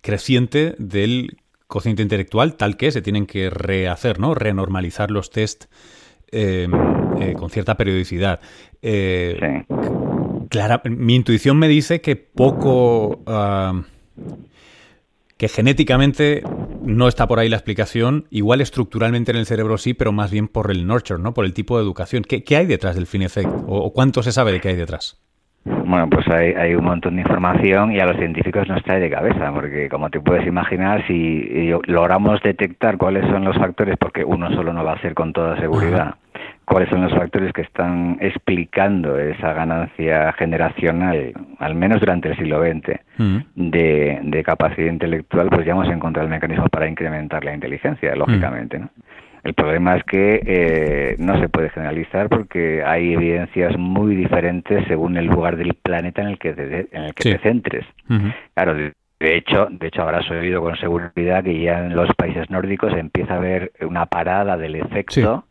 creciente 0.00 0.74
del 0.78 1.38
cociente 1.66 2.02
intelectual, 2.02 2.56
tal 2.56 2.76
que 2.76 2.90
se 2.90 3.02
tienen 3.02 3.26
que 3.26 3.50
rehacer, 3.50 4.18
¿no? 4.18 4.34
Renormalizar 4.34 5.10
los 5.10 5.30
test 5.30 5.66
eh, 6.30 6.68
eh, 7.20 7.34
con 7.34 7.50
cierta 7.50 7.76
periodicidad. 7.76 8.40
Eh, 8.82 9.64
sí. 9.68 9.76
Clara, 10.48 10.82
mi 10.84 11.14
intuición 11.14 11.58
me 11.58 11.68
dice 11.68 12.00
que 12.00 12.16
poco. 12.16 13.20
Uh, 13.26 13.82
que 15.38 15.48
genéticamente 15.48 16.42
no 16.82 17.06
está 17.06 17.28
por 17.28 17.38
ahí 17.38 17.48
la 17.48 17.56
explicación, 17.56 18.24
igual 18.30 18.60
estructuralmente 18.60 19.30
en 19.30 19.38
el 19.38 19.46
cerebro 19.46 19.78
sí, 19.78 19.94
pero 19.94 20.10
más 20.10 20.32
bien 20.32 20.48
por 20.48 20.70
el 20.72 20.84
nurture, 20.86 21.22
¿no? 21.22 21.32
Por 21.32 21.44
el 21.44 21.54
tipo 21.54 21.78
de 21.78 21.84
educación. 21.84 22.24
¿Qué, 22.24 22.56
hay 22.56 22.66
detrás 22.66 22.96
del 22.96 23.06
fin 23.06 23.22
effect? 23.22 23.48
¿O, 23.68 23.76
¿O 23.76 23.92
cuánto 23.92 24.22
se 24.24 24.32
sabe 24.32 24.50
de 24.50 24.60
qué 24.60 24.70
hay 24.70 24.76
detrás? 24.76 25.22
Bueno, 25.64 26.08
pues 26.10 26.26
hay, 26.28 26.52
hay, 26.54 26.74
un 26.74 26.84
montón 26.84 27.16
de 27.16 27.22
información 27.22 27.92
y 27.92 28.00
a 28.00 28.06
los 28.06 28.16
científicos 28.16 28.68
nos 28.68 28.82
trae 28.82 29.00
de 29.00 29.10
cabeza, 29.10 29.52
porque 29.52 29.88
como 29.88 30.08
te 30.10 30.20
puedes 30.20 30.46
imaginar, 30.46 31.06
si 31.06 31.70
logramos 31.86 32.40
detectar 32.42 32.96
cuáles 32.96 33.24
son 33.26 33.44
los 33.44 33.56
factores, 33.56 33.96
porque 33.98 34.24
uno 34.24 34.50
solo 34.50 34.72
no 34.72 34.84
va 34.84 34.94
a 34.94 35.00
ser 35.00 35.14
con 35.14 35.32
toda 35.32 35.58
seguridad, 35.60 36.16
cuáles 36.68 36.90
son 36.90 37.02
los 37.02 37.12
factores 37.12 37.52
que 37.52 37.62
están 37.62 38.18
explicando 38.20 39.18
esa 39.18 39.54
ganancia 39.54 40.32
generacional, 40.34 41.32
al 41.58 41.74
menos 41.74 42.00
durante 42.00 42.28
el 42.28 42.36
siglo 42.36 42.60
XX, 42.60 43.00
uh 43.18 43.22
-huh. 43.22 43.44
de, 43.54 44.20
de, 44.22 44.42
capacidad 44.42 44.92
intelectual, 44.92 45.48
pues 45.48 45.64
ya 45.64 45.72
hemos 45.72 45.88
encontrado 45.88 46.26
el 46.26 46.30
mecanismo 46.30 46.68
para 46.68 46.88
incrementar 46.88 47.44
la 47.44 47.54
inteligencia, 47.54 48.14
lógicamente, 48.14 48.76
uh 48.76 48.80
-huh. 48.80 48.82
¿no? 48.82 48.90
El 49.44 49.54
problema 49.54 49.96
es 49.96 50.04
que 50.04 50.42
eh, 50.44 51.16
no 51.18 51.40
se 51.40 51.48
puede 51.48 51.70
generalizar 51.70 52.28
porque 52.28 52.82
hay 52.84 53.14
evidencias 53.14 53.78
muy 53.78 54.14
diferentes 54.14 54.84
según 54.88 55.16
el 55.16 55.26
lugar 55.26 55.56
del 55.56 55.74
planeta 55.74 56.20
en 56.22 56.28
el 56.28 56.38
que 56.38 56.52
te, 56.52 56.88
en 56.92 57.04
el 57.04 57.14
que 57.14 57.22
sí. 57.22 57.32
te 57.32 57.38
centres. 57.38 57.86
Uh 58.10 58.14
-huh. 58.14 58.34
Claro, 58.54 58.74
de, 58.74 58.92
de, 59.20 59.36
hecho, 59.36 59.68
de 59.70 59.86
hecho 59.86 60.02
habrás 60.02 60.30
oído 60.30 60.60
con 60.60 60.76
seguridad 60.76 61.42
que 61.44 61.60
ya 61.62 61.86
en 61.86 61.96
los 61.96 62.10
países 62.16 62.50
nórdicos 62.50 62.92
empieza 62.92 63.34
a 63.34 63.36
haber 63.38 63.72
una 63.80 64.04
parada 64.06 64.56
del 64.58 64.74
efecto. 64.74 65.44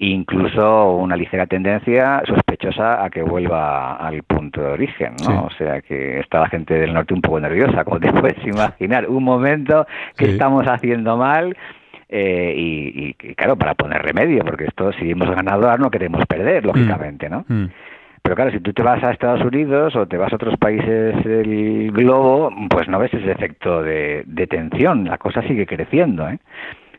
Incluso 0.00 0.94
una 0.96 1.16
ligera 1.16 1.46
tendencia 1.46 2.22
sospechosa 2.24 3.04
a 3.04 3.10
que 3.10 3.22
vuelva 3.22 3.96
al 3.96 4.22
punto 4.22 4.60
de 4.60 4.68
origen, 4.68 5.14
¿no? 5.26 5.26
Sí. 5.26 5.32
O 5.32 5.50
sea 5.58 5.80
que 5.82 6.20
está 6.20 6.40
la 6.40 6.48
gente 6.48 6.74
del 6.74 6.94
norte 6.94 7.14
un 7.14 7.20
poco 7.20 7.40
nerviosa, 7.40 7.84
como 7.84 7.98
te 7.98 8.12
puedes 8.20 8.44
imaginar. 8.46 9.08
Un 9.08 9.24
momento 9.24 9.86
que 10.16 10.26
sí. 10.26 10.30
estamos 10.32 10.66
haciendo 10.66 11.16
mal 11.16 11.56
eh, 12.08 12.54
y, 12.56 13.16
y, 13.20 13.34
claro, 13.34 13.56
para 13.56 13.74
poner 13.74 14.00
remedio, 14.02 14.44
porque 14.44 14.64
esto 14.64 14.92
si 14.92 15.10
hemos 15.10 15.28
ganado 15.30 15.76
no 15.76 15.90
queremos 15.90 16.24
perder, 16.26 16.64
lógicamente, 16.64 17.28
¿no? 17.28 17.44
Mm. 17.48 17.66
Pero 18.22 18.36
claro, 18.36 18.50
si 18.50 18.60
tú 18.60 18.72
te 18.72 18.82
vas 18.82 19.02
a 19.02 19.10
Estados 19.10 19.44
Unidos 19.44 19.94
o 19.96 20.06
te 20.06 20.16
vas 20.16 20.32
a 20.32 20.36
otros 20.36 20.56
países 20.58 21.24
del 21.24 21.90
globo, 21.92 22.50
pues 22.68 22.88
no 22.88 22.98
ves 22.98 23.12
ese 23.14 23.30
efecto 23.30 23.82
de, 23.82 24.22
de 24.26 24.46
tensión, 24.46 25.04
la 25.04 25.18
cosa 25.18 25.42
sigue 25.42 25.66
creciendo, 25.66 26.28
¿eh? 26.28 26.38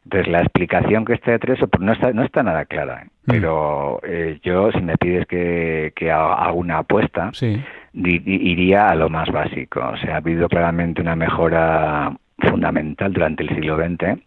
Entonces, 0.04 0.32
la 0.32 0.40
explicación 0.42 1.06
que 1.06 1.14
está 1.14 1.32
detrás 1.32 1.60
pues 1.60 1.82
no 1.82 1.94
está, 1.94 2.12
no 2.14 2.24
está 2.24 2.44
nada 2.44 2.66
clara. 2.66 3.04
¿eh? 3.04 3.06
Mm. 3.26 3.32
Pero 3.32 4.00
eh, 4.04 4.40
yo, 4.44 4.72
si 4.72 4.82
me 4.82 4.98
pides 4.98 5.26
que, 5.28 5.94
que 5.96 6.12
haga 6.12 6.52
una 6.52 6.80
apuesta, 6.80 7.30
sí. 7.34 7.62
di, 7.94 8.22
iría 8.26 8.90
a 8.90 8.96
lo 8.96 9.10
más 9.10 9.30
básico. 9.32 9.82
O 9.82 9.98
sea, 9.98 10.16
ha 10.16 10.18
habido 10.18 10.48
claramente 10.50 11.02
una 11.02 11.16
mejora 11.16 12.12
fundamental 12.40 13.14
durante 13.14 13.44
el 13.44 13.50
siglo 13.50 13.78
XX 13.78 14.20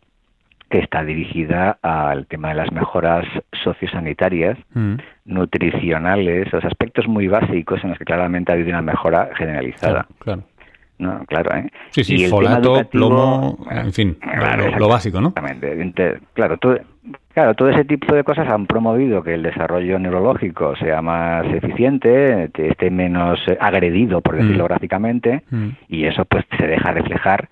que 0.73 0.79
está 0.79 1.05
dirigida 1.05 1.79
al 1.83 2.27
tema 2.27 2.49
de 2.49 2.55
las 2.55 2.73
mejoras 2.73 3.27
sociosanitarias, 3.63 4.57
Mm. 4.73 4.95
nutricionales, 5.27 6.51
los 6.51 6.65
aspectos 6.65 7.07
muy 7.07 7.29
básicos 7.29 7.85
en 7.85 7.91
los 7.91 7.99
que 7.99 8.07
claramente 8.07 8.51
ha 8.51 8.55
habido 8.55 8.71
una 8.71 8.81
mejora 8.81 9.29
generalizada. 9.37 10.05
Claro, 10.05 10.09
claro. 10.19 10.43
¿No? 11.03 11.25
Claro, 11.27 11.55
¿eh? 11.57 11.69
Sí, 11.91 12.05
sí, 12.05 12.15
Y 12.15 12.25
el 12.25 12.31
tema 12.31 12.37
folato, 12.61 12.89
plomo, 12.89 13.59
en 13.71 13.93
fin, 13.93 14.15
Claro, 14.21 14.71
lo, 14.71 14.79
lo 14.79 14.89
básico, 14.89 15.21
¿no? 15.21 15.29
Exactamente. 15.29 15.83
Ente- 15.83 16.21
Claro, 16.33 16.57
todo, 16.57 16.79
claro, 17.35 17.55
todo 17.55 17.69
ese 17.69 17.85
tipo 17.85 18.15
de 18.15 18.25
cosas 18.25 18.49
han 18.49 18.67
promovido 18.67 19.23
que 19.23 19.35
el 19.35 19.43
desarrollo 19.43 19.99
neurológico 19.99 20.75
sea 20.77 21.03
más 21.03 21.45
eficiente, 21.53 22.49
te- 22.55 22.69
esté 22.71 22.91
menos 22.91 23.39
eh, 23.49 23.59
agredido, 23.61 24.21
por 24.21 24.37
decirlo 24.37 24.65
Mm. 24.65 24.69
gráficamente, 24.69 25.43
Mm. 25.51 25.69
y 25.89 26.05
eso 26.07 26.25
pues 26.25 26.45
se 26.59 26.67
deja 26.67 26.93
reflejar 26.93 27.49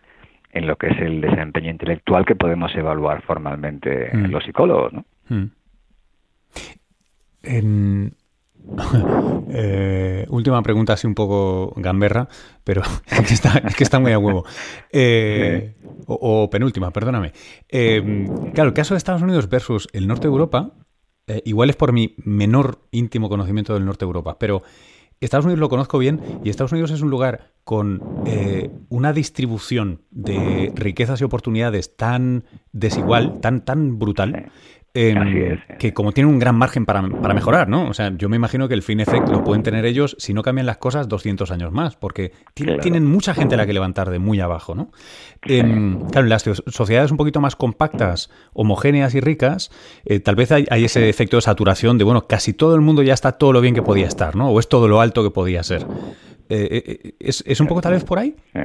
en 0.52 0.66
lo 0.66 0.76
que 0.76 0.88
es 0.88 0.98
el 1.00 1.20
desempeño 1.20 1.70
intelectual 1.70 2.24
que 2.24 2.34
podemos 2.34 2.74
evaluar 2.74 3.22
formalmente 3.22 4.10
Mm. 4.12 4.24
los 4.30 4.42
psicólogos, 4.44 4.92
¿no? 4.92 5.04
En- 7.42 8.12
Eh, 9.52 10.26
última 10.28 10.62
pregunta, 10.62 10.92
así 10.92 11.08
un 11.08 11.14
poco 11.16 11.74
gamberra, 11.76 12.28
pero 12.62 12.82
es 13.06 13.74
que 13.76 13.82
está, 13.82 13.98
muy 13.98 14.12
a 14.12 14.18
huevo. 14.18 14.44
Eh, 14.92 15.74
o, 16.06 16.48
penúltima, 16.48 16.92
perdóname. 16.92 17.32
Eh, 17.68 18.28
claro, 18.54 18.68
el 18.68 18.74
caso 18.74 18.94
de 18.94 18.98
Estados 18.98 19.22
Unidos 19.22 19.48
versus 19.48 19.88
el 19.92 20.06
norte 20.06 20.28
de 20.28 20.32
Europa, 20.32 20.72
igual 21.44 21.70
es 21.70 21.76
por 21.76 21.92
mi 21.92 22.14
menor 22.24 22.86
íntimo 22.92 23.28
conocimiento 23.28 23.74
del 23.74 23.84
norte 23.84 24.04
de 24.04 24.08
Europa, 24.08 24.38
pero 24.38 24.62
Estados 25.20 25.44
Unidos 25.44 25.60
lo 25.60 25.68
conozco 25.68 25.98
bien 25.98 26.20
y 26.44 26.50
Estados 26.50 26.72
Unidos 26.72 26.92
es 26.92 27.02
un 27.02 27.10
lugar 27.10 27.52
con 27.64 28.02
una 28.88 29.12
distribución 29.12 30.02
de 30.10 30.72
riquezas 30.74 31.20
y 31.20 31.24
oportunidades 31.24 31.96
tan 31.96 32.44
desigual, 32.72 33.40
tan, 33.40 33.64
tan 33.64 33.98
brutal, 33.98 34.50
em, 34.94 35.16
Así 35.18 35.38
es, 35.38 35.58
sí. 35.68 35.74
que 35.78 35.94
como 35.94 36.12
tienen 36.12 36.32
un 36.32 36.38
gran 36.40 36.56
margen 36.56 36.84
para, 36.86 37.00
para 37.08 37.32
mejorar, 37.34 37.68
¿no? 37.68 37.88
O 37.88 37.94
sea, 37.94 38.12
yo 38.16 38.28
me 38.28 38.36
imagino 38.36 38.66
que 38.68 38.74
el 38.74 38.82
fin 38.82 39.00
effect 39.00 39.28
lo 39.28 39.44
pueden 39.44 39.62
tener 39.62 39.84
ellos, 39.84 40.16
si 40.18 40.34
no 40.34 40.42
cambian 40.42 40.66
las 40.66 40.78
cosas, 40.78 41.08
200 41.08 41.50
años 41.50 41.72
más, 41.72 41.96
porque 41.96 42.32
Claro. 42.54 42.80
tienen 42.80 43.06
mucha 43.06 43.32
gente 43.34 43.54
a 43.54 43.58
la 43.58 43.66
que 43.66 43.72
levantar 43.72 44.10
de 44.10 44.18
muy 44.18 44.40
abajo, 44.40 44.74
¿no? 44.74 44.90
Em, 45.42 46.00
claro, 46.08 46.26
en 46.26 46.30
las 46.30 46.42
so- 46.42 46.54
sociedades 46.66 47.10
un 47.10 47.16
poquito 47.16 47.40
más 47.40 47.56
compactas, 47.56 48.30
homogéneas 48.52 49.14
y 49.14 49.20
ricas, 49.20 49.70
eh, 50.04 50.20
tal 50.20 50.34
vez 50.34 50.52
hay, 50.52 50.66
hay 50.70 50.84
ese 50.84 51.08
efecto 51.08 51.36
de 51.36 51.42
saturación 51.42 51.96
de, 51.96 52.04
bueno, 52.04 52.26
casi 52.26 52.52
todo 52.52 52.74
el 52.74 52.80
mundo 52.80 53.02
ya 53.02 53.14
está 53.14 53.32
todo 53.32 53.52
lo 53.52 53.60
bien 53.60 53.74
que 53.74 53.82
podía 53.82 54.06
estar, 54.06 54.34
¿no? 54.36 54.50
O 54.50 54.58
es 54.60 54.68
todo 54.68 54.88
lo 54.88 55.00
alto 55.00 55.22
que 55.22 55.30
podía 55.30 55.62
ser. 55.62 55.86
Eh, 56.52 56.82
eh, 57.04 57.14
¿es, 57.20 57.44
es 57.46 57.60
un 57.60 57.68
poco 57.68 57.80
tal 57.80 57.92
vez 57.92 58.02
por 58.02 58.18
ahí? 58.18 58.34
Sí. 58.52 58.60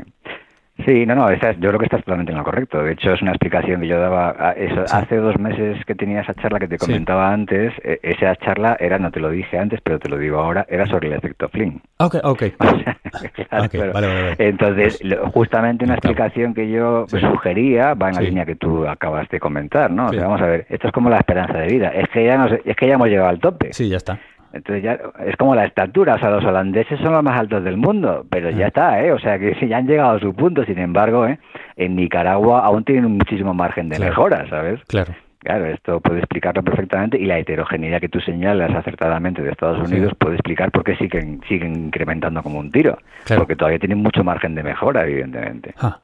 Sí, 0.86 1.06
no, 1.06 1.16
no, 1.16 1.30
estás- 1.30 1.56
yo 1.60 1.70
creo 1.70 1.80
que 1.80 1.86
estás 1.86 2.02
totalmente 2.04 2.34
en 2.34 2.38
lo 2.38 2.44
correcto. 2.44 2.84
De 2.84 2.92
hecho, 2.92 3.14
es 3.14 3.22
una 3.22 3.32
explicación 3.32 3.80
que 3.80 3.88
yo 3.88 3.98
daba 3.98 4.54
eso, 4.58 4.84
hace 4.92 5.16
dos 5.16 5.40
meses 5.40 5.84
que 5.86 5.96
tenía 5.96 6.20
esa 6.22 6.34
charla 6.34 6.60
que 6.60 6.68
te 6.68 6.78
Sí. 6.78 6.86
comentaba 6.86 7.32
antes. 7.32 7.74
eh, 7.84 8.00
esa 8.04 8.36
charla 8.36 8.76
era, 8.80 9.00
no 9.00 9.10
te 9.12 9.20
lo 9.22 9.30
dije 9.30 9.58
antes, 9.58 9.80
pero 9.82 10.00
te 10.00 10.10
lo 10.10 10.18
digo 10.18 10.38
ahora, 10.40 10.66
era 10.70 10.86
sobre 10.86 11.08
el 11.08 11.14
efecto 11.14 11.48
Flynn. 11.50 11.82
Ok, 12.00 12.16
ok. 12.24 12.44
Claro, 12.60 13.64
Ok, 13.66 13.72
claro. 13.72 13.94
vale, 13.94 14.08
vale, 14.08 14.22
vale. 14.24 14.36
Entonces, 14.40 15.02
lo- 15.04 15.30
justamente 15.32 15.86
una 15.86 15.96
Claro. 15.96 16.12
explicación 16.12 16.54
que 16.54 16.70
yo 16.70 17.06
Sí. 17.08 17.20
sugería 17.20 17.94
va 17.94 18.10
en 18.10 18.16
la 18.16 18.22
línea 18.22 18.46
que 18.46 18.56
tú 18.56 18.86
acabas 18.88 19.30
de 19.30 19.40
comentar, 19.40 19.90
¿no? 19.92 20.08
O 20.08 20.14
sea, 20.14 20.24
vamos 20.24 20.42
a 20.42 20.46
ver, 20.48 20.66
esto 20.70 20.88
es 20.88 20.94
como 20.94 21.10
la 21.10 21.18
esperanza 21.18 21.58
de 21.58 21.68
vida. 21.68 21.90
Es 21.90 22.10
que 22.10 22.26
ya 22.26 22.38
nos, 22.38 22.52
es 22.52 22.76
que 22.76 22.88
ya 22.88 22.96
hemos 22.96 23.08
llegado 23.08 23.30
al 23.30 23.40
tope. 23.40 23.72
Sí, 23.72 23.88
ya 23.90 23.98
está. 23.98 24.20
Entonces 24.56 24.84
ya 24.84 24.98
es 25.26 25.36
como 25.36 25.54
la 25.54 25.66
estatura, 25.66 26.16
o 26.16 26.18
sea, 26.18 26.30
los 26.32 26.44
holandeses 26.46 26.98
son 27.00 27.12
los 27.14 27.22
más 27.24 27.40
altos 27.40 27.64
del 27.64 27.76
mundo, 27.78 28.26
pero 28.30 28.50
ya 28.50 28.68
está, 28.68 29.02
¿eh? 29.04 29.12
O 29.12 29.20
sea, 29.20 29.38
que 29.38 29.54
sí, 29.56 29.68
ya 29.68 29.78
han 29.78 29.86
llegado 29.88 30.16
a 30.16 30.20
su 30.20 30.34
punto, 30.34 30.64
sin 30.66 30.80
embargo, 30.80 31.28
¿eh? 31.28 31.38
En 31.76 31.96
Nicaragua 31.96 32.62
aún 32.66 32.84
tienen 32.86 33.12
muchísimo 33.12 33.54
margen 33.54 33.90
de 33.90 33.98
Claro. 33.98 34.12
mejora, 34.12 34.50
¿sabes? 34.50 34.80
Claro. 34.88 35.14
Claro, 35.40 35.66
esto 35.68 36.00
puede 36.00 36.20
explicarlo 36.20 36.64
perfectamente 36.64 37.20
y 37.20 37.26
la 37.26 37.38
heterogeneidad 37.38 38.00
que 38.00 38.10
tú 38.10 38.20
señalas 38.20 38.74
acertadamente 38.74 39.44
de 39.44 39.52
Estados 39.52 39.78
Sí. 39.88 39.94
Unidos 39.94 40.14
puede 40.18 40.36
explicar 40.38 40.72
por 40.72 40.84
qué 40.84 40.96
siguen, 40.96 41.40
siguen 41.48 41.76
incrementando 41.76 42.42
como 42.42 42.58
un 42.58 42.72
tiro, 42.72 42.98
Claro. 43.26 43.42
porque 43.42 43.56
todavía 43.56 43.78
tienen 43.78 44.00
mucho 44.00 44.24
margen 44.24 44.56
de 44.56 44.64
mejora, 44.64 45.04
evidentemente. 45.04 45.76
Ah. 45.80 46.00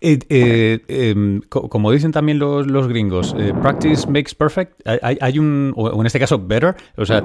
Eh, 0.00 0.18
eh, 0.28 0.80
em, 0.88 1.40
co- 1.48 1.68
como 1.68 1.90
dicen 1.92 2.12
también 2.12 2.38
los, 2.38 2.66
gringos, 2.88 3.34
eh, 3.38 3.54
practice 3.54 4.10
makes 4.10 4.34
perfect. 4.36 4.80
Hay- 4.86 5.18
Hay, 5.20 5.38
un, 5.38 5.72
o 5.76 6.00
en 6.00 6.06
este 6.06 6.18
caso, 6.18 6.38
better. 6.44 6.74
O 6.96 7.04
sea, 7.04 7.24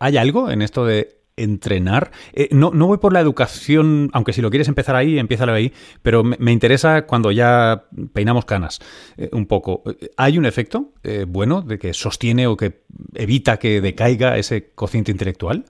¿hay 0.00 0.16
algo 0.16 0.50
en 0.50 0.62
esto 0.62 0.84
de 0.84 1.16
entrenar? 1.36 2.10
No, 2.50 2.72
no 2.74 2.86
voy 2.88 2.98
por 2.98 3.12
la 3.12 3.20
educación, 3.20 4.10
aunque 4.12 4.32
si 4.32 4.42
lo 4.42 4.50
quieres 4.50 4.66
empezar 4.68 4.96
ahí, 4.96 5.18
empieza 5.18 5.44
ahí, 5.52 5.72
pero 6.02 6.24
me, 6.24 6.36
me 6.40 6.50
interesa 6.52 7.06
cuando 7.06 7.30
ya 7.30 7.84
peinamos 8.12 8.44
canas 8.44 8.80
un 9.32 9.46
poco. 9.46 9.84
¿Hay 10.16 10.36
un 10.38 10.46
efecto 10.46 10.92
bueno 11.28 11.62
de 11.62 11.78
que 11.78 11.94
sostiene 11.94 12.46
o 12.48 12.56
que 12.56 12.82
evita 13.14 13.58
que 13.58 13.80
decaiga 13.80 14.36
ese 14.38 14.70
cociente 14.74 15.12
intelectual? 15.12 15.64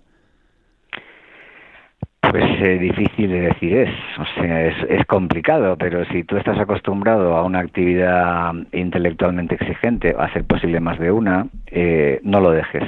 Pues 2.20 2.44
eh, 2.61 2.78
difícil 2.78 3.31
de 3.31 3.40
decir 3.42 3.76
es, 3.76 3.90
o 4.18 4.24
sea, 4.35 4.66
es, 4.66 4.74
es 4.88 5.07
complicado, 5.07 5.76
pero 5.78 6.04
si 6.07 6.24
tú 6.24 6.37
estás 6.37 6.59
acostumbrado 6.59 7.37
a 7.37 7.44
una 7.44 7.61
actividad 7.61 8.52
intelectualmente 8.72 9.54
exigente, 9.54 10.14
a 10.18 10.31
ser 10.33 10.44
posible 10.44 10.81
más 10.81 10.98
de 10.98 11.12
una, 11.12 11.46
eh, 11.66 12.20
no 12.24 12.40
lo 12.40 12.50
dejes. 12.50 12.85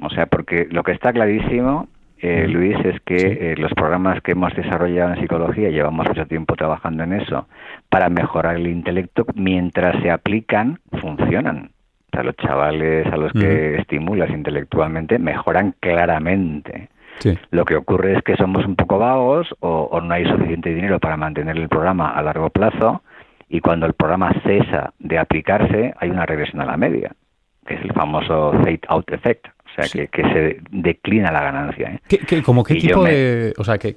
O 0.00 0.08
sea, 0.10 0.26
porque 0.26 0.66
lo 0.70 0.82
que 0.82 0.92
está 0.92 1.12
clarísimo, 1.12 1.88
eh, 2.22 2.46
Luis, 2.48 2.76
es 2.84 3.00
que 3.02 3.16
eh, 3.16 3.54
los 3.56 3.72
programas 3.72 4.20
que 4.22 4.32
hemos 4.32 4.54
desarrollado 4.54 5.14
en 5.14 5.20
psicología, 5.20 5.70
llevamos 5.70 6.06
mucho 6.08 6.26
tiempo 6.26 6.54
trabajando 6.54 7.04
en 7.04 7.14
eso, 7.14 7.48
para 7.88 8.08
mejorar 8.08 8.56
el 8.56 8.66
intelecto, 8.66 9.24
mientras 9.34 10.02
se 10.02 10.10
aplican, 10.10 10.80
funcionan. 11.00 11.70
O 12.12 12.16
sea, 12.16 12.22
los 12.24 12.36
chavales 12.36 13.06
a 13.06 13.16
los 13.16 13.32
que 13.32 13.76
estimulas 13.76 14.30
intelectualmente 14.30 15.18
mejoran 15.18 15.74
claramente. 15.80 16.88
Sí. 17.18 17.36
Lo 17.50 17.64
que 17.64 17.76
ocurre 17.76 18.16
es 18.16 18.22
que 18.22 18.36
somos 18.36 18.64
un 18.64 18.76
poco 18.76 18.98
vagos 18.98 19.48
o, 19.60 19.88
o 19.92 20.00
no 20.00 20.14
hay 20.14 20.24
suficiente 20.26 20.72
dinero 20.74 20.98
para 21.00 21.16
mantener 21.16 21.56
el 21.58 21.68
programa 21.68 22.10
a 22.10 22.22
largo 22.22 22.48
plazo 22.50 23.02
y 23.48 23.60
cuando 23.60 23.84
el 23.86 23.92
programa 23.94 24.32
cesa 24.44 24.94
de 24.98 25.18
aplicarse 25.18 25.92
hay 25.98 26.08
una 26.10 26.24
regresión 26.24 26.62
a 26.62 26.66
la 26.66 26.76
media, 26.76 27.12
que 27.66 27.74
es 27.74 27.82
el 27.82 27.92
famoso 27.92 28.52
fade 28.52 28.80
out 28.88 29.10
effect, 29.12 29.46
o 29.48 29.74
sea, 29.74 29.84
Sí. 29.84 29.98
que, 29.98 30.08
que 30.08 30.22
se 30.32 30.60
declina 30.70 31.30
la 31.30 31.42
ganancia. 31.42 31.90
¿eh? 31.94 32.00
¿Qué, 32.08 32.18
qué- 32.18 32.42
como 32.42 32.64
qué 32.64 32.74
Y 32.74 32.80
tipo 32.80 33.02
me- 33.02 33.10
de. 33.12 33.54
O 33.58 33.64
sea, 33.64 33.76
qué, 33.78 33.94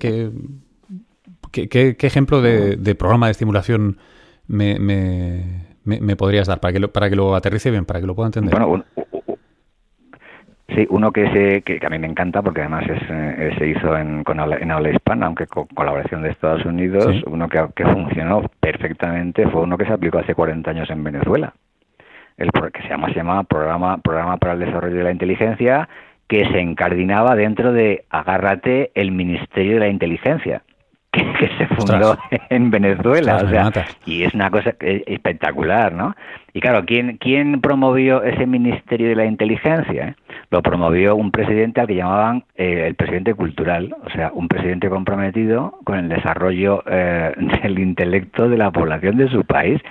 ejemplo 1.99 2.41
de, 2.41 2.75
de 2.77 2.95
programa 2.95 3.27
de 3.27 3.31
estimulación 3.31 3.97
me, 4.47 4.79
me, 4.79 5.65
me- 5.83 6.01
me 6.01 6.15
podrías 6.15 6.47
dar 6.47 6.59
para 6.59 6.73
que, 6.73 6.79
lo, 6.79 6.91
para 6.91 7.09
que 7.09 7.15
lo 7.15 7.35
aterrice 7.35 7.71
bien, 7.71 7.85
para 7.85 8.01
que 8.01 8.07
lo 8.07 8.15
pueda 8.15 8.27
entender? 8.27 8.51
Bueno, 8.51 8.67
un- 8.67 8.85
sí, 10.69 10.87
uno 10.89 11.11
que, 11.11 11.29
se, 11.31 11.61
que, 11.61 11.79
que 11.79 11.85
a 11.85 11.89
mí 11.89 11.99
me 11.99 12.07
encanta 12.07 12.41
porque 12.41 12.61
además 12.61 12.85
es, 12.89 13.01
eh, 13.09 13.55
se 13.57 13.67
hizo 13.67 13.97
en, 13.97 14.23
con 14.23 14.39
en 14.39 14.71
habla 14.71 14.89
hispana, 14.91 15.27
aunque 15.27 15.47
con 15.47 15.65
colaboración 15.67 16.21
de 16.23 16.29
Estados 16.29 16.65
Unidos, 16.65 17.05
Sí. 17.05 17.23
uno 17.27 17.47
que, 17.49 17.65
que 17.75 17.85
funcionó 17.85 18.43
perfectamente 18.59 19.47
fue 19.49 19.61
uno 19.61 19.77
que 19.77 19.85
se 19.85 19.93
aplicó 19.93 20.19
hace 20.19 20.35
40 20.35 20.69
años 20.71 20.89
en 20.89 21.03
Venezuela. 21.03 21.53
el 22.37 22.49
que 22.51 22.81
se 22.81 22.89
llama, 22.89 23.09
se 23.09 23.15
llama 23.15 23.43
programa, 23.43 23.97
programa 23.97 24.37
para 24.37 24.53
el 24.53 24.59
Desarrollo 24.59 24.95
de 24.95 25.03
la 25.03 25.11
Inteligencia, 25.11 25.87
que 26.27 26.45
se 26.45 26.59
encardinaba 26.59 27.35
dentro 27.35 27.71
de, 27.73 28.05
agárrate, 28.09 28.91
el 28.95 29.11
Ministerio 29.11 29.75
de 29.75 29.79
la 29.81 29.87
Inteligencia, 29.89 30.63
que, 31.13 31.23
que 31.33 31.47
se 31.57 31.67
fundó 31.67 32.11
Ostras. 32.11 32.41
en 32.49 32.69
Venezuela. 32.71 33.35
Ostras, 33.37 33.67
o 33.69 33.71
sea, 33.71 33.85
y 34.05 34.23
es 34.23 34.33
una 34.33 34.49
cosa 34.51 34.73
espectacular, 34.79 35.93
¿no? 35.93 36.15
Y 36.53 36.59
claro, 36.59 36.83
¿quién, 36.85 37.17
¿quién 37.17 37.61
promovió 37.61 38.21
ese 38.23 38.45
Ministerio 38.45 39.07
de 39.09 39.15
la 39.15 39.25
Inteligencia? 39.25 40.09
eh? 40.09 40.15
Lo 40.51 40.61
promovió 40.61 41.15
un 41.15 41.31
presidente 41.31 41.81
al 41.81 41.87
que 41.87 41.95
llamaban 41.95 42.43
eh, 42.55 42.83
el 42.87 42.95
presidente 42.95 43.33
cultural, 43.33 43.95
o 44.05 44.09
sea, 44.09 44.31
un 44.33 44.47
presidente 44.47 44.89
comprometido 44.89 45.79
con 45.83 45.97
el 45.99 46.09
desarrollo 46.09 46.83
eh, 46.87 47.31
del 47.63 47.79
intelecto 47.79 48.49
de 48.49 48.57
la 48.57 48.71
población 48.71 49.17
de 49.17 49.29
su 49.29 49.43
país. 49.45 49.81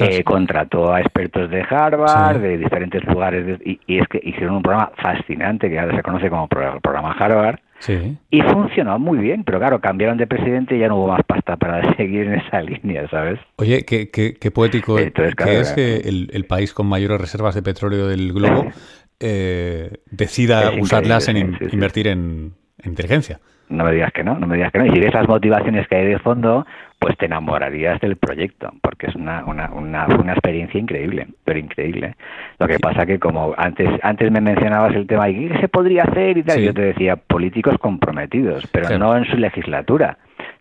Eh, 0.00 0.24
contrató 0.24 0.92
a 0.92 1.00
expertos 1.00 1.48
de 1.48 1.62
Harvard, 1.62 2.36
Sí. 2.36 2.42
de 2.42 2.58
diferentes 2.58 3.02
lugares, 3.04 3.46
de- 3.46 3.58
y, 3.64 3.80
y 3.86 3.98
es 3.98 4.08
que 4.08 4.20
hicieron 4.22 4.56
un 4.56 4.62
programa 4.62 4.90
fascinante 4.96 5.70
que 5.70 5.78
ahora 5.78 5.96
se 5.96 6.02
conoce 6.02 6.28
como 6.28 6.48
pro- 6.48 6.80
programa 6.80 7.12
Harvard, 7.18 7.60
Sí. 7.80 8.16
y 8.30 8.40
funcionó 8.42 8.98
muy 8.98 9.18
bien, 9.18 9.44
pero 9.44 9.58
claro, 9.58 9.80
cambiaron 9.80 10.16
de 10.16 10.26
presidente 10.26 10.76
y 10.76 10.80
ya 10.80 10.88
no 10.88 10.96
hubo 10.96 11.08
más 11.08 11.20
pasta 11.26 11.56
para 11.56 11.94
seguir 11.96 12.22
en 12.26 12.34
esa 12.34 12.62
línea, 12.62 13.08
¿sabes? 13.08 13.38
Oye, 13.56 13.84
qué, 13.84 14.10
qué- 14.10 14.34
qué 14.34 14.50
poético 14.50 14.98
Entonces, 14.98 15.34
que 15.34 15.60
es 15.60 15.72
que 15.72 15.96
el, 16.08 16.30
el 16.32 16.44
país 16.46 16.72
con 16.72 16.86
mayores 16.86 17.20
reservas 17.20 17.54
de 17.54 17.62
petróleo 17.62 18.06
del 18.08 18.32
globo 18.32 18.66
eh, 19.20 19.98
decida 20.10 20.72
usarlas 20.80 21.28
en 21.28 21.36
in- 21.36 21.58
sí, 21.58 21.64
sí. 21.66 21.70
invertir 21.74 22.08
en, 22.08 22.54
en 22.82 22.90
inteligencia. 22.90 23.40
No 23.68 23.84
me 23.84 23.92
digas 23.92 24.12
que 24.12 24.22
no, 24.22 24.38
no 24.38 24.46
me 24.46 24.56
digas 24.56 24.70
que 24.72 24.78
no. 24.78 24.86
Y 24.86 24.90
si 24.90 25.00
ves 25.00 25.12
las 25.12 25.26
motivaciones 25.28 25.88
que 25.88 25.96
hay 25.96 26.06
de 26.06 26.18
fondo, 26.20 26.64
pues 26.98 27.16
te 27.18 27.26
enamorarías 27.26 28.00
del 28.00 28.16
proyecto, 28.16 28.72
porque 28.80 29.06
es 29.08 29.14
una, 29.16 29.44
una, 29.44 29.70
una, 29.72 30.06
una 30.06 30.32
experiencia 30.32 30.80
increíble, 30.80 31.26
pero 31.44 31.58
increíble. 31.58 32.14
Lo 32.58 32.66
que 32.68 32.78
pasa 32.78 33.04
que 33.06 33.18
como 33.18 33.54
antes 33.56 33.88
antes 34.02 34.30
me 34.30 34.40
mencionabas 34.40 34.94
el 34.94 35.06
tema, 35.06 35.28
¿y 35.28 35.48
qué 35.48 35.58
se 35.58 35.68
podría 35.68 36.04
hacer 36.04 36.38
y 36.38 36.42
tal? 36.42 36.58
Sí. 36.58 36.64
Yo 36.64 36.74
te 36.74 36.82
decía, 36.82 37.16
políticos 37.16 37.76
comprometidos, 37.78 38.66
pero 38.68 38.86
Claro. 38.86 39.04
no 39.04 39.16
en 39.16 39.24
su 39.26 39.36
legislatura, 39.36 40.18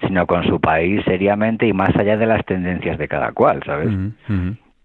sino 0.07 0.25
con 0.27 0.43
su 0.43 0.59
país 0.59 1.03
seriamente 1.05 1.67
y 1.67 1.73
más 1.73 1.95
allá 1.95 2.17
de 2.17 2.25
las 2.25 2.43
tendencias 2.45 2.97
de 2.97 3.07
cada 3.07 3.31
cual, 3.31 3.61
¿sabes? 3.65 3.89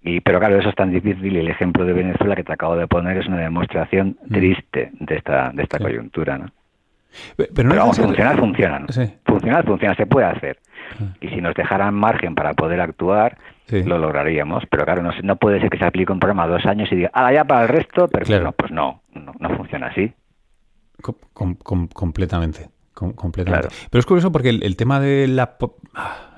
Y, 0.03 0.21
pero 0.21 0.39
claro, 0.39 0.59
eso 0.59 0.71
es 0.71 0.75
tan 0.75 0.91
difícil 0.93 1.35
y 1.37 1.41
el 1.41 1.49
ejemplo 1.49 1.85
de 1.85 1.93
Venezuela 1.93 2.35
que 2.35 2.45
te 2.45 2.53
acabo 2.53 2.75
de 2.77 2.87
poner 2.87 3.19
es 3.19 3.27
una 3.27 3.39
demostración 3.39 4.17
triste 4.31 4.91
de 4.99 5.17
esta, 5.17 5.51
de 5.53 5.63
esta 5.65 5.79
coyuntura. 5.79 6.39
¿no? 6.39 6.47
Pero, 7.37 7.69
no 7.69 7.77
vamos, 7.77 7.99
funcionar, 7.99 8.39
funciona. 8.39 8.87
Funcionar, 9.25 9.65
funciona, 9.65 9.95
se 9.95 10.07
puede 10.07 10.27
hacer. 10.27 10.59
Y 11.21 11.29
si 11.29 11.41
nos 11.41 11.55
dejaran 11.55 11.95
margen 11.95 12.35
para 12.35 12.55
poder 12.55 12.81
actuar, 12.81 13.39
lo 13.69 13.99
lograríamos. 13.99 14.65
Pero 14.71 14.85
claro, 14.85 15.03
no, 15.03 15.11
no 15.23 15.37
puede 15.37 15.61
ser 15.61 15.71
que 15.71 15.79
se 15.79 15.85
aplique 15.85 16.13
un 16.13 16.21
programa 16.21 16.47
dos 16.47 16.65
años 16.67 16.91
y 16.93 16.97
diga, 16.97 17.11
ah, 17.13 17.33
ya 17.33 17.45
para 17.45 17.63
el 17.63 17.69
resto, 17.69 18.09
pero 18.09 18.41
no, 18.43 18.53
pues 18.53 18.71
no, 18.71 19.03
no, 19.15 19.57
funciona 19.57 19.89
así. 19.89 20.13
completamente 21.93 22.69
completamente. 23.15 23.69
Pero 23.91 24.01
es 24.01 24.07
curioso 24.07 24.31
porque 24.33 24.51
el, 24.51 24.77
tema 24.77 25.01
de 25.01 25.27
la 25.27 25.57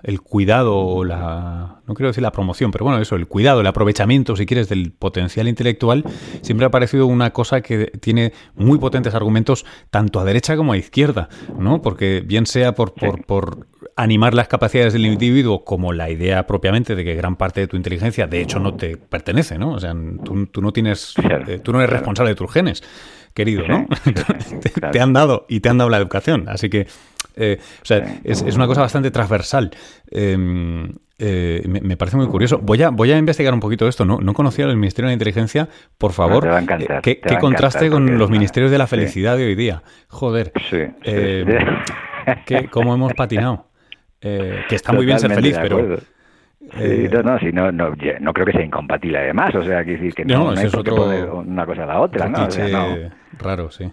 el 0.03 0.21
cuidado 0.21 0.77
o 0.77 1.05
la 1.05 1.81
no 1.87 1.95
quiero 1.95 2.09
decir 2.09 2.23
la 2.23 2.33
promoción, 2.33 2.71
pero 2.71 2.85
bueno, 2.85 3.01
eso, 3.01 3.17
el 3.17 3.27
cuidado, 3.27 3.61
el 3.61 3.67
aprovechamiento, 3.67 4.37
si 4.37 4.47
quieres, 4.47 4.69
del 4.69 4.93
potencial 4.93 5.49
intelectual, 5.49 6.05
siempre 6.41 6.67
ha 6.67 6.71
parecido 6.71 7.07
una 7.07 7.33
cosa 7.33 7.61
que 7.61 7.87
tiene 8.01 8.33
muy 8.55 8.79
potentes 8.79 9.15
argumentos 9.15 9.65
tanto 9.91 10.21
a 10.21 10.25
derecha 10.25 10.57
como 10.57 10.73
a 10.73 10.77
izquierda, 10.77 11.29
¿no? 11.59 11.83
Porque 11.83 12.23
bien 12.25 12.47
sea 12.47 12.75
por, 12.75 12.95
por, 12.95 13.25
por 13.25 13.67
animar 13.97 14.35
las 14.35 14.49
capacidades 14.49 14.93
del 14.93 15.07
individuo 15.07 15.65
como 15.65 15.93
la 15.93 16.11
idea 16.11 16.47
propiamente 16.47 16.95
de 16.95 17.05
que 17.05 17.15
gran 17.15 17.37
parte 17.37 17.61
de 17.61 17.67
tu 17.67 17.77
inteligencia 17.77 18.27
de 18.27 18.41
hecho 18.41 18.59
no 18.59 18.75
te 18.75 18.97
pertenece, 18.97 19.59
¿no? 19.59 19.73
O 19.73 19.81
sea, 19.81 19.95
tú, 20.25 20.47
tú 20.47 20.63
no 20.63 20.73
tienes, 20.73 21.15
eh, 21.49 21.61
tú 21.63 21.73
no 21.73 21.81
eres 21.81 21.91
responsable 21.91 22.31
de 22.31 22.37
tus 22.37 22.51
genes 22.51 22.83
querido, 23.35 23.67
¿no? 23.67 23.87
te, 24.93 25.01
han 25.01 25.13
dado 25.13 25.47
y 25.49 25.61
te 25.61 25.69
han 25.69 25.79
dado 25.79 25.91
la 25.91 25.99
educación. 25.99 26.49
Así 26.49 26.69
que, 26.69 26.87
eh, 27.37 27.59
o 27.61 27.85
sea, 27.85 28.21
es, 28.25 28.43
una 28.43 28.67
cosa 28.67 28.83
bastante 28.83 29.11
transversal. 29.11 29.71
Em, 30.11 30.93
eh, 31.19 31.63
me, 31.67 31.97
parece 31.97 32.17
muy 32.17 32.27
curioso. 32.27 32.59
Voy 32.59 32.83
a, 32.83 32.91
voy 32.91 33.13
a 33.13 33.19
investigar 33.19 33.55
un 33.55 33.61
poquito 33.61 33.87
esto. 33.87 34.05
No, 34.05 34.19
no 34.19 34.35
conocía 34.35 34.65
el 34.67 34.77
Ministerio 34.77 35.07
de 35.07 35.13
la 35.13 35.15
Inteligencia. 35.15 35.69
Por 35.99 36.13
favor, 36.13 36.47
eh, 36.47 37.01
¿qué, 37.03 37.21
contraste 37.41 37.91
con 37.91 38.19
los 38.19 38.31
ministerios 38.31 38.71
de 38.71 38.79
la 38.79 38.87
felicidad 38.87 39.37
de 39.37 39.47
hoy 39.47 39.55
día? 39.55 39.83
Joder. 40.09 40.53
Sí, 40.71 40.79
¿Cómo 42.71 42.95
hemos 42.95 43.15
patinado? 43.15 43.69
que 44.21 44.77
está 44.77 44.93
muy 44.93 45.05
bien 45.05 45.19
ser 45.19 45.35
feliz, 45.35 45.59
pero 45.61 45.99
Sí, 46.79 47.09
no, 47.13 47.23
no, 47.23 47.39
si 47.39 47.53
no, 47.53 47.71
no, 47.71 47.95
no, 48.21 48.33
creo 48.33 48.47
que 48.47 48.53
sea 48.53 48.65
incompatible 48.65 49.19
además, 49.19 49.55
o 49.55 49.63
sea, 49.63 49.85
que 49.85 49.93
decir 49.93 50.15
que 50.15 50.25
no, 50.25 50.53
no, 50.53 50.61
es 50.61 50.75
otro... 50.75 51.43
una 51.45 51.67
cosa 51.67 51.83
a 51.85 51.87
la 51.87 52.01
otra, 52.01 52.29
¿no? 52.29 52.49
raro, 53.39 53.71
sí. 53.71 53.91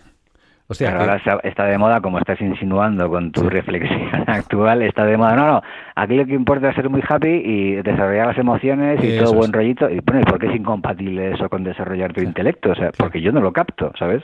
Pero 0.78 1.00
ahora 1.00 1.20
está 1.44 1.66
de 1.66 1.80
moda, 1.80 2.00
como 2.00 2.20
estás 2.20 2.40
insinuando 2.42 3.10
con 3.10 3.32
tu 3.32 3.50
reflexión 3.50 4.24
actual, 4.28 4.84
está 4.84 5.04
de 5.04 5.18
moda. 5.18 5.36
No, 5.36 5.48
no, 5.48 5.62
aquí 5.96 6.16
lo 6.16 6.28
que 6.28 6.36
importa 6.36 6.70
es 6.70 6.76
ser 6.76 6.90
muy 6.90 7.02
happy 7.08 7.28
y 7.28 7.76
desarrollar 7.82 8.28
las 8.28 8.38
emociones 8.38 9.04
y 9.04 9.18
todo 9.18 9.34
buen 9.34 9.52
rollito. 9.52 9.90
Y 9.90 10.00
bueno, 10.02 10.22
¿y 10.22 10.26
por 10.26 10.38
qué 10.38 10.46
es 10.46 10.56
incompatible 10.56 11.32
eso 11.32 11.50
con 11.50 11.64
desarrollar 11.64 12.14
tu 12.14 12.22
intelecto? 12.22 12.70
O 12.72 12.76
sea, 12.76 12.92
porque 12.96 13.20
yo 13.20 13.32
no 13.32 13.42
lo 13.42 13.52
capto, 13.52 13.92
¿sabes? 13.98 14.22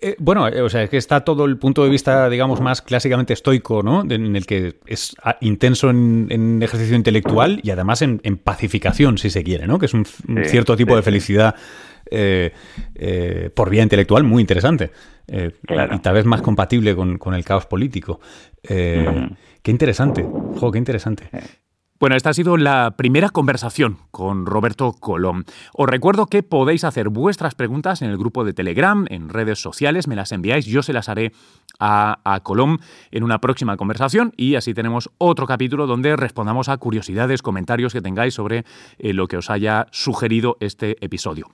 Eh, 0.00 0.16
bueno, 0.18 0.48
eh, 0.48 0.60
o 0.62 0.68
sea, 0.68 0.82
es 0.82 0.90
que 0.90 0.96
está 0.96 1.20
todo 1.24 1.44
el 1.44 1.58
punto 1.58 1.84
de 1.84 1.90
vista, 1.90 2.28
digamos, 2.28 2.60
más 2.60 2.82
clásicamente 2.82 3.32
estoico, 3.32 3.82
¿no? 3.82 4.02
En 4.02 4.36
el 4.36 4.46
que 4.46 4.76
es 4.86 5.14
ah, 5.22 5.36
intenso 5.40 5.90
en, 5.90 6.62
ejercicio 6.62 6.96
intelectual 6.96 7.60
y 7.62 7.70
además 7.70 8.02
en, 8.02 8.20
pacificación, 8.42 9.18
si 9.18 9.30
se 9.30 9.42
quiere, 9.42 9.66
¿no? 9.66 9.78
Que 9.78 9.86
es 9.86 9.94
un, 9.94 10.04
cierto 10.44 10.76
tipo 10.76 10.96
de 10.96 11.02
felicidad 11.02 11.54
eh, 12.10 12.50
por 13.54 13.70
vía 13.70 13.82
intelectual 13.82 14.24
muy 14.24 14.40
interesante. 14.40 14.90
Y 15.28 15.98
tal 16.00 16.14
vez 16.14 16.24
más 16.24 16.42
compatible 16.42 16.94
con, 16.94 17.34
el 17.34 17.44
caos 17.44 17.66
político. 17.66 18.20
Qué 18.62 19.70
interesante, 19.70 20.26
jo, 20.56 20.72
qué 20.72 20.78
interesante. 20.78 21.28
Bueno, 22.02 22.16
esta 22.16 22.30
ha 22.30 22.34
sido 22.34 22.56
la 22.56 22.96
primera 22.96 23.28
conversación 23.28 23.98
con 24.10 24.44
Roberto 24.44 24.92
Colón. 24.92 25.44
Os 25.72 25.88
recuerdo 25.88 26.26
que 26.26 26.42
podéis 26.42 26.82
hacer 26.82 27.10
vuestras 27.10 27.54
preguntas 27.54 28.02
en 28.02 28.10
el 28.10 28.18
grupo 28.18 28.42
de 28.42 28.52
Telegram, 28.52 29.06
en 29.08 29.28
redes 29.28 29.60
sociales, 29.60 30.08
me 30.08 30.16
las 30.16 30.32
enviáis, 30.32 30.66
yo 30.66 30.82
se 30.82 30.92
las 30.92 31.08
haré 31.08 31.30
a, 31.78 32.40
Colón 32.42 32.80
en 33.12 33.22
una 33.22 33.38
próxima 33.38 33.76
conversación 33.76 34.32
y 34.36 34.56
así 34.56 34.74
tenemos 34.74 35.10
otro 35.18 35.46
capítulo 35.46 35.86
donde 35.86 36.16
respondamos 36.16 36.68
a 36.68 36.76
curiosidades, 36.76 37.40
comentarios 37.40 37.92
que 37.92 38.00
tengáis 38.00 38.34
sobre 38.34 38.64
eh, 38.98 39.12
lo 39.12 39.28
que 39.28 39.36
os 39.36 39.48
haya 39.48 39.86
sugerido 39.92 40.56
este 40.58 40.96
episodio. 41.04 41.46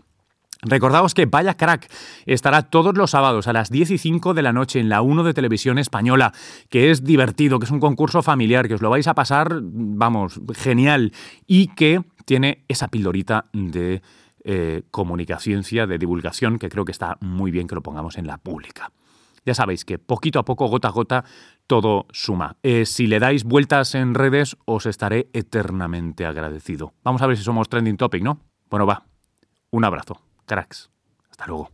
Recordaos 0.63 1.15
que 1.15 1.27
Vaya 1.27 1.57
Crack 1.57 1.89
estará 2.27 2.63
todos 2.63 2.97
los 2.97 3.13
sábados 3.13 3.47
a 3.47 3.53
las 3.53 3.71
10 3.71 3.93
y 3.93 3.99
5 3.99 4.35
de 4.35 4.43
la 4.43 4.53
noche 4.53 4.81
en 4.81 4.89
la 4.89 5.03
1 5.03 5.23
de 5.23 5.33
Televisión 5.33 5.79
Española, 5.79 6.33
que 6.69 6.91
es 6.91 7.05
divertido, 7.05 7.61
que 7.61 7.67
es 7.67 7.71
un 7.71 7.79
concurso 7.79 8.23
familiar, 8.23 8.67
que 8.67 8.75
os 8.75 8.83
lo 8.83 8.91
vais 8.91 9.07
a 9.07 9.15
pasar, 9.15 9.61
vamos, 9.63 10.41
genial, 10.55 11.13
y 11.47 11.69
que 11.69 12.03
tiene 12.25 12.65
esa 12.67 12.89
pildorita 12.89 13.47
de 13.53 14.03
eh, 14.43 14.83
comunicación, 14.91 15.63
de 15.63 15.99
divulgación, 15.99 16.59
que 16.59 16.69
creo 16.69 16.85
que 16.85 16.93
está 16.93 17.19
muy 17.21 17.53
bien 17.53 17.69
que 17.69 17.77
lo 17.77 17.83
pongamos 17.83 18.19
en 18.19 18.27
la 18.27 18.39
pública. 18.39 18.91
Ya 19.47 19.55
sabéis 19.55 19.85
que 19.85 19.99
poquito 19.99 20.41
a 20.41 20.45
poco, 20.45 20.67
gota 20.67 20.89
a 20.89 20.91
gota, 20.91 21.25
todo 21.69 22.07
suma. 22.11 22.57
Eh, 22.65 22.85
si 22.85 23.07
le 23.07 23.21
dais 23.21 23.45
vueltas 23.45 23.95
en 23.95 24.15
redes, 24.15 24.57
os 24.65 24.87
estaré 24.87 25.31
eternamente 25.33 26.27
agradecido. 26.27 26.95
Vamos 27.05 27.23
a 27.23 27.29
ver 27.29 27.37
si 27.37 27.45
somos 27.45 27.69
trending 27.69 27.97
topic, 27.97 28.23
¿no? 28.23 28.41
Bueno, 28.69 28.87
va. 28.87 29.05
Un 29.71 29.85
abrazo 29.85 30.28
cracks. 30.49 30.90
Hasta 31.30 31.46
luego. 31.46 31.70